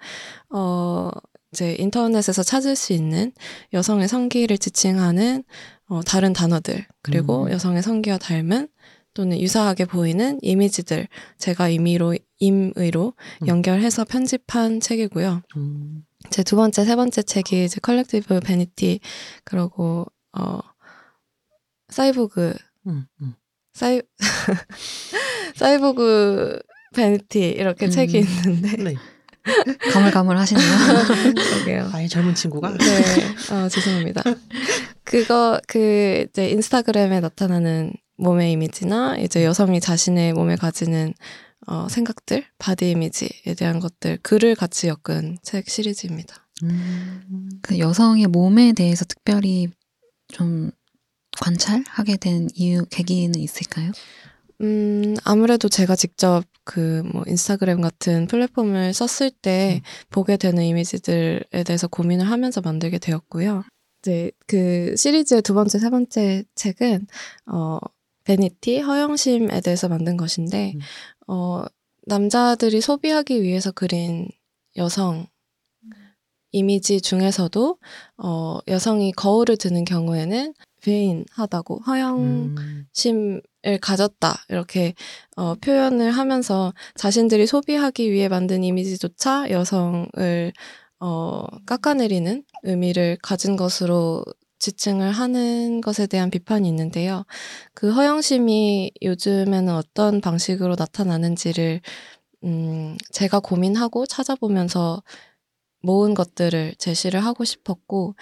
어, 0.49 1.09
이제 1.51 1.75
인터넷에서 1.79 2.43
찾을 2.43 2.75
수 2.75 2.93
있는 2.93 3.31
여성의 3.73 4.07
성기를 4.07 4.57
지칭하는 4.57 5.43
어, 5.87 6.01
다른 6.03 6.31
단어들, 6.31 6.85
그리고 7.01 7.43
음. 7.43 7.51
여성의 7.51 7.83
성기와 7.83 8.17
닮은 8.17 8.69
또는 9.13 9.39
유사하게 9.41 9.85
보이는 9.85 10.39
이미지들, 10.41 11.07
제가 11.37 11.67
임의로, 11.67 12.15
임의로 12.39 13.13
음. 13.41 13.47
연결해서 13.47 14.05
편집한 14.05 14.79
책이고요. 14.79 15.41
음. 15.57 16.05
제두 16.29 16.55
번째, 16.55 16.85
세 16.85 16.95
번째 16.95 17.21
책이 17.21 17.65
이제 17.65 17.79
Collective 17.81 18.39
Vanity, 18.39 19.01
그리고, 19.43 20.05
어, 20.31 20.59
사이보그, 21.91 22.53
음. 22.87 23.05
음. 23.21 23.33
사이, 23.73 24.01
Cyborg 25.55 26.59
Vanity, 26.95 27.39
이렇게 27.49 27.85
음. 27.85 27.91
책이 27.91 28.17
있는데, 28.17 28.77
네. 28.77 28.95
가물가물 29.93 30.37
하시네요. 30.37 30.65
그러게요. 31.33 31.89
아예 31.93 32.07
젊은 32.07 32.35
친구가. 32.35 32.77
네, 32.77 33.53
어, 33.53 33.67
죄송합니다. 33.69 34.23
그거, 35.03 35.59
그, 35.67 36.25
이제 36.29 36.49
인스타그램에 36.49 37.19
나타나는 37.19 37.93
몸의 38.17 38.51
이미지나, 38.51 39.17
이제 39.17 39.43
여성이 39.43 39.79
자신의 39.79 40.33
몸에 40.33 40.55
가지는, 40.55 41.13
어, 41.67 41.87
생각들, 41.89 42.45
body 42.59 42.91
image에 42.91 43.55
대한 43.57 43.79
것들, 43.79 44.19
글을 44.21 44.55
같이 44.55 44.87
엮은 44.87 45.37
책 45.43 45.69
시리즈입니다. 45.69 46.47
음. 46.63 47.49
그 47.61 47.79
여성의 47.79 48.27
몸에 48.27 48.73
대해서 48.73 49.05
특별히 49.05 49.67
좀 50.27 50.71
관찰하게 51.39 52.17
된 52.17 52.47
이유 52.55 52.85
계기는 52.89 53.39
있을까요? 53.39 53.91
음, 54.61 55.15
아무래도 55.23 55.69
제가 55.69 55.95
직접 55.95 56.43
그 56.63 57.03
뭐 57.13 57.23
인스타그램 57.27 57.81
같은 57.81 58.27
플랫폼을 58.27 58.93
썼을 58.93 59.31
때 59.31 59.81
보게 60.09 60.37
되는 60.37 60.63
이미지들에 60.63 61.63
대해서 61.65 61.87
고민을 61.87 62.29
하면서 62.29 62.61
만들게 62.61 62.99
되었고요. 62.99 63.63
이제 64.01 64.31
그 64.47 64.95
시리즈의 64.95 65.41
두 65.41 65.53
번째, 65.53 65.79
세 65.79 65.89
번째 65.89 66.43
책은 66.55 67.07
어 67.51 67.79
베니티 68.23 68.79
허영심에 68.79 69.61
대해서 69.61 69.89
만든 69.89 70.17
것인데 70.17 70.73
음. 70.75 70.79
어 71.27 71.65
남자들이 72.07 72.81
소비하기 72.81 73.41
위해서 73.43 73.71
그린 73.71 74.27
여성 74.77 75.27
이미지 76.51 77.01
중에서도 77.01 77.77
어 78.17 78.59
여성이 78.67 79.11
거울을 79.11 79.57
드는 79.57 79.85
경우에는 79.85 80.53
배인하다고 80.81 81.81
허영 81.87 82.19
음. 82.19 82.85
심을 82.91 83.41
가졌다 83.81 84.35
이렇게 84.49 84.93
어, 85.35 85.55
표현을 85.55 86.11
하면서 86.11 86.73
자신들이 86.95 87.47
소비하기 87.47 88.11
위해 88.11 88.27
만든 88.27 88.63
이미지조차 88.63 89.49
여성을 89.51 90.53
어, 90.99 91.45
깎아내리는 91.65 92.43
의미를 92.63 93.17
가진 93.21 93.55
것으로 93.55 94.23
지칭을 94.59 95.11
하는 95.11 95.81
것에 95.81 96.05
대한 96.05 96.29
비판이 96.29 96.67
있는데요. 96.69 97.25
그 97.73 97.91
허영심이 97.91 98.91
요즘에는 99.01 99.69
어떤 99.73 100.21
방식으로 100.21 100.75
나타나는지를 100.77 101.81
음, 102.43 102.97
제가 103.11 103.39
고민하고 103.39 104.05
찾아보면서 104.05 105.01
모은 105.81 106.13
것들을 106.13 106.75
제시를 106.77 107.23
하고 107.25 107.43
싶었고 107.43 108.15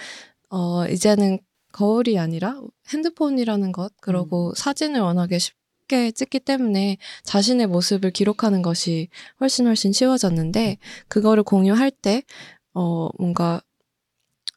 어, 0.49 0.87
이제는 0.87 1.39
거울이 1.71 2.17
아니라 2.17 2.59
핸드폰이라는 2.89 3.71
것, 3.71 3.93
그리고 4.01 4.53
사진을 4.55 5.01
워낙에 5.01 5.37
쉽게 5.39 6.11
찍기 6.11 6.39
때문에 6.41 6.97
자신의 7.23 7.67
모습을 7.67 8.11
기록하는 8.11 8.61
것이 8.61 9.09
훨씬 9.39 9.67
훨씬 9.67 9.91
쉬워졌는데, 9.93 10.77
그거를 11.07 11.43
공유할 11.43 11.91
때, 11.91 12.23
어, 12.73 13.09
뭔가, 13.17 13.61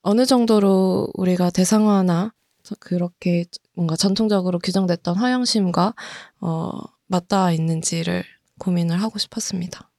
어느 0.03 0.26
정도로 0.26 1.09
우리가 1.14 1.50
대상화나 1.50 2.32
그렇게 2.80 3.44
뭔가 3.74 3.94
전통적으로 3.96 4.59
규정됐던 4.59 5.16
허영심과, 5.16 5.94
어, 6.40 6.70
맞닿아 7.07 7.53
있는지를 7.53 8.24
고민을 8.59 9.03
하고 9.03 9.18
싶었습니다. 9.18 9.91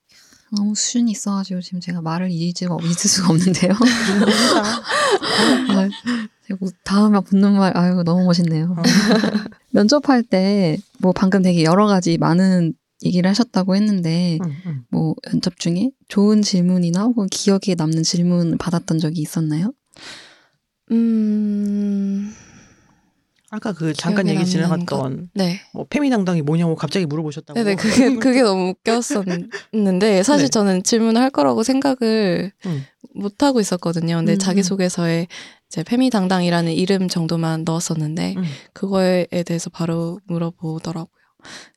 너무 0.55 0.75
수준이 0.75 1.11
있어가지고 1.11 1.61
지금 1.61 1.79
제가 1.79 2.01
말을 2.01 2.29
잊을 2.31 2.53
수가, 2.55 2.77
잊을 2.83 2.95
수가 2.95 3.29
없는데요. 3.29 3.73
아, 3.73 3.73
제가 6.47 6.57
뭐 6.59 6.69
다음에 6.83 7.19
붙는 7.21 7.53
말, 7.53 7.75
아유, 7.75 8.03
너무 8.03 8.25
멋있네요. 8.25 8.75
면접할 9.71 10.23
때, 10.23 10.77
뭐 10.99 11.11
방금 11.11 11.41
되게 11.41 11.63
여러 11.63 11.87
가지 11.87 12.17
많은 12.17 12.73
얘기를 13.03 13.29
하셨다고 13.29 13.75
했는데, 13.75 14.39
응, 14.43 14.55
응. 14.65 14.83
뭐 14.89 15.15
면접 15.29 15.59
중에 15.59 15.91
좋은 16.07 16.41
질문이나 16.41 17.03
혹은 17.03 17.27
기억에 17.27 17.75
남는 17.75 18.03
질문 18.03 18.57
받았던 18.57 18.99
적이 18.99 19.21
있었나요? 19.21 19.73
음, 20.91 22.33
아까 23.55 23.71
그 23.71 23.93
잠깐 23.93 24.27
얘기 24.27 24.43
지나갔던 24.47 25.29
네. 25.35 25.61
뭐 25.73 25.85
페미당당이 25.87 26.41
뭐냐고 26.41 26.75
갑자기 26.75 27.05
물어보셨다고. 27.05 27.53
네네, 27.53 27.75
그게, 27.75 28.15
그게 28.15 28.41
너무 28.41 28.69
웃겼었는데, 28.69 30.23
사실 30.23 30.45
네. 30.45 30.49
저는 30.49 30.81
질문을 30.81 31.21
할 31.21 31.29
거라고 31.29 31.61
생각을 31.61 32.51
응. 32.65 32.83
못하고 33.13 33.59
있었거든요. 33.59 34.15
근데 34.17 34.33
음, 34.33 34.37
자기 34.39 34.63
소개서에 34.63 35.27
이제 35.69 35.83
페미당당이라는 35.83 36.73
이름 36.73 37.07
정도만 37.07 37.63
넣었었는데, 37.63 38.33
응. 38.37 38.43
그거에 38.73 39.27
대해서 39.45 39.69
바로 39.69 40.19
물어보더라고요. 40.25 41.07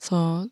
그래서 0.00 0.46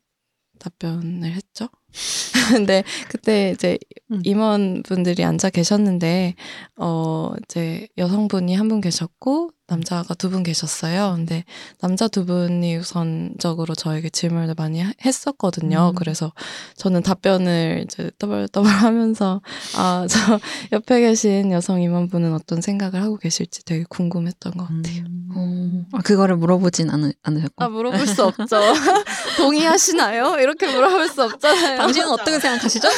답변을 0.58 1.32
했죠. 1.32 1.68
근데 2.50 2.84
그때 3.08 3.52
이제 3.54 3.78
음. 4.10 4.20
임원분들이 4.24 5.24
앉아 5.24 5.48
계셨는데, 5.50 6.34
어, 6.76 7.32
이제 7.44 7.88
여성분이 7.96 8.54
한 8.54 8.68
분 8.68 8.82
계셨고, 8.82 9.50
남자가 9.68 10.12
두 10.14 10.28
분 10.28 10.42
계셨어요. 10.42 11.14
근데 11.16 11.44
남자 11.80 12.06
두 12.08 12.26
분이 12.26 12.76
우선적으로 12.76 13.74
저에게 13.74 14.10
질문을 14.10 14.54
많이 14.58 14.82
하- 14.82 14.92
했었거든요. 15.04 15.90
음. 15.90 15.94
그래서 15.94 16.32
저는 16.76 17.02
답변을 17.02 17.84
이제 17.86 18.10
떠벌떠벌 18.18 18.70
하면서, 18.70 19.40
아, 19.76 20.06
저 20.10 20.38
옆에 20.72 21.00
계신 21.00 21.50
여성 21.52 21.80
임원분은 21.80 22.34
어떤 22.34 22.60
생각을 22.60 23.02
하고 23.02 23.16
계실지 23.16 23.64
되게 23.64 23.84
궁금했던 23.88 24.52
것 24.52 24.64
같아요. 24.68 25.04
음. 25.36 25.86
아, 25.92 25.98
그거를 25.98 26.36
물어보진 26.36 26.90
않으, 26.90 27.12
않으셨고. 27.22 27.64
아, 27.64 27.68
물어볼 27.68 28.06
수 28.06 28.24
없죠. 28.24 28.46
동의하시나요? 29.38 30.38
이렇게 30.40 30.66
물어볼 30.72 31.08
수 31.08 31.22
없잖아요. 31.22 31.78
당신은 31.78 32.08
어떻게 32.08 32.38
생각하시죠? 32.38 32.88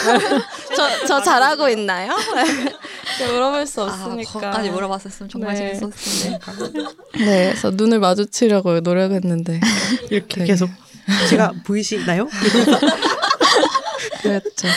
저, 0.77 1.07
저 1.07 1.23
잘하고 1.23 1.69
있나요? 1.69 2.12
물어볼 3.33 3.67
수 3.67 3.83
없으니까. 3.83 4.31
거기까지 4.33 4.71
물어봤었으면 4.71 5.29
정말 5.31 5.55
네. 5.55 5.75
재밌었을 5.79 6.23
텐데. 6.23 6.55
네, 7.18 7.50
그래서 7.50 7.70
눈을 7.70 7.98
마주치려고 8.00 8.80
노력했는데. 8.80 9.61
이렇게 10.11 10.34
되게- 10.40 10.46
계속 10.46 10.70
제가 11.30 11.52
보이시나요? 11.64 12.28
그랬죠. 14.22 14.68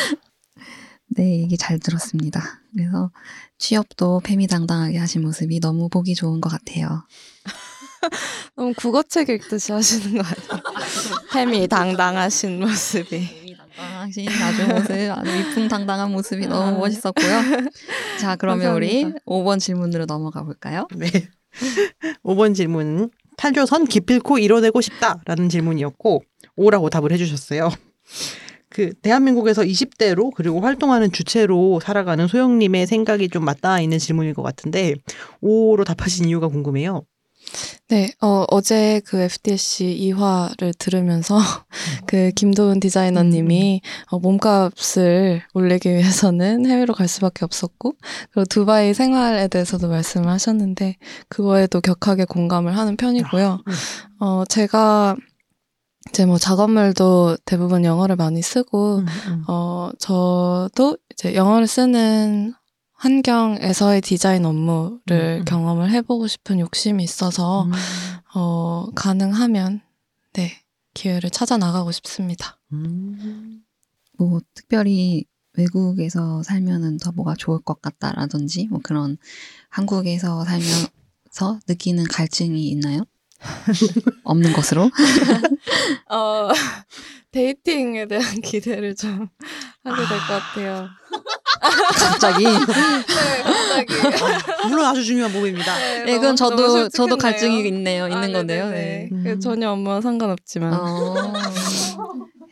네, 1.08 1.40
얘기 1.42 1.58
잘 1.58 1.80
들었습니다. 1.80 2.62
그래서 2.74 3.12
취업도 3.58 4.22
패미당당하게 4.24 4.98
하신 5.00 5.24
모습이 5.24 5.60
너무 5.60 5.90
보기 5.90 6.16
좋은 6.16 6.40
것 6.40 6.50
같아요. 6.50 7.04
너무 8.56 8.74
국어책 8.76 9.30
읽듯이 9.30 9.72
하시는 9.72 10.22
거 10.22 10.24
아니에요? 10.24 10.64
햄이 11.36 11.68
당당하신 11.68 12.60
모습이. 12.60 13.56
당당하신 13.76 14.28
아주 14.30 14.68
모습, 14.68 14.92
아주 15.12 15.32
위풍당당한 15.32 16.12
모습이 16.12 16.48
너무 16.48 16.78
멋있었고요. 16.80 17.42
자, 18.20 18.36
그러면 18.36 18.74
우리 18.76 19.02
감사합니다. 19.04 19.20
5번 19.26 19.60
질문으로 19.60 20.06
넘어가 20.06 20.44
볼까요? 20.44 20.88
네. 20.96 21.08
5번 22.24 22.56
질문은 22.56 23.10
탈조선 23.38 23.86
기필코 23.86 24.38
이뤄내고 24.38 24.82
싶다라는 24.82 25.50
질문이었고 25.50 26.24
5라고 26.58 26.90
답을 26.90 27.12
해주셨어요. 27.12 27.70
그 28.70 28.94
대한민국에서 29.02 29.64
20대로 29.64 30.32
그리고 30.36 30.62
활동하는 30.62 31.12
주체로 31.12 31.80
살아가는 31.80 32.28
소영님의 32.28 32.86
생각이 32.86 33.30
좀 33.30 33.44
맞닿아 33.44 33.82
있는 33.82 33.98
질문일 33.98 34.34
것 34.34 34.44
같은데 34.44 34.96
5로 35.42 35.86
답하신 35.86 36.26
이유가 36.26 36.48
궁금해요. 36.48 37.04
네, 37.88 38.12
어, 38.22 38.46
어제 38.50 39.02
그 39.06 39.20
FDSC 39.20 40.14
2화를 40.14 40.78
들으면서 40.78 41.38
그 42.06 42.32
김도은 42.36 42.80
디자이너님이 42.80 43.82
어, 44.12 44.20
몸값을 44.20 45.42
올리기 45.54 45.90
위해서는 45.90 46.68
해외로 46.68 46.94
갈 46.94 47.08
수밖에 47.08 47.46
없었고, 47.46 47.96
그리고 48.32 48.46
두바이 48.46 48.94
생활에 48.94 49.48
대해서도 49.48 49.88
말씀을 49.88 50.30
하셨는데, 50.30 50.98
그거에도 51.30 51.82
격하게 51.82 52.26
공감을 52.26 52.78
하는 52.78 52.96
편이고요. 52.96 53.60
음. 53.68 53.74
어, 54.20 54.44
제가 54.46 55.16
이제 56.10 56.26
뭐 56.26 56.38
작업물도 56.38 57.38
대부분 57.46 57.86
영어를 57.86 58.16
많이 58.16 58.42
쓰고, 58.42 58.98
음, 59.00 59.06
음. 59.28 59.44
어, 59.48 59.90
저도 60.00 60.98
이제 61.12 61.34
영어를 61.34 61.68
쓰는 61.68 62.54
환경에서의 63.00 64.02
디자인 64.02 64.46
업무를 64.46 65.00
음, 65.12 65.40
음. 65.40 65.46
경험을 65.46 65.90
해보고 65.92 66.28
싶은 66.28 66.60
욕심이 66.60 67.02
있어서, 67.04 67.64
음. 67.64 67.72
어, 68.36 68.90
가능하면, 68.94 69.82
네, 70.34 70.52
기회를 70.94 71.30
찾아 71.30 71.58
나가고 71.58 71.92
싶습니다. 71.94 72.60
음. 72.74 73.64
뭐 74.18 74.42
특별히 74.54 75.24
외국에서 75.54 76.44
살면은 76.44 76.98
더 76.98 77.14
뭐가 77.14 77.36
좋을 77.36 77.62
것 77.62 77.82
같다라든지 77.82 78.68
뭐 78.70 78.82
그런 78.84 79.18
한국에서 79.70 80.44
살면서 80.44 81.60
느끼는 81.68 82.04
갈증이 82.04 82.68
있나요? 82.68 83.06
없는 84.26 84.52
것으로? 84.52 84.92
어, 86.12 86.50
데이팅에 87.32 88.08
대한 88.08 88.24
기대를 88.42 88.96
좀 88.96 89.28
하게 89.84 89.98
될 89.98 90.08
것 90.08 90.40
같아요. 90.40 90.88
갑자기. 91.62 92.44
네, 92.46 93.86
갑자기. 93.86 94.68
물론 94.68 94.86
아주 94.86 95.04
중요한 95.04 95.32
부분입니다. 95.32 95.78
네, 95.78 96.04
네, 96.06 96.06
그건 96.16 96.22
너무- 96.22 96.36
저도 96.36 96.56
너무 96.68 96.90
저도. 96.90 97.18
갈증이 97.18 97.68
있네요. 97.68 98.08
있는 98.08 98.30
아, 98.36 98.40
건데요. 98.40 98.70
네. 98.70 99.10
그 99.24 99.40
전혀 99.40 99.70
업무와 99.72 100.02
상관없지만. 100.02 100.74
어, 100.74 101.34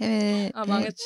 해외 0.01 0.51
아, 0.53 0.61
해- 0.61 0.67
망했지. 0.67 1.05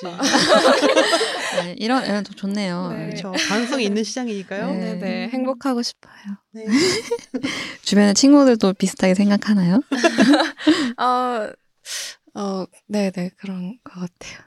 네, 1.63 1.75
이런 1.77 2.03
이런 2.05 2.23
더 2.23 2.33
좋네요. 2.33 2.89
네. 2.89 3.05
그렇죠. 3.07 3.31
가능성이 3.47 3.85
있는 3.85 4.03
시장이니까요. 4.03 4.67
네. 4.71 4.79
네네, 4.99 5.29
행복하고 5.29 5.81
싶어요. 5.81 6.13
네. 6.53 6.65
주변의 7.83 8.15
친구들도 8.15 8.73
비슷하게 8.73 9.13
생각하나요? 9.15 9.81
어, 10.97 11.49
어, 12.33 12.65
네네, 12.87 13.31
그런 13.37 13.77
것 13.83 13.93
같아요. 13.93 14.39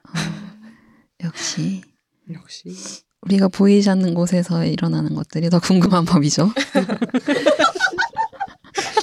역시 1.22 1.82
역시 2.32 2.68
우리가 3.22 3.48
보이지 3.48 3.88
않는 3.90 4.14
곳에서 4.14 4.64
일어나는 4.64 5.14
것들이 5.14 5.50
더 5.50 5.58
궁금한 5.58 6.04
법이죠. 6.04 6.50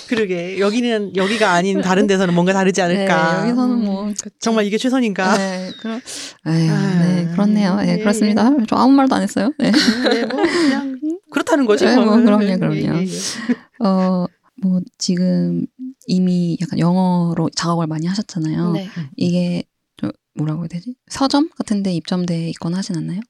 그러게 0.07 0.59
여기는 0.59 1.15
여기가 1.15 1.51
아닌 1.51 1.79
다른 1.79 2.05
데서는 2.05 2.33
뭔가 2.33 2.51
다르지 2.51 2.81
않을까. 2.81 3.33
네, 3.33 3.49
여기서는 3.49 3.85
뭐 3.85 4.03
음, 4.03 4.13
그쵸. 4.13 4.29
정말 4.39 4.65
이게 4.65 4.77
최선인가? 4.77 5.37
네, 5.37 5.71
그럼 5.79 6.01
에휴, 6.47 6.71
아, 6.71 6.99
네, 6.99 7.29
그렇네요. 7.31 7.77
네, 7.77 7.93
예, 7.93 7.97
그렇습니다. 7.99 8.51
저 8.67 8.75
아무 8.75 8.91
말도 8.91 9.15
안 9.15 9.21
했어요. 9.21 9.53
네. 9.57 9.71
네, 9.71 10.25
뭐 10.25 10.43
그냥 10.43 10.99
그렇다는 11.31 11.65
거죠. 11.65 11.85
네, 11.85 11.95
뭐 11.95 12.17
그럼요, 12.17 12.43
예, 12.43 12.57
그럼요. 12.57 12.75
예, 12.75 13.05
예. 13.05 13.85
어, 13.85 14.25
뭐 14.61 14.81
지금 14.97 15.65
이미 16.07 16.57
약간 16.61 16.79
영어로 16.79 17.49
작업을 17.55 17.87
많이 17.87 18.07
하셨잖아요. 18.07 18.71
네. 18.73 18.87
이게 19.15 19.63
좀 19.97 20.11
뭐라고 20.35 20.61
해야 20.63 20.67
되지? 20.67 20.95
서점 21.09 21.49
같은 21.49 21.83
데 21.83 21.93
입점돼 21.93 22.49
있거나 22.49 22.77
하진 22.77 22.97
않나요? 22.97 23.21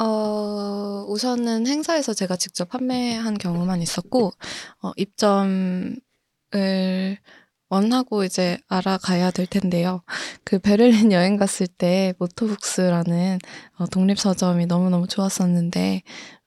어, 0.00 1.04
우선은 1.08 1.66
행사에서 1.66 2.14
제가 2.14 2.36
직접 2.36 2.68
판매한 2.68 3.36
경우만 3.36 3.82
있었고, 3.82 4.32
어, 4.82 4.92
입점을 4.96 5.98
원하고 7.68 8.24
이제 8.24 8.58
알아가야 8.68 9.30
될 9.32 9.46
텐데요. 9.46 10.02
그 10.44 10.58
베를린 10.58 11.12
여행 11.12 11.36
갔을 11.36 11.66
때 11.66 12.14
모토북스라는 12.18 13.38
어, 13.78 13.86
독립서점이 13.86 14.66
너무너무 14.66 15.08
좋았었는데, 15.08 16.02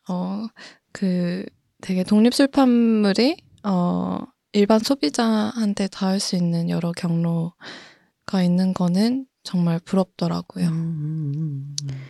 어, 0.10 0.48
그 0.94 1.46
되게 1.82 2.04
독립출판물이, 2.04 3.38
어, 3.64 4.20
일반 4.54 4.80
소비자한테 4.80 5.88
닿을 5.88 6.20
수 6.20 6.36
있는 6.36 6.70
여러 6.70 6.92
경로가 6.92 8.44
있는 8.44 8.74
거는 8.74 9.26
정말 9.44 9.80
부럽더라고요. 9.80 10.68
음, 10.68 11.34
음, 11.36 11.76
음. 11.84 12.02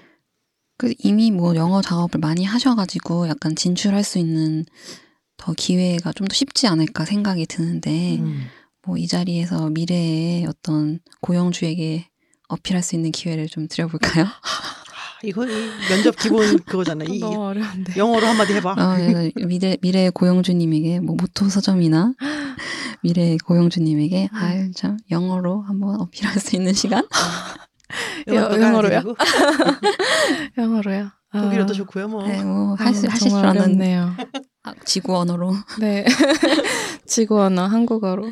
그 0.78 0.94
이미 1.00 1.30
뭐 1.32 1.56
영어 1.56 1.82
작업을 1.82 2.20
많이 2.20 2.44
하셔가지고 2.44 3.28
약간 3.30 3.56
진출할 3.56 4.04
수 4.04 4.18
있는 4.18 4.66
더 5.38 5.54
기회가 5.54 6.12
좀 6.14 6.28
더 6.28 6.34
쉽지 6.34 6.68
않을까 6.68 7.06
생각이 7.06 7.46
드는데 7.46 8.18
음. 8.18 8.48
뭐이 8.84 9.08
자리에서 9.08 9.70
미래의 9.70 10.46
어떤 10.48 11.00
고영주에게 11.22 12.10
어필할 12.48 12.82
수 12.84 12.96
있는 12.96 13.12
기회를 13.12 13.48
좀 13.48 13.68
드려볼까요? 13.68 14.26
이거 15.24 15.46
이 15.46 15.52
면접 15.90 16.16
기본 16.18 16.58
그거잖아. 16.66 17.06
이 17.08 17.20
너무 17.20 17.44
어려운데. 17.44 17.94
영어로 17.96 18.26
한마디 18.26 18.54
해봐. 18.54 18.72
어, 18.74 19.00
예, 19.00 19.32
미래 19.46 19.78
미래의 19.82 20.12
고영주님에게 20.12 21.00
뭐 21.00 21.16
모토 21.16 21.50
서점이나 21.50 22.14
미래의 23.04 23.38
고영주님에게 23.40 24.30
아유 24.32 24.72
참 24.74 24.98
영어로 25.10 25.62
한번 25.62 26.00
어필할 26.02 26.40
수 26.40 26.56
있는 26.56 26.74
시간? 26.74 27.04
음악도 28.28 28.62
영어로요? 28.62 29.02
영어로요. 30.58 31.10
아, 31.34 31.42
독일어도 31.42 31.74
좋고요 31.74 32.08
뭐. 32.08 32.28
네, 32.28 32.44
뭐 32.44 32.76
아, 32.80 32.86
하실 32.86 33.10
하실 33.10 33.30
줄 33.30 33.38
아는 33.40 33.62
어렵네요. 33.62 34.16
아, 34.64 34.74
지구 34.86 35.18
언어로. 35.18 35.54
네. 35.80 36.06
지구 37.06 37.42
언어 37.42 37.66
한국어로. 37.66 38.30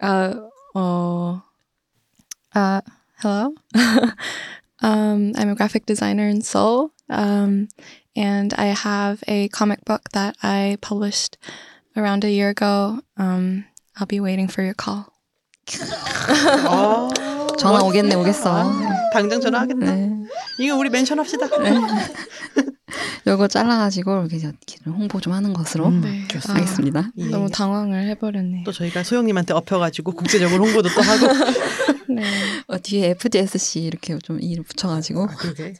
아, 0.00 0.34
어, 0.74 1.42
아, 2.54 2.80
hello. 3.24 3.54
um, 4.83 5.33
I'm 5.35 5.49
a 5.49 5.55
graphic 5.55 5.85
designer 5.85 6.27
in 6.27 6.41
Seoul. 6.41 6.91
Um, 7.09 7.67
and 8.15 8.53
I 8.57 8.67
have 8.67 9.23
a 9.27 9.47
comic 9.49 9.83
book 9.85 10.09
that 10.13 10.35
I 10.43 10.77
published 10.81 11.37
around 11.95 12.23
a 12.23 12.29
year 12.31 12.49
ago. 12.49 12.99
Um, 13.17 13.65
I'll 13.97 14.07
be 14.07 14.19
waiting 14.19 14.47
for 14.47 14.61
your 14.63 14.73
call. 14.75 15.05
아, 15.69 17.09
전화 17.57 17.79
멋- 17.79 17.85
오겠네 17.89 18.15
오겠어. 18.15 18.49
아, 18.51 19.09
당장 19.13 19.39
전화하겠다. 19.41 19.85
네. 19.85 20.09
이거 20.59 20.75
우리 20.75 20.89
멘션합시다. 20.89 21.47
요거 23.26 23.48
잘라가지고 23.48 24.20
이렇게 24.20 24.36
이렇게 24.36 24.76
좀 24.84 24.92
홍보 24.94 25.18
좀 25.20 25.32
하는 25.32 25.52
것으로 25.54 25.86
음, 25.88 26.00
네. 26.02 26.26
좋습니다. 26.28 26.60
하겠습니다. 26.60 27.10
예. 27.16 27.24
너무 27.26 27.50
당황을 27.50 28.06
해버렸네요. 28.10 28.64
또 28.64 28.72
저희가 28.72 29.02
소영님한테 29.02 29.54
업혀가지고 29.54 30.12
국제적으로 30.12 30.66
홍보도 30.66 30.90
또 30.90 31.00
하고. 31.00 31.26
네. 32.12 32.22
어, 32.66 32.78
뒤에 32.78 33.10
FDSC 33.10 33.80
이렇게 33.80 34.18
좀 34.18 34.38
이를 34.40 34.62
붙여가지고 34.64 35.24
아, 35.24 35.34
그러게. 35.36 35.74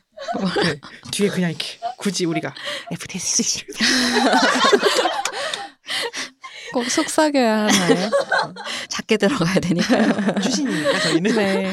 그래. 0.55 0.81
뒤에 1.13 1.29
그냥 1.29 1.51
이렇게 1.51 1.79
굳이 1.99 2.25
우리가 2.25 2.55
FTC 2.91 3.67
꼭 6.75 6.91
속삭여야 6.91 7.69
하나요? 7.69 8.11
작게 8.91 9.17
들어가야 9.17 9.61
되니까요. 9.61 10.09
출신이니까 10.43 10.99
저희는. 10.99 11.37
네. 11.37 11.73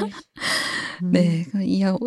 음. 1.03 1.11
네, 1.11 1.43
그 1.51 1.63
이, 1.63 1.83
어, 1.83 1.97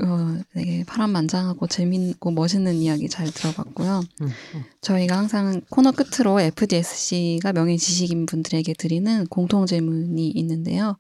되게 0.53 0.85
파란만장하고 0.85 1.67
재밌고 1.67 2.31
멋있는 2.31 2.75
이야기 2.75 3.09
잘 3.09 3.27
들어봤고요. 3.27 4.03
음, 4.23 4.29
음. 4.55 4.65
저희가 4.81 5.19
항상 5.19 5.61
코너 5.69 5.91
끝으로 5.91 6.41
FDSC가 6.41 7.53
명예 7.53 7.77
지식인 7.77 8.27
분들에게 8.27 8.73
드리는 8.75 9.27
공통 9.27 9.67
질문이 9.67 10.31
있는데요. 10.31 10.97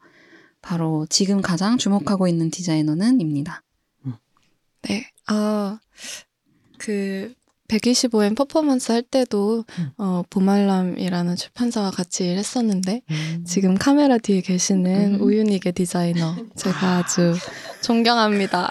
바로 0.63 1.07
지금 1.09 1.43
가장 1.43 1.79
주목하고 1.79 2.27
있는 2.27 2.51
디자이너는입니다. 2.51 3.63
네. 4.83 5.09
아, 5.29 5.79
그 6.79 7.33
125엔 7.79 8.37
퍼포먼스 8.37 8.93
할 8.93 9.03
때도 9.03 9.65
음. 9.79 9.91
어, 9.99 10.23
보말람이라는 10.31 11.37
출판사와 11.37 11.91
같이 11.91 12.25
일했었는데 12.27 13.03
음. 13.11 13.45
지금 13.47 13.75
카메라 13.75 14.19
뒤에 14.19 14.41
계시는 14.41 15.15
음. 15.15 15.21
우윤희계 15.21 15.73
디자이너 15.73 16.37
제가 16.57 16.99
아주 16.99 17.35
존경합니다. 17.83 18.71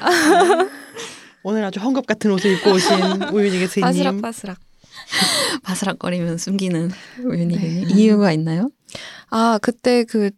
오늘 1.44 1.64
아주 1.66 1.80
헝겊 1.80 2.06
같은 2.06 2.32
옷을 2.32 2.54
입고 2.54 2.72
오신 2.72 3.24
우윤희 3.34 3.60
교수님. 3.60 3.82
바스락 3.86 4.22
바스락. 4.22 4.58
바스락거리면 5.64 6.38
숨기는 6.38 6.90
우윤희 7.24 7.56
네. 7.58 7.86
이유가 7.96 8.32
있나요? 8.32 8.70
아 9.30 9.60
그때 9.62 10.04
그 10.06 10.32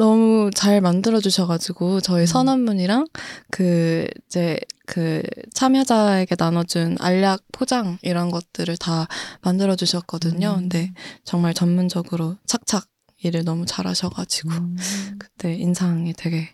너무 0.00 0.50
잘 0.54 0.80
만들어 0.80 1.20
주셔가지고 1.20 1.96
음. 1.96 2.00
저희 2.00 2.26
선언문이랑 2.26 3.06
그 3.50 4.06
이제 4.26 4.58
그 4.86 5.20
참여자에게 5.52 6.36
나눠준 6.38 6.96
알약 6.98 7.42
포장 7.52 7.98
이런 8.00 8.30
것들을 8.30 8.78
다 8.78 9.08
만들어 9.42 9.76
주셨거든요. 9.76 10.54
음. 10.54 10.60
근데 10.60 10.94
정말 11.24 11.52
전문적으로 11.52 12.38
착착 12.46 12.86
일을 13.18 13.44
너무 13.44 13.66
잘하셔가지고 13.66 14.50
음. 14.50 14.76
그때 15.18 15.54
인상이 15.54 16.14
되게 16.14 16.48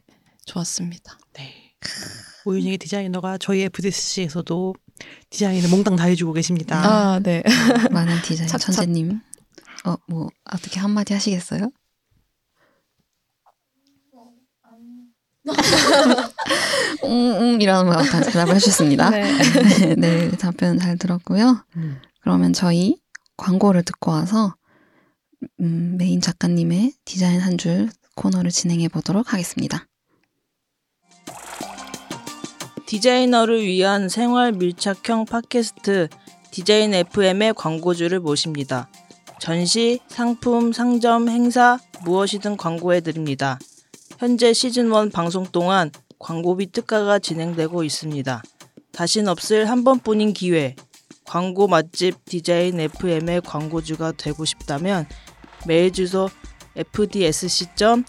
좋았습니다. 0.47 1.17
네. 1.35 1.55
우윤희 2.47 2.79
디자이너가 2.79 3.39
저희 3.39 3.63
FDC에서도 3.63 4.75
디자인을 5.31 5.69
몽땅 5.69 5.95
다 5.95 6.07
해주고 6.07 6.33
계십니다. 6.33 6.83
아 6.85 7.21
네. 7.21 7.45
많은 7.93 8.23
디자인. 8.23 8.49
천재님. 8.49 9.21
어, 9.85 9.95
뭐 10.09 10.27
어떻게 10.53 10.81
한마디 10.81 11.15
하시겠어요? 11.15 11.71
응, 17.05 17.37
응, 17.41 17.61
이라는 17.61 17.91
말다 17.93 18.21
대답을 18.21 18.55
해주셨습니다. 18.57 19.11
네. 19.11 19.33
네, 19.33 19.95
네, 19.97 20.31
답변 20.37 20.79
잘 20.79 20.97
들었고요. 20.99 21.65
음. 21.77 22.01
그러면 22.23 22.53
저희 22.53 22.99
광고를 23.37 23.83
듣고 23.85 24.11
와서 24.11 24.55
음, 25.61 25.97
메인 25.99 26.21
작가님의 26.21 26.93
디자인 27.05 27.41
한 27.41 27.57
줄 27.59 27.89
코너를 28.17 28.51
진행해 28.51 28.89
보도록 28.89 29.33
하겠습니다. 29.33 29.87
디자이너를 32.87 33.63
위한 33.65 34.09
생활 34.09 34.53
밀착형 34.53 35.27
팟캐스트 35.27 36.09
디자인 36.51 36.95
FM의 36.95 37.53
광고주를 37.55 38.21
모십니다. 38.21 38.89
전시, 39.39 40.01
상품, 40.09 40.73
상점, 40.73 41.29
행사 41.29 41.79
무엇이든 42.05 42.57
광고해 42.57 43.01
드립니다. 43.01 43.59
현재 44.19 44.55
시즌 44.55 44.87
1 44.95 45.11
방송 45.11 45.45
동안 45.45 45.91
광고비 46.19 46.73
특가가 46.73 47.19
진행되고 47.19 47.85
있습니다. 47.85 48.43
다신 48.93 49.29
없을 49.29 49.69
한 49.69 49.85
번뿐인 49.85 50.33
기회. 50.33 50.75
광고 51.27 51.67
맛집 51.67 52.25
디자인 52.25 52.81
FM의 52.81 53.43
광고주가 53.43 54.13
되고 54.13 54.47
싶다면 54.47 55.07
메일 55.67 55.93
주소 55.93 56.31
fdsc.seoul 56.77 58.09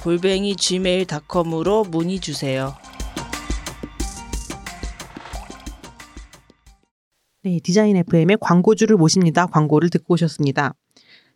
골뱅이 0.00 0.56
gmail.com으로 0.56 1.84
문의 1.84 2.18
주세요. 2.18 2.74
네, 7.44 7.60
디자인 7.62 7.96
FM의 7.96 8.38
광고주를 8.40 8.96
모십니다. 8.96 9.46
광고를 9.46 9.90
듣고 9.90 10.14
오셨습니다. 10.14 10.74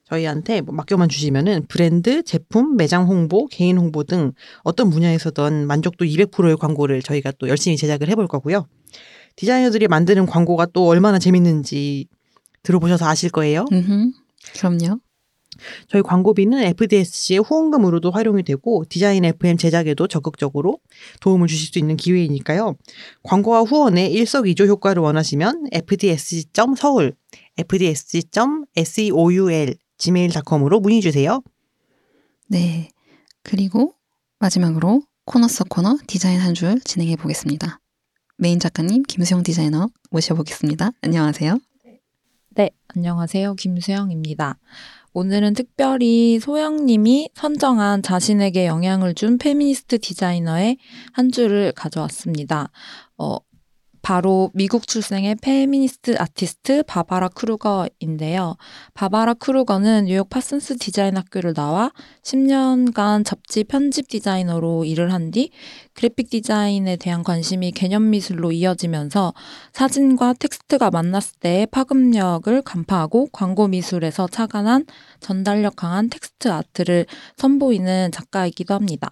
저희한테 0.09 0.61
뭐 0.61 0.74
맡겨만 0.74 1.09
주시면은 1.09 1.66
브랜드, 1.68 2.22
제품, 2.22 2.76
매장 2.76 3.09
홍보, 3.09 3.46
개인 3.46 3.76
홍보 3.76 4.04
등 4.04 4.32
어떤 4.62 4.90
분야에서든 4.90 5.66
만족도 5.66 6.04
200%의 6.04 6.57
광고를 6.57 7.02
저희가 7.02 7.32
또 7.38 7.48
열심히 7.48 7.76
제작을 7.76 8.09
해볼 8.11 8.28
거고요. 8.28 8.66
디자이너들이 9.34 9.88
만드는 9.88 10.26
광고가 10.26 10.66
또 10.66 10.86
얼마나 10.86 11.18
재밌는지 11.18 12.07
들어보셔서 12.62 13.07
아실 13.07 13.30
거예요. 13.30 13.64
음, 13.72 14.12
그럼요. 14.54 15.00
저희 15.88 16.02
광고비는 16.02 16.62
FDSC의 16.62 17.40
후원금으로도 17.40 18.11
활용이 18.11 18.42
되고 18.42 18.84
디자인 18.88 19.24
FM 19.24 19.57
제작에도 19.57 20.07
적극적으로 20.07 20.80
도움을 21.20 21.48
주실 21.48 21.72
수 21.72 21.78
있는 21.78 21.96
기회이니까요. 21.96 22.76
광고와 23.22 23.62
후원의 23.62 24.12
일석이조 24.12 24.66
효과를 24.66 25.02
원하시면 25.02 25.68
fdsc.seoul, 25.72 27.14
fdsc.seoul 27.57 28.66
gmail.com으로 29.99 30.80
문의 30.80 31.01
주세요. 31.01 31.42
네. 32.49 32.90
그리고 33.42 33.94
마지막으로 34.38 35.03
코너 35.24 35.49
속 35.49 35.68
코너 35.68 35.97
디자인 36.07 36.40
한 36.40 36.55
줄 36.55 36.80
진행해 36.80 37.16
보겠습니다. 37.16 37.80
메인 38.38 38.61
작가님 38.61 39.03
김수영 39.05 39.42
디자이너 39.42 39.88
모셔보겠습니다. 40.11 40.90
안녕하세요. 41.01 41.59
네, 42.55 42.70
안녕하세요. 42.88 43.55
김수영입니다. 43.55 44.59
오늘은 45.12 45.55
특별히 45.55 46.38
소영님이 46.38 47.30
선정한 47.34 48.03
자신에게 48.03 48.66
영향을 48.66 49.14
준 49.14 49.38
페미니스트 49.38 49.99
디자이너의 49.99 50.76
한 51.12 51.32
줄을 51.32 51.72
가져왔습니다. 51.72 52.70
어, 53.16 53.38
바로 54.07 54.52
미국 54.54 54.86
출생의 54.86 55.34
페미니스트 55.42 56.14
아티스트 56.16 56.84
바바라 56.84 57.26
크루거인데요. 57.26 58.54
바바라 58.94 59.34
크루거는 59.34 60.04
뉴욕 60.04 60.30
파슨스 60.30 60.78
디자인 60.78 61.16
학교를 61.16 61.54
나와 61.54 61.90
10년간 62.22 63.24
잡지 63.24 63.64
편집 63.64 64.07
디자이너로 64.07 64.84
일을 64.84 65.12
한 65.12 65.32
뒤 65.32 65.50
그래픽 65.94 66.30
디자인에 66.30 66.94
대한 66.98 67.24
관심이 67.24 67.72
개념 67.72 68.11
미술로 68.11 68.52
이어지면서 68.52 69.34
사진과 69.72 70.34
텍스트가 70.34 70.92
만났을 70.92 71.40
때의 71.40 71.66
파급력을 71.66 72.62
간파하고 72.62 73.30
광고 73.32 73.66
미술에서 73.66 74.28
착안한 74.28 74.87
전달력 75.18 75.74
강한 75.74 76.08
텍스트 76.11 76.46
아트를 76.53 77.07
선보이는 77.38 78.12
작가이기도 78.12 78.72
합니다. 78.72 79.11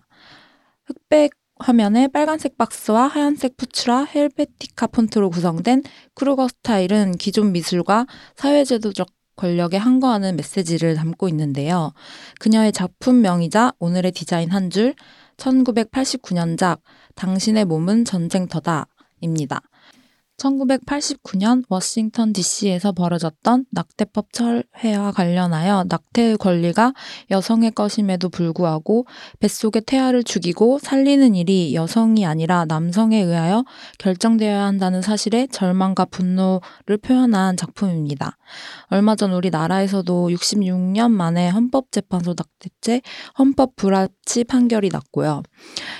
흑백 0.85 1.33
화면에 1.59 2.09
빨간색 2.09 2.59
박스와 2.59 3.07
하얀색 3.07 3.57
Futura 3.57 4.05
Helvetica 4.05 4.89
폰트로 4.89 5.31
구성된 5.31 5.83
크루거 6.15 6.49
스타일은 6.49 7.13
기존 7.13 7.53
미술과 7.53 8.07
사회제도적 8.37 9.09
권력에 9.37 9.77
항거하는 9.77 10.37
메시지를 10.37 10.95
담고 10.95 11.29
있는데요. 11.29 11.93
그녀의 12.41 12.73
작품명이자 12.73 13.73
오늘의 13.79 14.13
디자인 14.13 14.51
한 14.51 14.71
줄, 14.71 14.95
1989년작 15.37 16.81
당신의 17.15 17.65
몸은 17.65 18.05
전쟁터다 18.05 18.87
입니다. 19.21 19.61
1989년 20.39 21.63
워싱턴 21.69 22.33
DC에서 22.33 22.93
벌어졌던 22.93 23.67
낙태법 23.71 24.33
철회와 24.33 25.13
관련하여 25.13 25.85
낙태의 25.89 26.39
권리가 26.39 26.93
여성의 27.31 27.73
것임에도 27.73 28.29
불구하고 28.29 29.07
뱃속의 29.41 29.83
태아를 29.87 30.25
죽이고 30.25 30.79
살리는 30.81 31.35
일이 31.35 31.75
여성이 31.75 32.27
아니라 32.27 32.65
남성에 32.65 33.19
의하여 33.19 33.65
결정되어야 33.99 34.65
한다는 34.65 35.03
사실에 35.03 35.47
절망과 35.47 36.07
분노를 36.07 36.99
표현한 37.03 37.57
작품입니다. 37.57 38.37
얼마 38.89 39.17
전 39.17 39.33
우리나라에서도 39.33 40.31
66년 40.31 41.11
만에 41.11 41.49
헌법재판소 41.49 42.35
낙태죄 42.37 43.03
헌법 43.39 43.77
불합치 43.77 44.45
판결이 44.45 44.89
났고요. 44.93 45.43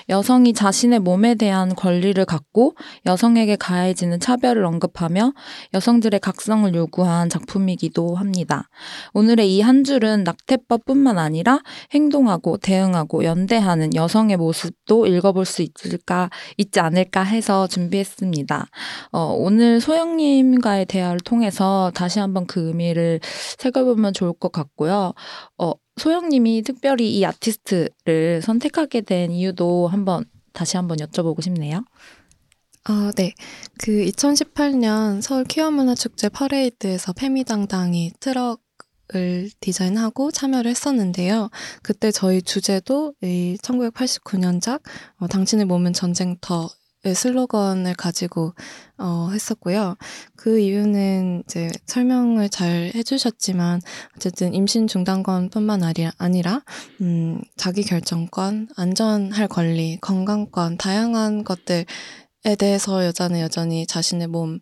여성이 0.09 0.53
자신의 0.53 1.01
몸에 1.01 1.35
대한 1.35 1.75
권리를 1.75 2.23
갖고 2.25 2.75
여성에게 3.07 3.57
가해지는 3.57 4.21
차별을 4.25 4.65
언급하며 4.65 5.33
여성들의 5.75 6.21
각성을 6.21 6.75
요구한 6.75 7.29
작품이기도 7.29 8.15
합니다. 8.15 8.69
오늘의 9.13 9.55
이 9.55 9.61
한 9.65 9.83
줄은 9.85 10.25
낙태법뿐만 10.25 11.19
아니라 11.19 11.61
행동하고 11.93 12.59
대응하고 12.59 13.25
연대하는 13.25 13.95
여성의 13.95 14.37
모습도 14.37 15.07
읽어볼 15.07 15.45
수 15.45 15.63
있을까 15.63 16.31
있지 16.59 16.81
않을까 16.81 17.23
해서 17.23 17.67
준비했습니다. 17.67 18.67
어, 19.13 19.19
오늘 19.39 19.81
소영님과의 19.81 20.87
대화를 20.87 21.21
통해서 21.21 21.91
다시 21.95 22.19
한번 22.19 22.47
그 22.47 22.69
의미를 22.69 23.21
새겨보면 23.59 24.13
좋을 24.13 24.33
것 24.35 24.53
같고요. 24.53 25.13
어, 25.59 25.73
소영님이 25.97 26.63
특별히 26.63 27.11
이 27.17 27.25
아티스트를 27.25 28.43
선택하게 28.43 29.01
된 29.03 29.31
이유도 29.31 29.89
한번 29.89 30.25
다시 30.53 30.77
한번 30.77 30.99
여쭤보고 30.99 31.43
싶네요. 31.43 31.85
아, 32.87 33.11
네. 33.17 33.33
그 33.79 33.93
2018년 33.93 35.23
서울 35.23 35.45
퀴어 35.45 35.71
문화축제 35.71 36.29
퍼레이드에서 36.29 37.15
페미당당이 37.15 38.13
트럭을 38.21 39.49
디자인하고 39.61 40.31
참여를 40.31 40.71
했었는데요. 40.71 41.49
그때 41.83 42.11
저희 42.11 42.43
주제도 42.43 43.15
이 43.23 43.57
1989년작 43.63 44.83
어, 45.17 45.27
당신의 45.29 45.65
몸은 45.65 45.95
전쟁터 45.95 46.69
의 47.07 47.15
슬로건을 47.15 47.93
가지고 47.97 48.55
어, 48.97 49.29
했었고요. 49.31 49.97
그 50.37 50.59
이유는 50.59 51.43
이제 51.45 51.71
설명을 51.85 52.49
잘 52.49 52.93
해주셨지만 52.95 53.83
어쨌든 54.17 54.55
임신 54.55 54.87
중단권뿐만 54.87 55.83
아니라 56.17 56.63
음, 57.03 57.43
자기 57.57 57.83
결정권, 57.83 58.69
안전할 58.77 59.49
권리, 59.49 59.99
건강권 60.01 60.79
다양한 60.79 61.45
것들 61.45 61.85
에 62.47 62.57
대해서 62.57 63.05
여자는 63.07 63.41
여전히 63.41 63.87
자신의 63.87 64.29
몸을 64.29 64.61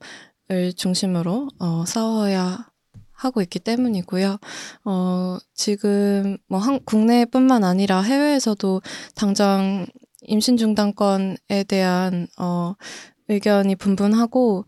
중심으로 0.77 1.49
어, 1.59 1.85
싸워야 1.87 2.71
하고 3.13 3.41
있기 3.43 3.59
때문이고요. 3.59 4.39
어, 4.85 5.39
지금 5.55 6.39
뭐 6.49 6.59
한, 6.59 6.81
국내뿐만 6.85 7.65
아니라 7.65 8.03
해외에서도 8.03 8.83
당장 9.15 9.87
임신 10.23 10.57
중단권에 10.57 11.65
대한 11.69 12.29
어 12.39 12.75
의견이 13.29 13.77
분분하고 13.77 14.65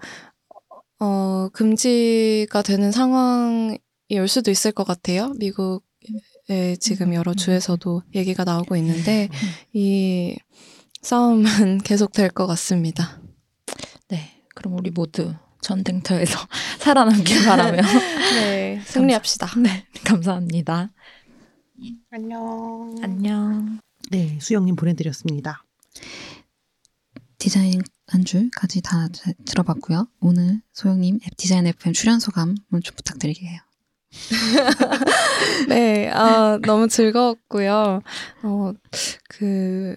어 1.01 1.49
금지가 1.53 2.63
되는 2.63 2.91
상황이 2.91 3.79
올 4.13 4.29
수도 4.29 4.51
있을 4.51 4.73
것 4.73 4.85
같아요. 4.85 5.33
미국의 5.39 6.79
지금 6.81 7.15
여러 7.15 7.35
주에서도 7.35 8.03
얘기가 8.15 8.45
나오고 8.45 8.77
있는데 8.77 9.29
이 9.73 10.37
싸움은 11.05 11.79
계속될 11.85 12.31
것 12.31 12.47
같습니다. 12.47 13.21
네, 14.09 14.43
그럼 14.55 14.79
우리 14.79 14.91
모두 14.91 15.35
전쟁터에서 15.61 16.39
살아남길 16.81 17.45
바라며 17.45 17.83
네, 18.41 18.81
승리합시다. 18.87 19.59
네, 19.61 19.87
감사합니다. 20.05 20.91
안녕. 22.11 22.95
안녕. 23.03 23.81
네, 24.11 24.39
수영님 24.41 24.77
보내드렸습니다. 24.77 25.65
디자인 27.37 27.83
한 28.07 28.25
줄까지 28.25 28.81
다 28.81 29.09
들어봤고요. 29.45 30.09
오늘 30.21 30.63
소영님 30.73 31.21
앱 31.27 31.37
디자인 31.37 31.67
FM 31.67 31.93
출연 31.93 32.19
소감 32.19 32.55
좀 32.71 32.97
부탁드릴게요. 32.97 33.59
네, 35.69 36.09
아, 36.11 36.59
너무 36.63 36.89
즐거웠고요. 36.89 38.01
어, 38.43 38.73
그, 39.29 39.97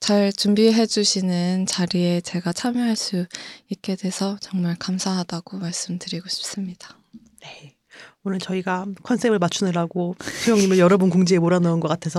잘 0.00 0.32
준비해 0.32 0.86
주시는 0.86 1.66
자리에 1.66 2.22
제가 2.22 2.54
참여할 2.54 2.96
수 2.96 3.26
있게 3.68 3.96
돼서 3.96 4.38
정말 4.40 4.74
감사하다고 4.78 5.58
말씀드리고 5.58 6.26
싶습니다. 6.28 6.96
네. 7.42 7.76
오늘 8.24 8.38
저희가 8.38 8.86
컨셉을 9.02 9.38
맞추느라고 9.38 10.14
수영님을 10.18 10.78
여러 10.78 10.96
번 10.96 11.10
공지에 11.10 11.38
몰아넣은 11.38 11.80
것 11.80 11.88
같아서 11.88 12.18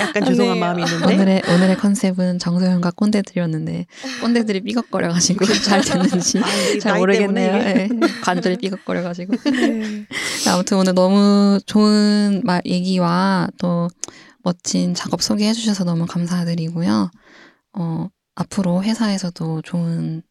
약간 0.00 0.24
죄송한 0.24 0.54
네. 0.54 0.60
마음이 0.60 0.82
있는데 0.84 1.14
오늘의 1.14 1.42
오늘의 1.48 1.76
컨셉은 1.78 2.38
정소영과 2.38 2.92
꼰대들이었는데 2.92 3.86
꼰대들이 4.20 4.60
삐걱거려가지고 4.62 5.46
잘 5.46 5.80
됐는지 5.82 6.38
아, 6.38 6.48
이잘 6.76 6.98
모르겠네요. 6.98 7.52
네, 7.58 7.88
관절이 8.22 8.56
삐걱거려가지고. 8.58 9.36
네. 9.50 10.06
아무튼 10.48 10.78
오늘 10.78 10.94
너무 10.94 11.58
좋은 11.66 12.42
말 12.44 12.62
얘기와 12.66 13.48
또 13.58 13.88
멋진 14.42 14.94
작업 14.94 15.22
소개해 15.22 15.52
주셔서 15.52 15.84
너무 15.84 16.06
감사드리고요. 16.06 17.10
어, 17.74 18.08
앞으로 18.34 18.82
회사에서도 18.82 19.62
좋은 19.62 20.22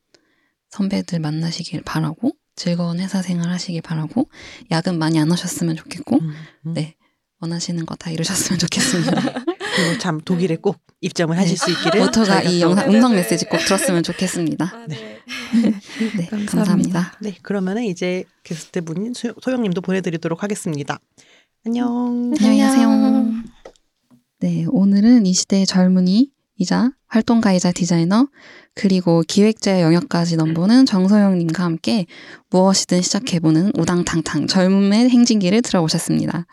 선배들 0.70 1.20
만나시길 1.20 1.82
바라고 1.84 2.32
즐거운 2.56 3.00
회사 3.00 3.22
생활 3.22 3.50
하시길 3.50 3.82
바라고 3.82 4.30
야근 4.72 4.98
많이 4.98 5.20
안 5.20 5.32
하셨으면 5.32 5.76
좋겠고 5.76 6.18
음, 6.20 6.34
음. 6.68 6.74
네. 6.74 6.96
원하시는 7.40 7.86
거 7.86 7.96
다 7.96 8.10
이루셨으면 8.10 8.58
좋겠습니다. 8.58 9.12
그리고 9.76 9.98
참 10.00 10.20
독일에 10.22 10.56
꼭 10.56 10.78
입점을 11.02 11.38
하실 11.38 11.56
수 11.56 11.70
있기를 11.70 12.00
모토가 12.02 12.26
저희가 12.42 12.42
이 12.50 12.60
또- 12.62 12.70
영상 12.70 12.92
음성 12.92 13.14
메시지 13.14 13.46
꼭 13.46 13.60
들었으면 13.60 14.02
좋겠습니다. 14.02 14.66
아, 14.66 14.86
네. 14.88 15.20
네, 15.54 16.26
감사합니다. 16.26 16.52
감사합니다. 16.52 17.18
네 17.22 17.36
그러면은 17.44 17.84
이제 17.84 18.24
게스트 18.44 18.82
분인 18.82 19.14
소- 19.14 19.36
소영님도 19.40 19.82
보내드리도록 19.82 20.42
하겠습니다. 20.42 21.00
안녕. 21.64 22.34
안녕히 22.40 22.60
가세요. 22.62 22.90
네, 24.40 24.66
오늘은 24.70 25.26
이 25.26 25.34
시대의 25.34 25.66
젊은이이자 25.66 26.92
활동가이자 27.08 27.72
디자이너 27.72 28.28
그리고 28.76 29.24
기획자의 29.28 29.82
영역까지 29.82 30.36
넘보는 30.36 30.86
정소영님과 30.86 31.64
함께 31.64 32.06
무엇이든 32.52 33.02
시작해보는 33.02 33.72
우당탕탕 33.76 34.46
젊음의 34.48 35.10
행진기를 35.10 35.64
들어보셨습니다. 35.64 36.46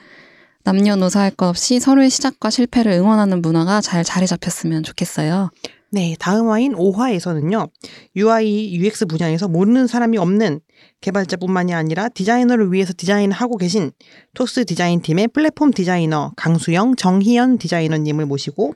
남녀노소 0.62 1.18
할 1.18 1.30
것 1.30 1.46
없이 1.46 1.78
서로의 1.78 2.08
시작과 2.08 2.48
실패를 2.48 2.92
응원하는 2.92 3.42
문화가 3.42 3.82
잘 3.82 4.02
자리 4.02 4.26
잡혔으면 4.26 4.82
좋겠어요. 4.82 5.50
네, 5.94 6.16
다음 6.18 6.48
화인 6.48 6.72
5화에서는요. 6.72 7.70
UI, 8.16 8.74
UX 8.74 9.06
분야에서 9.06 9.46
모르는 9.46 9.86
사람이 9.86 10.18
없는 10.18 10.58
개발자뿐만이 11.00 11.72
아니라 11.72 12.08
디자이너를 12.08 12.72
위해서 12.72 12.92
디자인을 12.96 13.32
하고 13.32 13.56
계신 13.56 13.92
토스 14.34 14.64
디자인 14.64 15.02
팀의 15.02 15.28
플랫폼 15.28 15.70
디자이너 15.70 16.32
강수영, 16.34 16.96
정희연 16.96 17.58
디자이너님을 17.58 18.26
모시고 18.26 18.74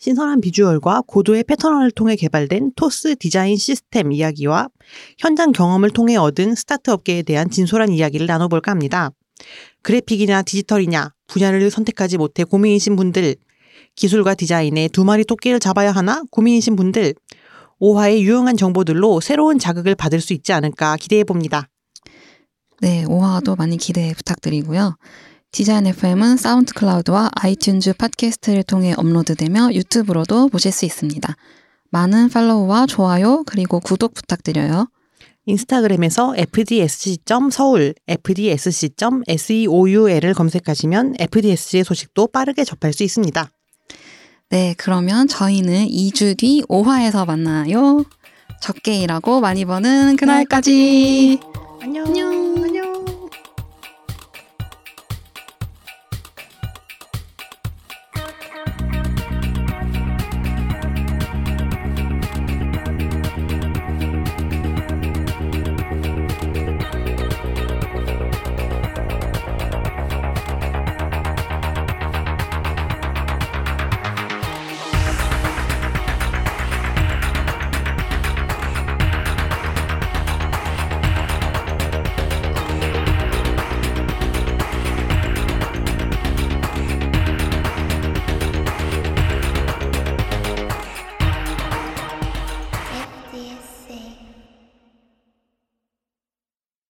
신선한 0.00 0.40
비주얼과 0.40 1.02
고도의 1.06 1.44
패턴을 1.44 1.92
통해 1.92 2.16
개발된 2.16 2.72
토스 2.74 3.14
디자인 3.14 3.56
시스템 3.56 4.10
이야기와 4.10 4.66
현장 5.18 5.52
경험을 5.52 5.90
통해 5.90 6.16
얻은 6.16 6.56
스타트업계에 6.56 7.22
대한 7.22 7.48
진솔한 7.48 7.90
이야기를 7.90 8.26
나눠볼까 8.26 8.72
합니다. 8.72 9.12
그래픽이냐 9.82 10.42
디지털이냐 10.42 11.12
분야를 11.28 11.70
선택하지 11.70 12.18
못해 12.18 12.42
고민이신 12.42 12.96
분들 12.96 13.36
기술과 13.96 14.34
디자인에 14.34 14.88
두 14.88 15.04
마리 15.04 15.24
토끼를 15.24 15.58
잡아야 15.58 15.90
하나 15.90 16.22
고민이신 16.30 16.76
분들 16.76 17.14
5화의 17.80 18.20
유용한 18.20 18.56
정보들로 18.56 19.20
새로운 19.20 19.58
자극을 19.58 19.94
받을 19.94 20.20
수 20.20 20.32
있지 20.32 20.52
않을까 20.52 20.96
기대해 20.96 21.24
봅니다. 21.24 21.68
네, 22.80 23.04
5화도 23.04 23.56
많이 23.56 23.76
기대 23.76 24.12
부탁드리고요. 24.14 24.96
디자인 25.50 25.86
FM은 25.86 26.36
사운드 26.36 26.74
클라우드와 26.74 27.30
아이튠즈 27.34 27.96
팟캐스트를 27.96 28.62
통해 28.62 28.92
업로드되며 28.96 29.72
유튜브로도 29.72 30.48
보실 30.48 30.70
수 30.72 30.84
있습니다. 30.84 31.34
많은 31.90 32.28
팔로우와 32.28 32.86
좋아요 32.86 33.42
그리고 33.46 33.80
구독 33.80 34.12
부탁드려요. 34.12 34.88
인스타그램에서 35.46 36.34
fdsc.seoul, 36.36 37.94
fdsc.seoul을 38.08 39.14
검색하시면 40.34 41.14
fdsc의 41.20 41.84
소식도 41.84 42.26
빠르게 42.26 42.64
접할 42.64 42.92
수 42.92 43.04
있습니다. 43.04 43.50
네, 44.48 44.74
그러면 44.78 45.26
저희는 45.26 45.88
2주 45.88 46.38
뒤 46.38 46.62
5화에서 46.68 47.26
만나요. 47.26 48.04
적게 48.60 48.94
일하고 49.00 49.40
많이 49.40 49.64
버는 49.64 50.16
그날까지. 50.16 51.40
안녕. 51.82 52.45